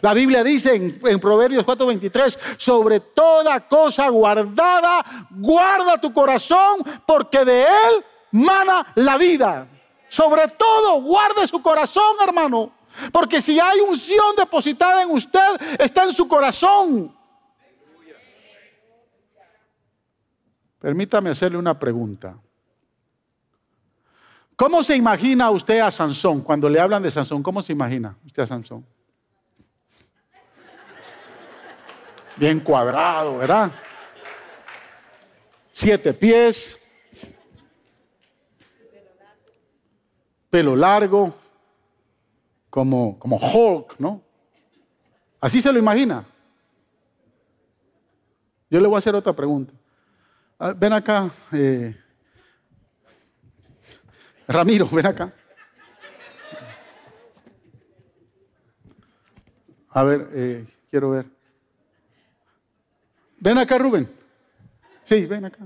La 0.00 0.14
Biblia 0.14 0.42
dice 0.44 0.74
en, 0.74 1.00
en 1.04 1.20
Proverbios 1.20 1.64
4:23, 1.66 2.56
sobre 2.56 3.00
toda 3.00 3.68
cosa 3.68 4.08
guardada, 4.08 5.04
guarda 5.30 5.98
tu 5.98 6.12
corazón, 6.12 6.78
porque 7.06 7.44
de 7.44 7.62
él 7.62 8.04
mana 8.32 8.92
la 8.94 9.16
vida. 9.18 9.66
Sobre 10.08 10.48
todo, 10.48 11.02
guarde 11.02 11.46
su 11.46 11.62
corazón, 11.62 12.16
hermano. 12.26 12.72
Porque 13.12 13.40
si 13.40 13.58
hay 13.60 13.78
unción 13.80 14.34
depositada 14.36 15.02
en 15.02 15.10
usted, 15.10 15.78
está 15.78 16.04
en 16.04 16.12
su 16.12 16.26
corazón. 16.26 17.14
Permítame 20.80 21.30
hacerle 21.30 21.58
una 21.58 21.78
pregunta. 21.78 22.36
¿Cómo 24.56 24.82
se 24.82 24.96
imagina 24.96 25.50
usted 25.50 25.80
a 25.80 25.90
Sansón? 25.90 26.42
Cuando 26.42 26.68
le 26.68 26.80
hablan 26.80 27.02
de 27.02 27.10
Sansón, 27.10 27.42
¿cómo 27.42 27.62
se 27.62 27.72
imagina 27.72 28.16
usted 28.26 28.42
a 28.42 28.46
Sansón? 28.46 28.84
Bien 32.40 32.58
cuadrado, 32.58 33.36
¿verdad? 33.36 33.70
Siete 35.70 36.14
pies, 36.14 36.80
pelo 40.48 40.74
largo, 40.74 41.34
como, 42.70 43.18
como 43.18 43.36
Hulk, 43.36 43.96
¿no? 43.98 44.22
Así 45.38 45.60
se 45.60 45.70
lo 45.70 45.78
imagina. 45.78 46.24
Yo 48.70 48.80
le 48.80 48.86
voy 48.86 48.94
a 48.94 48.98
hacer 49.00 49.14
otra 49.14 49.34
pregunta. 49.34 49.74
Ah, 50.58 50.72
ven 50.74 50.94
acá, 50.94 51.30
eh, 51.52 51.94
Ramiro, 54.48 54.88
ven 54.90 55.06
acá. 55.06 55.30
A 59.90 60.02
ver, 60.04 60.30
eh, 60.32 60.66
quiero 60.88 61.10
ver. 61.10 61.39
Ven 63.40 63.56
acá, 63.56 63.78
Rubén. 63.78 64.06
Sí, 65.04 65.24
ven 65.24 65.46
acá. 65.46 65.64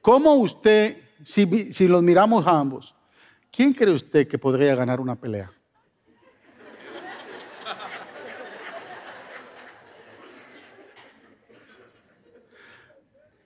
¿Cómo 0.00 0.34
usted, 0.34 0.96
si, 1.24 1.72
si 1.72 1.88
los 1.88 2.02
miramos 2.02 2.46
a 2.46 2.58
ambos, 2.58 2.94
quién 3.50 3.74
cree 3.74 3.92
usted 3.92 4.28
que 4.28 4.38
podría 4.38 4.74
ganar 4.76 5.00
una 5.00 5.16
pelea? 5.16 5.52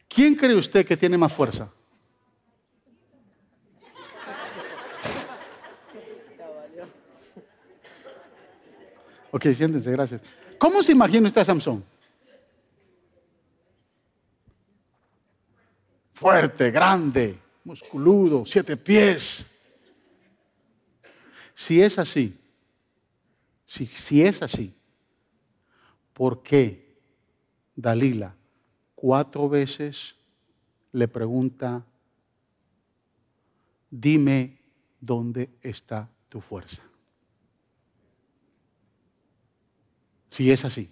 ¿Quién 0.07 0.35
cree 0.35 0.55
usted 0.55 0.87
que 0.87 0.99
tiene 0.99 1.17
más 1.17 1.33
fuerza? 1.33 1.73
Ok, 9.33 9.47
siéntense, 9.53 9.91
gracias. 9.91 10.21
¿Cómo 10.59 10.81
se 10.85 10.93
imagina 10.93 11.27
usted 11.27 11.41
a 11.41 11.45
Samson? 11.45 11.83
Fuerte, 16.15 16.71
grande, 16.71 17.37
musculudo, 17.65 18.47
siete 18.47 18.77
pies. 18.77 19.45
Si 21.53 21.83
es 21.83 21.99
así, 21.99 22.39
si, 23.67 23.87
si 23.89 24.23
es 24.23 24.41
así, 24.41 24.73
¿por 26.13 26.45
qué 26.45 26.83
Dalila 27.75 28.35
cuatro 28.95 29.49
veces 29.49 30.15
le 30.93 31.09
pregunta, 31.09 31.85
dime 33.91 34.59
dónde 35.01 35.51
está 35.63 36.09
tu 36.29 36.41
fuerza. 36.41 36.83
Si 40.33 40.51
es 40.51 40.65
así. 40.65 40.91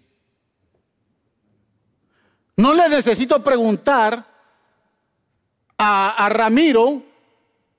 No 2.56 2.74
le 2.74 2.90
necesito 2.90 3.42
preguntar 3.42 4.26
a, 5.78 6.28
Ramiro 6.28 7.02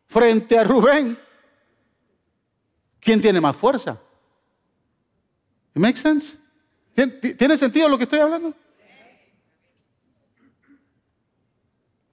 frente 0.08 0.58
a 0.58 0.64
Rubén 0.64 1.16
quién 3.00 3.22
tiene 3.22 3.40
más 3.40 3.56
fuerza. 3.56 4.02
¿Make 5.76 6.00
sense? 6.00 6.36
¿Tiene 7.38 7.56
sentido 7.60 7.88
lo 7.90 7.98
que 8.00 8.06
estoy 8.06 8.22
hablando? 8.22 8.56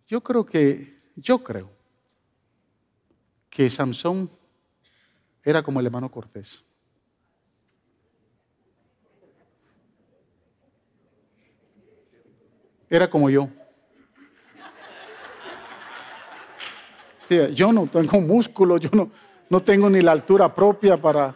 Yo 0.09 0.23
creo 0.23 0.45
que, 0.45 1.01
yo 1.17 1.43
creo 1.43 1.71
que 3.49 3.71
Samson 3.71 4.31
era 5.43 5.63
como 5.63 5.81
el 5.81 5.87
hermano 5.87 6.11
Cortés. 6.11 6.68
Era 12.91 13.09
como 13.09 13.29
yo. 13.31 13.49
yo 17.53 17.73
no 17.73 17.87
tengo 17.87 18.21
músculo, 18.21 18.79
yo 18.79 18.89
no, 18.93 19.11
no 19.51 19.61
tengo 19.61 19.91
ni 19.91 20.01
la 20.01 20.13
altura 20.13 20.55
propia 20.55 20.97
para 20.97 21.35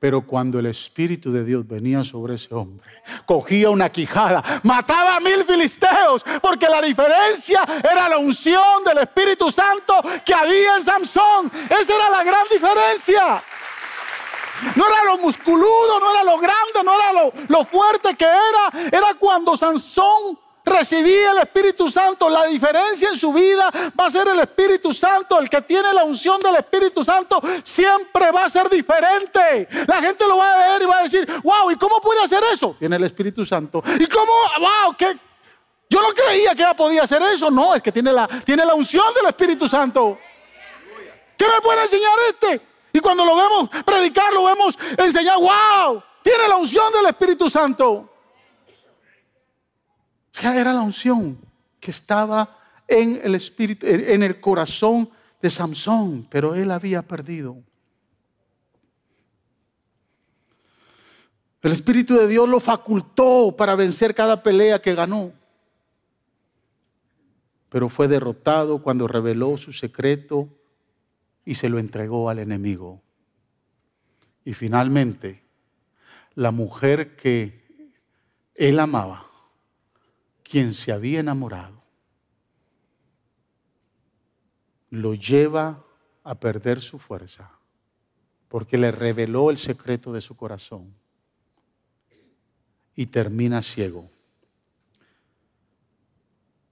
Pero 0.00 0.24
cuando 0.24 0.60
el 0.60 0.66
Espíritu 0.66 1.32
de 1.32 1.44
Dios 1.44 1.66
venía 1.66 2.04
sobre 2.04 2.36
ese 2.36 2.54
hombre, 2.54 2.86
cogía 3.26 3.68
una 3.70 3.90
quijada, 3.90 4.44
mataba 4.62 5.16
a 5.16 5.20
mil 5.20 5.42
filisteos, 5.44 6.24
porque 6.40 6.68
la 6.68 6.80
diferencia 6.80 7.62
era 7.82 8.08
la 8.08 8.18
unción 8.18 8.84
del 8.84 8.98
Espíritu 8.98 9.50
Santo 9.50 9.94
que 10.24 10.32
había 10.32 10.76
en 10.76 10.84
Samson. 10.84 11.50
Esa 11.64 11.96
era 11.96 12.10
la 12.10 12.22
gran 12.22 12.44
diferencia. 12.48 13.42
No 14.76 14.86
era 14.86 15.04
lo 15.04 15.18
musculudo, 15.18 16.00
no 16.00 16.10
era 16.10 16.24
lo 16.24 16.38
grande, 16.38 16.82
no 16.84 16.94
era 16.94 17.12
lo, 17.12 17.32
lo 17.48 17.64
fuerte 17.64 18.14
que 18.16 18.24
era. 18.24 18.88
Era 18.92 19.14
cuando 19.14 19.56
Sansón 19.56 20.38
recibía 20.68 21.32
el 21.32 21.38
Espíritu 21.38 21.90
Santo, 21.90 22.28
la 22.28 22.44
diferencia 22.46 23.08
en 23.08 23.18
su 23.18 23.32
vida 23.32 23.70
va 23.98 24.06
a 24.06 24.10
ser 24.10 24.28
el 24.28 24.38
Espíritu 24.40 24.92
Santo. 24.92 25.40
El 25.40 25.48
que 25.48 25.62
tiene 25.62 25.92
la 25.92 26.04
unción 26.04 26.40
del 26.40 26.56
Espíritu 26.56 27.04
Santo 27.04 27.40
siempre 27.64 28.30
va 28.30 28.44
a 28.44 28.50
ser 28.50 28.68
diferente. 28.68 29.68
La 29.86 30.00
gente 30.00 30.26
lo 30.26 30.36
va 30.36 30.52
a 30.52 30.68
ver 30.72 30.82
y 30.82 30.86
va 30.86 30.98
a 30.98 31.02
decir, 31.02 31.26
wow, 31.42 31.70
¿y 31.70 31.76
cómo 31.76 32.00
puede 32.00 32.22
hacer 32.22 32.42
eso? 32.52 32.76
Tiene 32.78 32.96
el 32.96 33.04
Espíritu 33.04 33.44
Santo. 33.44 33.82
¿Y 33.98 34.06
cómo? 34.06 34.32
Wow, 34.60 34.94
¿qué? 34.96 35.16
Yo 35.90 36.02
no 36.02 36.08
creía 36.08 36.54
que 36.54 36.62
ella 36.62 36.74
podía 36.74 37.02
hacer 37.04 37.22
eso. 37.22 37.50
No, 37.50 37.74
es 37.74 37.82
que 37.82 37.90
tiene 37.90 38.12
la, 38.12 38.28
tiene 38.44 38.64
la 38.64 38.74
unción 38.74 39.06
del 39.14 39.26
Espíritu 39.26 39.68
Santo. 39.68 40.18
¿Qué 41.36 41.46
me 41.46 41.60
puede 41.62 41.82
enseñar 41.82 42.12
este? 42.28 42.67
Y 42.98 43.00
cuando 43.00 43.24
lo 43.24 43.36
vemos 43.36 43.70
predicar, 43.86 44.32
lo 44.32 44.44
vemos 44.44 44.76
enseñar, 44.98 45.38
wow, 45.38 46.02
tiene 46.20 46.48
la 46.48 46.56
unción 46.56 46.92
del 46.92 47.06
Espíritu 47.06 47.48
Santo 47.48 48.10
era 50.42 50.72
la 50.72 50.82
unción 50.82 51.38
que 51.80 51.90
estaba 51.90 52.56
en 52.86 53.20
el 53.22 53.34
espíritu, 53.34 53.86
en 53.86 54.22
el 54.22 54.40
corazón 54.40 55.10
de 55.42 55.50
Samson, 55.50 56.26
pero 56.30 56.54
él 56.54 56.70
había 56.70 57.02
perdido. 57.02 57.56
El 61.60 61.72
Espíritu 61.72 62.14
de 62.14 62.28
Dios 62.28 62.48
lo 62.48 62.60
facultó 62.60 63.54
para 63.56 63.74
vencer 63.74 64.14
cada 64.14 64.42
pelea 64.42 64.80
que 64.80 64.94
ganó. 64.94 65.32
Pero 67.68 67.88
fue 67.88 68.08
derrotado 68.08 68.80
cuando 68.80 69.06
reveló 69.06 69.58
su 69.58 69.72
secreto 69.72 70.48
y 71.48 71.54
se 71.54 71.70
lo 71.70 71.78
entregó 71.78 72.28
al 72.28 72.40
enemigo. 72.40 73.00
Y 74.44 74.52
finalmente, 74.52 75.42
la 76.34 76.50
mujer 76.50 77.16
que 77.16 77.64
él 78.54 78.78
amaba 78.78 79.26
quien 80.42 80.74
se 80.74 80.92
había 80.92 81.20
enamorado 81.20 81.82
lo 84.90 85.14
lleva 85.14 85.82
a 86.22 86.34
perder 86.34 86.82
su 86.82 86.98
fuerza 86.98 87.50
porque 88.48 88.76
le 88.76 88.90
reveló 88.90 89.48
el 89.48 89.56
secreto 89.56 90.12
de 90.12 90.20
su 90.20 90.36
corazón 90.36 90.92
y 92.94 93.06
termina 93.06 93.62
ciego. 93.62 94.10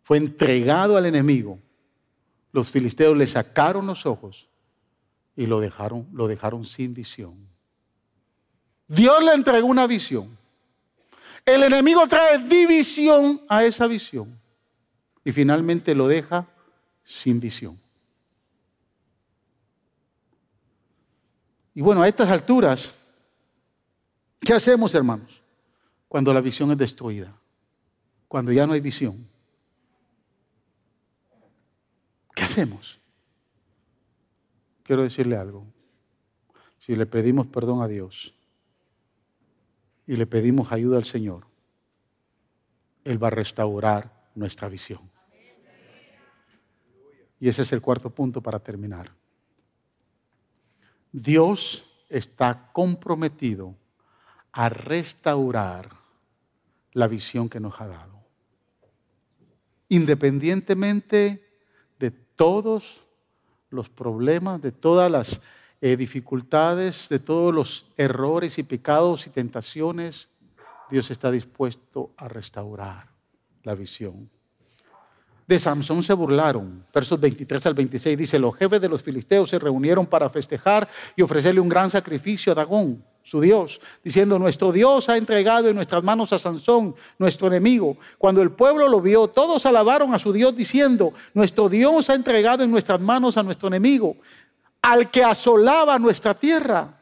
Fue 0.02 0.18
entregado 0.18 0.98
al 0.98 1.06
enemigo. 1.06 1.58
Los 2.52 2.70
filisteos 2.70 3.16
le 3.16 3.26
sacaron 3.26 3.86
los 3.86 4.04
ojos 4.04 4.50
y 5.36 5.46
lo 5.46 5.60
dejaron, 5.60 6.08
lo 6.12 6.26
dejaron 6.26 6.64
sin 6.64 6.94
visión. 6.94 7.34
Dios 8.88 9.22
le 9.22 9.32
entregó 9.34 9.66
una 9.66 9.86
visión. 9.86 10.36
El 11.44 11.62
enemigo 11.62 12.06
trae 12.08 12.38
división 12.38 13.40
a 13.48 13.64
esa 13.64 13.86
visión 13.86 14.40
y 15.22 15.32
finalmente 15.32 15.94
lo 15.94 16.08
deja 16.08 16.48
sin 17.04 17.38
visión. 17.38 17.78
Y 21.74 21.82
bueno, 21.82 22.00
a 22.00 22.08
estas 22.08 22.30
alturas, 22.30 22.94
¿qué 24.40 24.54
hacemos, 24.54 24.94
hermanos? 24.94 25.42
Cuando 26.08 26.32
la 26.32 26.40
visión 26.40 26.70
es 26.70 26.78
destruida, 26.78 27.32
cuando 28.26 28.50
ya 28.50 28.66
no 28.66 28.72
hay 28.72 28.80
visión. 28.80 29.28
¿Qué 32.34 32.44
hacemos? 32.44 32.98
Quiero 34.86 35.02
decirle 35.02 35.36
algo. 35.36 35.66
Si 36.78 36.94
le 36.94 37.06
pedimos 37.06 37.48
perdón 37.48 37.82
a 37.82 37.88
Dios, 37.88 38.32
y 40.06 40.14
le 40.16 40.26
pedimos 40.26 40.70
ayuda 40.70 40.96
al 40.96 41.04
Señor, 41.04 41.44
Él 43.02 43.20
va 43.20 43.26
a 43.26 43.30
restaurar 43.30 44.30
nuestra 44.36 44.68
visión. 44.68 45.00
Y 47.40 47.48
ese 47.48 47.62
es 47.62 47.72
el 47.72 47.82
cuarto 47.82 48.10
punto 48.10 48.40
para 48.40 48.60
terminar. 48.60 49.10
Dios 51.10 51.84
está 52.08 52.70
comprometido 52.72 53.74
a 54.52 54.68
restaurar 54.68 55.90
la 56.92 57.08
visión 57.08 57.48
que 57.48 57.58
nos 57.58 57.80
ha 57.80 57.88
dado. 57.88 58.24
Independientemente 59.88 61.42
de 61.98 62.12
todos 62.12 63.05
los 63.70 63.88
problemas, 63.88 64.60
de 64.62 64.72
todas 64.72 65.10
las 65.10 65.40
eh, 65.80 65.96
dificultades, 65.96 67.08
de 67.08 67.18
todos 67.18 67.54
los 67.54 67.86
errores 67.96 68.58
y 68.58 68.62
pecados 68.62 69.26
y 69.26 69.30
tentaciones, 69.30 70.28
Dios 70.90 71.10
está 71.10 71.30
dispuesto 71.30 72.12
a 72.16 72.28
restaurar 72.28 73.08
la 73.62 73.74
visión. 73.74 74.30
De 75.46 75.58
Samson 75.58 76.02
se 76.02 76.12
burlaron. 76.12 76.84
Versos 76.92 77.20
23 77.20 77.66
al 77.66 77.74
26 77.74 78.18
dice, 78.18 78.38
los 78.38 78.56
jefes 78.56 78.80
de 78.80 78.88
los 78.88 79.02
filisteos 79.02 79.50
se 79.50 79.58
reunieron 79.58 80.06
para 80.06 80.28
festejar 80.28 80.88
y 81.14 81.22
ofrecerle 81.22 81.60
un 81.60 81.68
gran 81.68 81.90
sacrificio 81.90 82.52
a 82.52 82.56
Dagón, 82.56 83.04
su 83.26 83.40
Dios, 83.40 83.80
diciendo, 84.04 84.38
nuestro 84.38 84.70
Dios 84.70 85.08
ha 85.08 85.16
entregado 85.16 85.68
en 85.68 85.74
nuestras 85.74 86.00
manos 86.04 86.32
a 86.32 86.38
Sansón, 86.38 86.94
nuestro 87.18 87.48
enemigo. 87.48 87.96
Cuando 88.18 88.40
el 88.40 88.52
pueblo 88.52 88.88
lo 88.88 89.00
vio, 89.00 89.26
todos 89.26 89.66
alabaron 89.66 90.14
a 90.14 90.18
su 90.20 90.32
Dios 90.32 90.54
diciendo, 90.54 91.12
nuestro 91.34 91.68
Dios 91.68 92.08
ha 92.08 92.14
entregado 92.14 92.62
en 92.62 92.70
nuestras 92.70 93.00
manos 93.00 93.36
a 93.36 93.42
nuestro 93.42 93.66
enemigo, 93.66 94.14
al 94.80 95.10
que 95.10 95.24
asolaba 95.24 95.98
nuestra 95.98 96.34
tierra 96.34 97.00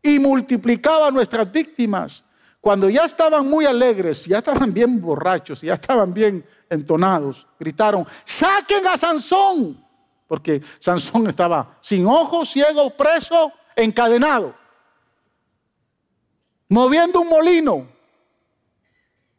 y 0.00 0.20
multiplicaba 0.20 1.10
nuestras 1.10 1.50
víctimas. 1.50 2.22
Cuando 2.60 2.88
ya 2.88 3.04
estaban 3.04 3.48
muy 3.50 3.64
alegres, 3.64 4.26
ya 4.26 4.38
estaban 4.38 4.72
bien 4.72 5.00
borrachos, 5.00 5.60
ya 5.62 5.74
estaban 5.74 6.14
bien 6.14 6.46
entonados, 6.70 7.48
gritaron, 7.58 8.06
saquen 8.24 8.86
a 8.86 8.96
Sansón, 8.96 9.84
porque 10.28 10.62
Sansón 10.78 11.26
estaba 11.26 11.78
sin 11.80 12.06
ojos, 12.06 12.48
ciego, 12.48 12.90
preso, 12.90 13.52
encadenado, 13.74 14.54
moviendo 16.68 17.20
un 17.20 17.28
molino, 17.28 17.86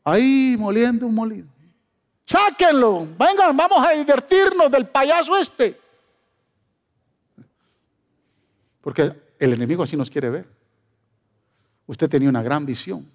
ahí 0.03 0.55
moliendo 0.57 1.05
un 1.05 1.15
molino. 1.15 1.47
Sáquenlo, 2.25 3.07
vengan, 3.17 3.57
vamos 3.57 3.85
a 3.85 3.91
divertirnos 3.91 4.71
del 4.71 4.87
payaso 4.87 5.37
este. 5.37 5.79
Porque 8.81 9.13
el 9.39 9.53
enemigo 9.53 9.83
así 9.83 9.97
nos 9.97 10.09
quiere 10.09 10.29
ver. 10.29 10.47
Usted 11.87 12.07
tenía 12.07 12.29
una 12.29 12.43
gran 12.43 12.65
visión. 12.65 13.09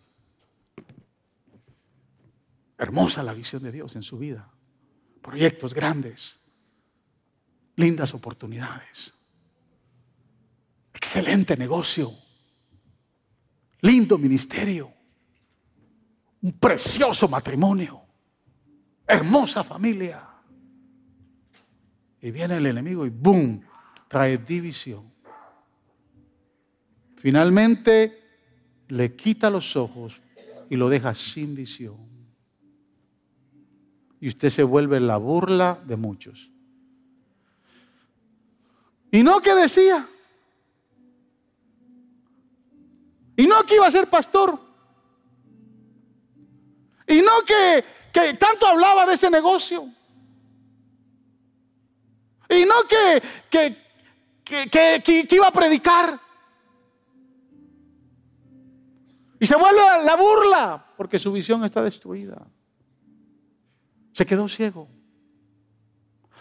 Hermosa 2.77 3.23
la 3.23 3.33
visión 3.33 3.63
de 3.63 3.71
Dios 3.71 3.95
en 3.95 4.03
su 4.03 4.19
vida. 4.19 4.49
Proyectos 5.23 5.75
grandes. 5.75 6.39
Lindas 7.77 8.15
oportunidades. 8.15 9.13
Excelente 10.93 11.57
negocio. 11.57 12.24
Lindo 13.85 14.19
ministerio. 14.19 14.93
Un 16.43 16.53
precioso 16.53 17.29
matrimonio. 17.29 18.03
Hermosa 19.07 19.63
familia. 19.63 20.27
Y 22.21 22.31
viene 22.31 22.57
el 22.57 22.67
enemigo 22.67 23.07
y 23.07 23.11
¡boom! 23.11 23.63
Trae 24.09 24.39
división. 24.39 25.13
Finalmente 27.17 28.19
le 28.89 29.15
quita 29.15 29.51
los 29.51 29.77
ojos 29.77 30.21
y 30.69 30.77
lo 30.77 30.89
deja 30.89 31.15
sin 31.15 31.55
visión 31.55 32.15
y 34.25 34.29
usted 34.29 34.49
se 34.49 34.63
vuelve 34.63 35.01
la 35.01 35.19
burla 35.19 35.79
de 35.85 35.97
muchos. 35.97 36.51
Y 39.11 39.23
no 39.23 39.43
que 39.43 39.55
decía. 39.55 40.09
Y 43.37 43.47
no 43.47 43.63
que 43.65 43.77
iba 43.77 43.87
a 43.87 43.91
ser 43.91 44.09
pastor. 44.09 44.59
Y 47.07 47.21
no 47.21 47.43
que, 47.47 47.85
tanto 48.39 48.67
hablaba 48.67 49.07
de 49.07 49.15
ese 49.15 49.31
negocio. 49.31 49.89
Y 52.49 52.65
no 52.65 52.75
que, 52.89 53.23
que, 53.51 55.03
que 55.03 55.29
iba 55.31 55.49
a 55.49 55.53
predicar. 55.53 56.21
Y 59.41 59.47
se 59.47 59.57
vuelve 59.57 59.81
la 60.05 60.17
burla 60.17 60.87
porque 60.97 61.19
su 61.19 61.33
visión 61.33 61.65
está 61.65 61.83
destruida. 61.83 62.47
Se 64.13 64.25
quedó 64.25 64.49
ciego. 64.49 64.89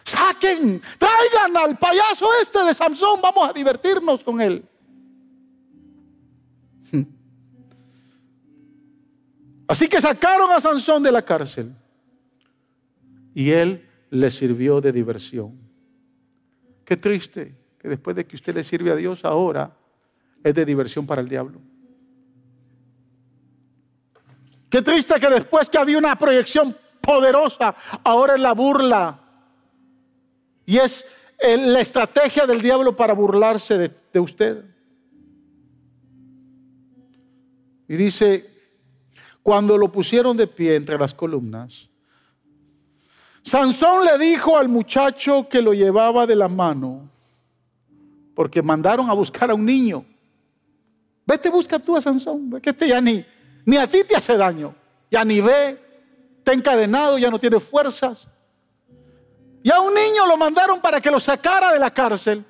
Saquen, 0.05 0.81
traigan 0.97 1.57
al 1.57 1.77
payaso 1.77 2.29
este 2.41 2.59
de 2.63 2.73
Samson, 2.73 3.21
vamos 3.21 3.49
a 3.49 3.53
divertirnos 3.53 4.23
con 4.23 4.41
él. 4.41 4.67
Así 9.73 9.87
que 9.87 9.99
sacaron 9.99 10.51
a 10.51 10.61
Sansón 10.61 11.01
de 11.01 11.11
la 11.11 11.23
cárcel 11.23 11.73
y 13.33 13.49
él 13.49 13.83
le 14.11 14.29
sirvió 14.29 14.79
de 14.79 14.91
diversión. 14.91 15.57
Qué 16.85 16.95
triste 16.95 17.55
que 17.79 17.87
después 17.87 18.15
de 18.15 18.27
que 18.27 18.35
usted 18.35 18.53
le 18.53 18.63
sirve 18.63 18.91
a 18.91 18.95
Dios 18.95 19.25
ahora 19.25 19.75
es 20.43 20.53
de 20.53 20.63
diversión 20.63 21.07
para 21.07 21.23
el 21.23 21.27
diablo. 21.27 21.59
Qué 24.69 24.83
triste 24.83 25.19
que 25.19 25.29
después 25.29 25.67
que 25.71 25.79
había 25.79 25.97
una 25.97 26.19
proyección 26.19 26.75
poderosa, 27.01 27.75
ahora 28.03 28.35
es 28.35 28.41
la 28.41 28.53
burla. 28.53 29.21
Y 30.67 30.77
es 30.77 31.03
la 31.41 31.79
estrategia 31.79 32.45
del 32.45 32.61
diablo 32.61 32.95
para 32.95 33.13
burlarse 33.13 33.79
de, 33.79 33.91
de 34.13 34.19
usted. 34.19 34.65
Y 37.87 37.95
dice, 37.95 38.52
cuando 39.43 39.77
lo 39.77 39.91
pusieron 39.91 40.35
de 40.37 40.47
pie 40.47 40.75
entre 40.75 40.97
las 40.97 41.13
columnas, 41.13 41.89
Sansón 43.43 44.05
le 44.05 44.17
dijo 44.17 44.57
al 44.57 44.69
muchacho 44.69 45.47
que 45.49 45.61
lo 45.61 45.73
llevaba 45.73 46.25
de 46.25 46.35
la 46.35 46.47
mano, 46.47 47.09
porque 48.33 48.61
mandaron 48.61 49.09
a 49.09 49.13
buscar 49.13 49.51
a 49.51 49.53
un 49.53 49.65
niño. 49.65 50.05
Vete, 51.25 51.49
busca 51.49 51.77
tú 51.77 51.97
a 51.97 52.01
Sansón, 52.01 52.59
que 52.61 52.69
este 52.69 52.87
ya 52.87 53.01
ni, 53.01 53.23
ni 53.65 53.77
a 53.77 53.85
ti 53.85 53.99
te 54.07 54.15
hace 54.15 54.37
daño, 54.37 54.73
ya 55.11 55.25
ni 55.25 55.41
ve, 55.41 55.77
está 56.37 56.53
encadenado, 56.53 57.17
ya 57.17 57.29
no 57.29 57.37
tiene 57.37 57.59
fuerzas. 57.59 58.27
Y 59.61 59.69
a 59.71 59.79
un 59.79 59.93
niño 59.93 60.25
lo 60.25 60.37
mandaron 60.37 60.79
para 60.79 61.01
que 61.01 61.11
lo 61.11 61.19
sacara 61.19 61.73
de 61.73 61.79
la 61.79 61.91
cárcel 61.91 62.43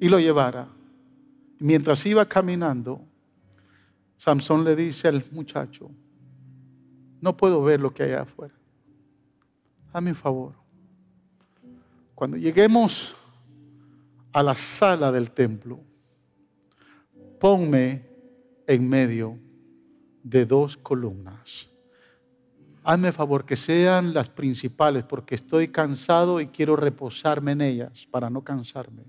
y 0.00 0.08
lo 0.08 0.18
llevara. 0.18 0.68
Mientras 1.58 2.04
iba 2.04 2.26
caminando, 2.26 3.00
Samson 4.16 4.64
le 4.64 4.74
dice 4.74 5.08
al 5.08 5.24
muchacho, 5.32 5.90
no 7.20 7.36
puedo 7.36 7.62
ver 7.62 7.80
lo 7.80 7.92
que 7.92 8.04
hay 8.04 8.12
afuera. 8.12 8.54
Hazme 9.92 10.14
favor. 10.14 10.54
Cuando 12.14 12.36
lleguemos 12.36 13.14
a 14.32 14.42
la 14.42 14.54
sala 14.54 15.12
del 15.12 15.30
templo, 15.30 15.80
ponme 17.38 18.04
en 18.66 18.88
medio 18.88 19.38
de 20.22 20.44
dos 20.44 20.76
columnas 20.76 21.68
hazme 22.86 23.10
favor 23.10 23.44
que 23.44 23.56
sean 23.56 24.14
las 24.14 24.28
principales 24.28 25.02
porque 25.02 25.34
estoy 25.34 25.68
cansado 25.68 26.40
y 26.40 26.46
quiero 26.46 26.76
reposarme 26.76 27.50
en 27.50 27.60
ellas 27.60 28.06
para 28.12 28.30
no 28.30 28.44
cansarme. 28.44 29.02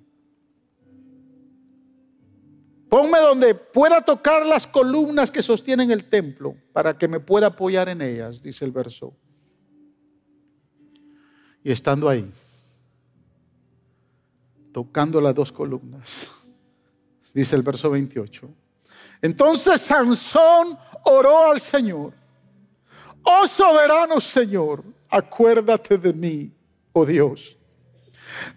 Ponme 2.89 3.19
donde 3.19 3.53
pueda 3.53 4.01
tocar 4.01 4.45
las 4.45 4.65
columnas 4.65 5.29
que 5.29 5.43
sostienen 5.43 5.91
el 5.91 6.05
templo 6.05 6.55
para 6.71 6.97
que 6.97 7.07
me 7.07 7.19
pueda 7.19 7.47
apoyar 7.47 7.89
en 7.89 8.01
ellas, 8.01 8.41
dice 8.41 8.63
el 8.63 8.71
verso. 8.71 9.13
Y 11.63 11.71
estando 11.71 12.07
ahí, 12.07 12.31
tocando 14.71 15.19
las 15.19 15.35
dos 15.35 15.51
columnas, 15.51 16.27
dice 17.33 17.55
el 17.55 17.61
verso 17.61 17.89
28. 17.89 18.49
Entonces 19.21 19.81
Sansón 19.81 20.77
oró 21.03 21.51
al 21.51 21.59
Señor 21.59 22.13
Oh 23.29 23.45
soberano 23.45 24.21
Señor, 24.21 24.85
acuérdate 25.09 25.97
de 25.97 26.13
mí, 26.13 26.49
oh 26.93 27.05
Dios. 27.05 27.57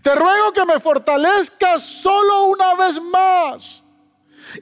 Te 0.01 0.15
ruego 0.15 0.53
que 0.53 0.65
me 0.65 0.79
fortalezcas 0.79 1.83
solo 1.83 2.45
una 2.45 2.75
vez 2.75 3.03
más. 3.03 3.80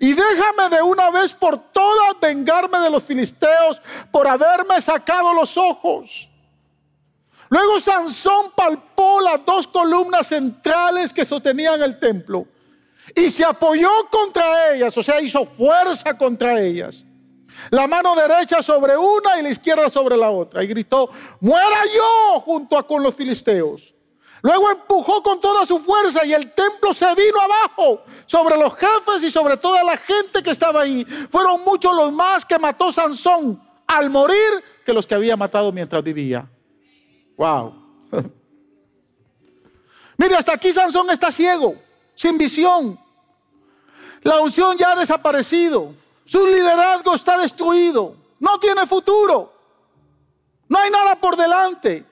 Y 0.00 0.12
déjame 0.12 0.76
de 0.76 0.82
una 0.82 1.10
vez 1.10 1.32
por 1.32 1.58
todas 1.72 2.20
vengarme 2.20 2.78
de 2.78 2.90
los 2.90 3.02
filisteos 3.02 3.80
por 4.10 4.26
haberme 4.26 4.80
sacado 4.82 5.32
los 5.34 5.56
ojos. 5.56 6.28
Luego 7.48 7.80
Sansón 7.80 8.52
palpó 8.54 9.20
las 9.20 9.44
dos 9.44 9.66
columnas 9.66 10.26
centrales 10.26 11.12
que 11.12 11.24
sostenían 11.24 11.82
el 11.82 11.98
templo 11.98 12.46
y 13.16 13.30
se 13.30 13.44
apoyó 13.44 13.88
contra 14.10 14.74
ellas, 14.74 14.96
o 14.98 15.02
sea, 15.02 15.20
hizo 15.20 15.46
fuerza 15.46 16.16
contra 16.18 16.60
ellas 16.60 17.04
la 17.70 17.86
mano 17.86 18.14
derecha 18.14 18.62
sobre 18.62 18.96
una 18.96 19.38
y 19.38 19.42
la 19.42 19.50
izquierda 19.50 19.88
sobre 19.88 20.16
la 20.16 20.30
otra. 20.30 20.62
Y 20.62 20.66
gritó, 20.66 21.10
muera 21.40 21.82
yo 21.94 22.40
junto 22.40 22.86
con 22.86 23.02
los 23.02 23.14
filisteos. 23.14 23.94
Luego 24.42 24.70
empujó 24.70 25.22
con 25.22 25.40
toda 25.40 25.66
su 25.66 25.78
fuerza 25.80 26.24
y 26.24 26.32
el 26.32 26.52
templo 26.52 26.94
se 26.94 27.12
vino 27.14 27.40
abajo 27.40 28.02
sobre 28.26 28.56
los 28.56 28.74
jefes 28.74 29.22
y 29.22 29.30
sobre 29.30 29.56
toda 29.56 29.82
la 29.82 29.96
gente 29.96 30.42
que 30.42 30.50
estaba 30.50 30.82
ahí. 30.82 31.04
Fueron 31.30 31.64
muchos 31.64 31.94
los 31.94 32.12
más 32.12 32.44
que 32.44 32.58
mató 32.58 32.92
Sansón 32.92 33.60
al 33.86 34.10
morir 34.10 34.64
que 34.84 34.92
los 34.92 35.06
que 35.06 35.14
había 35.14 35.36
matado 35.36 35.72
mientras 35.72 36.02
vivía. 36.02 36.48
Wow. 37.36 37.74
Mire, 40.16 40.36
hasta 40.36 40.52
aquí 40.52 40.72
Sansón 40.72 41.10
está 41.10 41.32
ciego, 41.32 41.74
sin 42.14 42.38
visión. 42.38 42.98
La 44.22 44.40
unción 44.40 44.76
ya 44.76 44.92
ha 44.92 44.96
desaparecido. 44.96 45.94
Su 46.24 46.46
liderazgo 46.46 47.14
está 47.14 47.38
destruido. 47.38 48.16
No 48.38 48.58
tiene 48.58 48.86
futuro. 48.86 49.52
No 50.68 50.78
hay 50.78 50.90
nada 50.90 51.16
por 51.16 51.36
delante. 51.36 52.04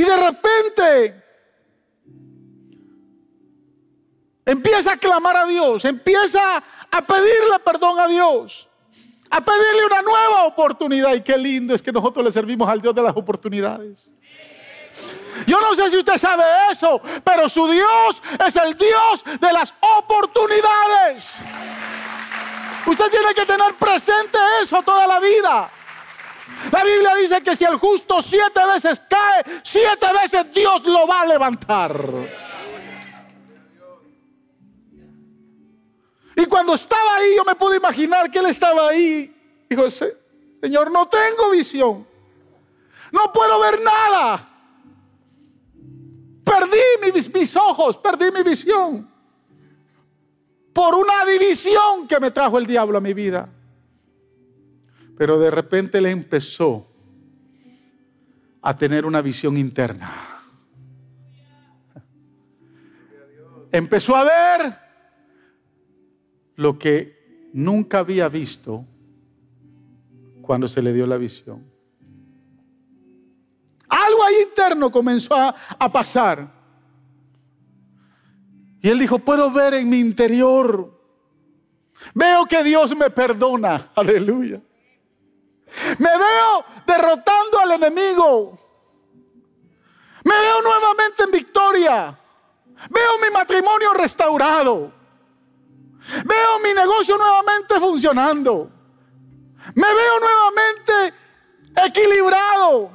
Y 0.00 0.02
de 0.02 0.16
repente 0.16 1.22
empieza 4.46 4.92
a 4.92 4.96
clamar 4.96 5.36
a 5.36 5.44
Dios, 5.44 5.84
empieza 5.84 6.40
a 6.90 7.02
pedirle 7.02 7.58
perdón 7.62 8.00
a 8.00 8.08
Dios, 8.08 8.66
a 9.28 9.42
pedirle 9.42 9.84
una 9.84 10.00
nueva 10.00 10.44
oportunidad. 10.44 11.12
Y 11.12 11.20
qué 11.20 11.36
lindo 11.36 11.74
es 11.74 11.82
que 11.82 11.92
nosotros 11.92 12.24
le 12.24 12.32
servimos 12.32 12.66
al 12.66 12.80
Dios 12.80 12.94
de 12.94 13.02
las 13.02 13.14
oportunidades. 13.14 14.08
Yo 15.46 15.60
no 15.60 15.74
sé 15.74 15.90
si 15.90 15.98
usted 15.98 16.16
sabe 16.16 16.44
eso, 16.72 16.98
pero 17.22 17.46
su 17.50 17.70
Dios 17.70 18.22
es 18.46 18.56
el 18.56 18.74
Dios 18.78 19.22
de 19.38 19.52
las 19.52 19.74
oportunidades. 19.98 21.30
Usted 22.86 23.10
tiene 23.10 23.34
que 23.34 23.44
tener 23.44 23.74
presente 23.74 24.38
eso 24.62 24.82
toda 24.82 25.06
la 25.06 25.20
vida. 25.20 25.70
La 26.72 26.84
Biblia 26.84 27.14
dice 27.16 27.42
que 27.42 27.56
si 27.56 27.64
el 27.64 27.76
justo 27.76 28.22
siete 28.22 28.60
veces 28.74 29.00
cae, 29.08 29.44
siete 29.62 30.06
veces 30.22 30.52
Dios 30.52 30.84
lo 30.84 31.06
va 31.06 31.22
a 31.22 31.26
levantar. 31.26 31.96
Y 36.36 36.46
cuando 36.46 36.74
estaba 36.74 37.16
ahí, 37.16 37.36
yo 37.36 37.44
me 37.44 37.54
pude 37.54 37.76
imaginar 37.76 38.30
que 38.30 38.38
él 38.38 38.46
estaba 38.46 38.88
ahí. 38.88 39.34
Dijo, 39.68 39.84
Señor, 39.90 40.90
no 40.90 41.06
tengo 41.06 41.50
visión. 41.50 42.06
No 43.12 43.32
puedo 43.32 43.60
ver 43.60 43.80
nada. 43.82 44.48
Perdí 46.44 47.12
mis, 47.12 47.34
mis 47.34 47.56
ojos, 47.56 47.96
perdí 47.98 48.30
mi 48.30 48.42
visión. 48.42 49.10
Por 50.72 50.94
una 50.94 51.24
división 51.24 52.06
que 52.08 52.20
me 52.20 52.30
trajo 52.30 52.58
el 52.58 52.66
diablo 52.66 52.98
a 52.98 53.00
mi 53.00 53.12
vida. 53.12 53.48
Pero 55.20 55.38
de 55.38 55.50
repente 55.50 56.00
le 56.00 56.10
empezó 56.10 56.86
a 58.62 58.74
tener 58.74 59.04
una 59.04 59.20
visión 59.20 59.58
interna. 59.58 60.10
Empezó 63.70 64.16
a 64.16 64.24
ver 64.24 64.72
lo 66.56 66.78
que 66.78 67.50
nunca 67.52 67.98
había 67.98 68.30
visto 68.30 68.86
cuando 70.40 70.66
se 70.66 70.80
le 70.80 70.90
dio 70.90 71.06
la 71.06 71.18
visión. 71.18 71.70
Algo 73.90 74.24
ahí 74.24 74.36
interno 74.48 74.90
comenzó 74.90 75.34
a, 75.34 75.54
a, 75.78 75.92
pasar. 75.92 76.50
Y 78.80 78.88
él 78.88 78.98
dijo, 78.98 79.18
puedo 79.18 79.52
ver 79.52 79.74
en 79.74 79.90
mi 79.90 80.00
interior. 80.00 80.98
Veo 82.14 82.46
que 82.46 82.64
Dios 82.64 82.96
me 82.96 83.10
perdona. 83.10 83.90
Aleluya. 83.94 84.62
Me 85.98 86.10
veo 86.18 86.64
derrotando 86.86 87.58
al 87.60 87.72
enemigo. 87.72 88.58
Me 90.24 90.38
veo 90.40 90.62
nuevamente 90.62 91.22
en 91.24 91.30
victoria. 91.30 92.18
Veo 92.88 93.18
mi 93.22 93.30
matrimonio 93.30 93.92
restaurado. 93.94 94.92
Veo 96.24 96.58
mi 96.62 96.72
negocio 96.72 97.16
nuevamente 97.16 97.78
funcionando. 97.78 98.70
Me 99.74 99.94
veo 99.94 100.20
nuevamente 100.20 101.14
equilibrado. 101.86 102.90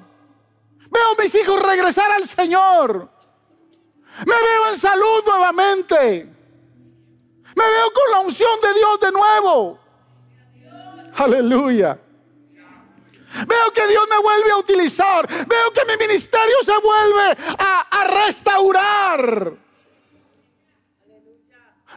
Veo 0.90 1.16
mis 1.20 1.36
hijos 1.36 1.62
regresar 1.62 2.12
al 2.12 2.28
Señor. 2.28 3.10
Me 4.26 4.36
veo 4.36 4.68
en 4.72 4.80
salud 4.80 5.24
nuevamente. 5.26 6.32
Me 7.56 7.64
veo 7.64 7.92
con 7.94 8.12
la 8.12 8.20
unción 8.20 8.62
de 8.62 8.74
Dios 8.74 9.00
de 9.00 9.12
nuevo. 9.12 9.80
Aleluya. 11.16 12.00
Veo 13.48 13.72
que 13.74 13.88
Dios 13.88 14.04
me 14.10 14.22
vuelve 14.22 14.52
a 14.52 14.58
utilizar. 14.58 15.28
Veo 15.28 15.72
que 15.74 15.82
mi 15.86 15.98
ministerio 16.08 16.56
se 16.64 16.72
vuelve 16.72 17.56
a, 17.58 18.26
restaurar. 18.28 19.54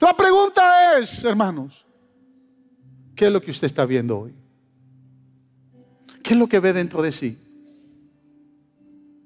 La 0.01 0.17
pregunta 0.17 0.99
es, 0.99 1.25
hermanos, 1.25 1.85
¿qué 3.15 3.27
es 3.27 3.33
lo 3.33 3.41
que 3.41 3.51
usted 3.51 3.67
está 3.67 3.85
viendo 3.85 4.19
hoy? 4.19 4.35
¿Qué 6.23 6.35
es 6.35 6.39
lo 6.39 6.49
que 6.49 6.61
ve 6.61 6.73
dentro 6.73 7.03
de 7.03 7.13
sí? 7.13 7.39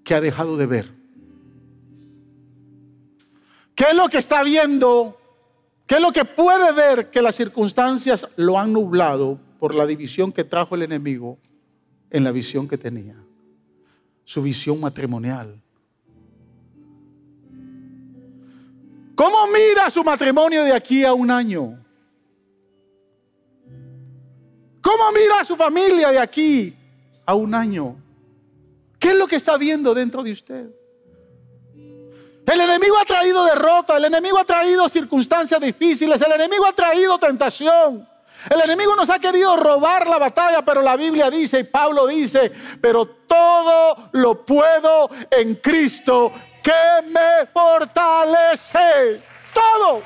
¿Qué 0.05 0.15
ha 0.15 0.21
dejado 0.21 0.57
de 0.57 0.67
ver? 0.67 0.91
¿Qué 3.75 3.85
es 3.91 3.97
lo 3.97 4.09
que 4.09 4.19
está 4.19 4.43
viendo? 4.43 5.19
¿Qué 5.87 5.97
es 5.97 6.01
lo 6.01 6.13
que 6.13 6.25
puede 6.25 6.73
ver 6.73 7.11
que 7.11 7.23
las 7.23 7.35
circunstancias 7.35 8.29
lo 8.37 8.59
han 8.59 8.73
nublado 8.73 9.39
por 9.59 9.75
la 9.75 9.87
división 9.87 10.33
que 10.33 10.45
trajo 10.45 10.75
el 10.75 10.83
enemigo? 10.83 11.39
En 12.13 12.25
la 12.25 12.31
visión 12.31 12.69
que 12.69 12.77
tenía, 12.77 13.17
su 14.23 14.43
visión 14.43 14.79
matrimonial. 14.79 15.59
¿Cómo 19.15 19.47
mira 19.47 19.89
su 19.89 20.05
matrimonio 20.05 20.63
de 20.63 20.75
aquí 20.75 21.05
a 21.05 21.15
un 21.15 21.31
año? 21.31 21.83
¿Cómo 24.83 25.11
mira 25.13 25.43
su 25.43 25.57
familia 25.57 26.11
de 26.11 26.19
aquí 26.19 26.77
a 27.25 27.35
un 27.35 27.55
año? 27.55 27.97
¿Qué 28.99 29.13
es 29.13 29.17
lo 29.17 29.27
que 29.27 29.37
está 29.37 29.57
viendo 29.57 29.95
dentro 29.95 30.23
de 30.23 30.33
usted? 30.33 30.71
El 31.75 32.61
enemigo 32.61 32.99
ha 33.01 33.07
traído 33.07 33.43
derrota, 33.47 33.97
el 33.97 34.05
enemigo 34.05 34.39
ha 34.39 34.45
traído 34.45 34.87
circunstancias 34.91 35.59
difíciles, 35.61 36.21
el 36.21 36.33
enemigo 36.33 36.67
ha 36.67 36.75
traído 36.75 37.19
tentación. 37.19 38.07
El 38.51 38.61
enemigo 38.61 38.97
nos 38.97 39.09
ha 39.11 39.19
querido 39.19 39.57
robar 39.57 40.09
la 40.09 40.19
batalla, 40.19 40.65
pero 40.65 40.83
la 40.83 40.97
Biblia 40.97 41.31
dice 41.31 41.61
y 41.61 41.65
Pablo 41.65 42.07
dice, 42.07 42.53
pero 42.81 43.07
todo 43.07 44.11
lo 44.13 44.45
puedo 44.45 45.09
en 45.31 45.55
Cristo 45.57 46.33
que 46.63 46.73
me 47.09 47.47
fortalece. 47.53 49.23
Todo, 49.53 50.03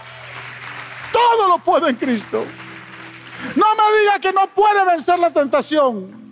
todo 1.12 1.49
lo 1.49 1.59
puedo 1.59 1.89
en 1.89 1.97
Cristo. 1.97 2.45
No 3.55 3.66
me 3.74 3.99
diga 4.01 4.18
que 4.18 4.32
no 4.32 4.47
puede 4.49 4.84
vencer 4.84 5.18
la 5.18 5.30
tentación. 5.30 6.26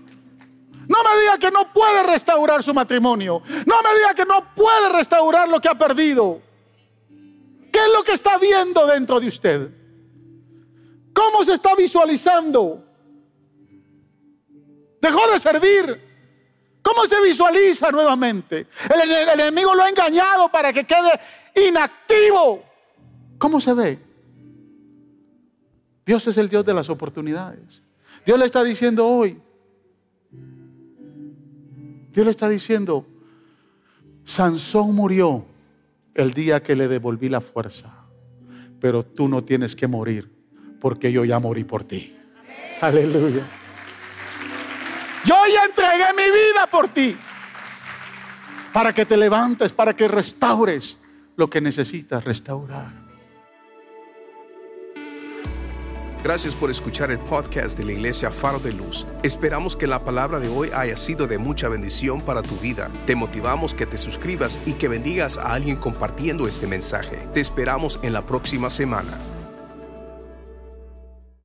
No 0.87 0.99
me 1.03 1.21
diga 1.21 1.39
que 1.39 1.51
no 1.51 1.73
puede 1.73 2.03
restaurar 2.03 2.63
su 2.63 2.75
matrimonio. 2.75 3.43
No 3.67 3.77
me 3.83 3.99
diga 3.99 4.15
que 4.15 4.25
no 4.25 4.55
puede 4.55 4.91
restaurar 4.91 5.49
lo 5.49 5.61
que 5.61 5.69
ha 5.69 5.79
perdido. 5.79 6.41
¿Qué 7.73 7.79
es 7.79 7.93
lo 7.93 8.05
que 8.05 8.13
está 8.13 8.37
viendo 8.39 8.87
dentro 8.87 9.21
de 9.21 9.29
usted? 9.29 9.84
¿Cómo 11.15 11.45
se 11.45 11.55
está 11.55 11.75
visualizando? 11.77 12.85
Dejó 15.01 15.31
de 15.33 15.39
servir. 15.39 16.01
¿Cómo 16.83 17.07
se 17.07 17.23
visualiza 17.23 17.91
nuevamente? 17.91 18.67
El, 18.93 19.41
enemigo 19.41 19.75
lo 19.75 19.85
ha 19.85 19.89
engañado 19.89 20.51
para 20.51 20.73
que 20.73 20.85
quede 20.85 21.69
inactivo. 21.69 22.65
¿Cómo 23.39 23.61
se 23.61 23.73
ve? 23.73 23.99
Dios 26.05 26.27
es 26.27 26.37
el 26.37 26.49
Dios 26.49 26.65
de 26.65 26.75
las 26.75 26.91
oportunidades. 26.91 27.81
Dios 28.27 28.39
le 28.39 28.45
está 28.45 28.65
diciendo 28.65 29.07
hoy. 29.07 29.41
Dios 32.13 32.27
le 32.27 32.31
está 32.31 32.49
diciendo, 32.49 33.07
Sansón 34.25 34.95
murió 34.95 35.45
el 36.15 36.33
día 36.33 36.63
que 36.63 36.77
le 36.77 36.87
devolví 36.87 37.29
la 37.29 37.41
fuerza, 37.41 38.05
pero 38.81 39.05
tú 39.05 39.27
no 39.27 39.43
tienes 39.43 39.75
que 39.75 39.87
morir 39.87 40.34
porque 40.85 41.11
yo 41.11 41.25
ya 41.25 41.39
morí 41.39 41.65
por 41.65 41.83
ti. 41.83 42.15
Aleluya. 42.83 43.43
Yo 45.25 45.35
ya 45.51 45.65
entregué 45.65 46.13
mi 46.15 46.31
vida 46.31 46.67
por 46.71 46.89
ti. 46.89 47.17
Para 48.71 48.93
que 48.93 49.07
te 49.07 49.17
levantes, 49.17 49.73
para 49.73 49.97
que 49.97 50.07
restaures 50.09 50.99
lo 51.37 51.49
que 51.49 51.63
necesitas 51.63 52.23
restaurar. 52.23 52.93
Gracias 56.23 56.55
por 56.55 56.71
escuchar 56.71 57.11
el 57.11 57.19
podcast 57.19 57.79
de 57.79 57.85
la 57.87 57.93
Iglesia 57.93 58.31
Faro 58.31 58.59
de 58.59 58.75
Luz. 58.75 59.07
Esperamos 59.23 59.77
que 59.77 59.87
la 59.87 60.05
palabra 60.05 60.39
de 60.39 60.49
hoy 60.49 60.69
haya 60.75 60.97
sido 60.97 61.27
de 61.27 61.39
mucha 61.39 61.71
bendición 61.71 62.21
para 62.21 62.43
tu 62.43 62.57
vida. 62.57 62.91
Te 63.07 63.17
motivamos 63.17 63.73
que 63.73 63.87
te 63.87 63.97
suscribas 63.97 64.59
y 64.67 64.75
que 64.75 64.89
bendigas 64.89 65.39
a 65.39 65.55
alguien 65.55 65.77
compartiendo 65.77 66.47
este 66.47 66.67
mensaje. 66.67 67.27
Te 67.33 67.41
esperamos 67.41 67.99
en 68.03 68.13
la 68.13 68.27
próxima 68.27 68.69
semana. 68.69 69.19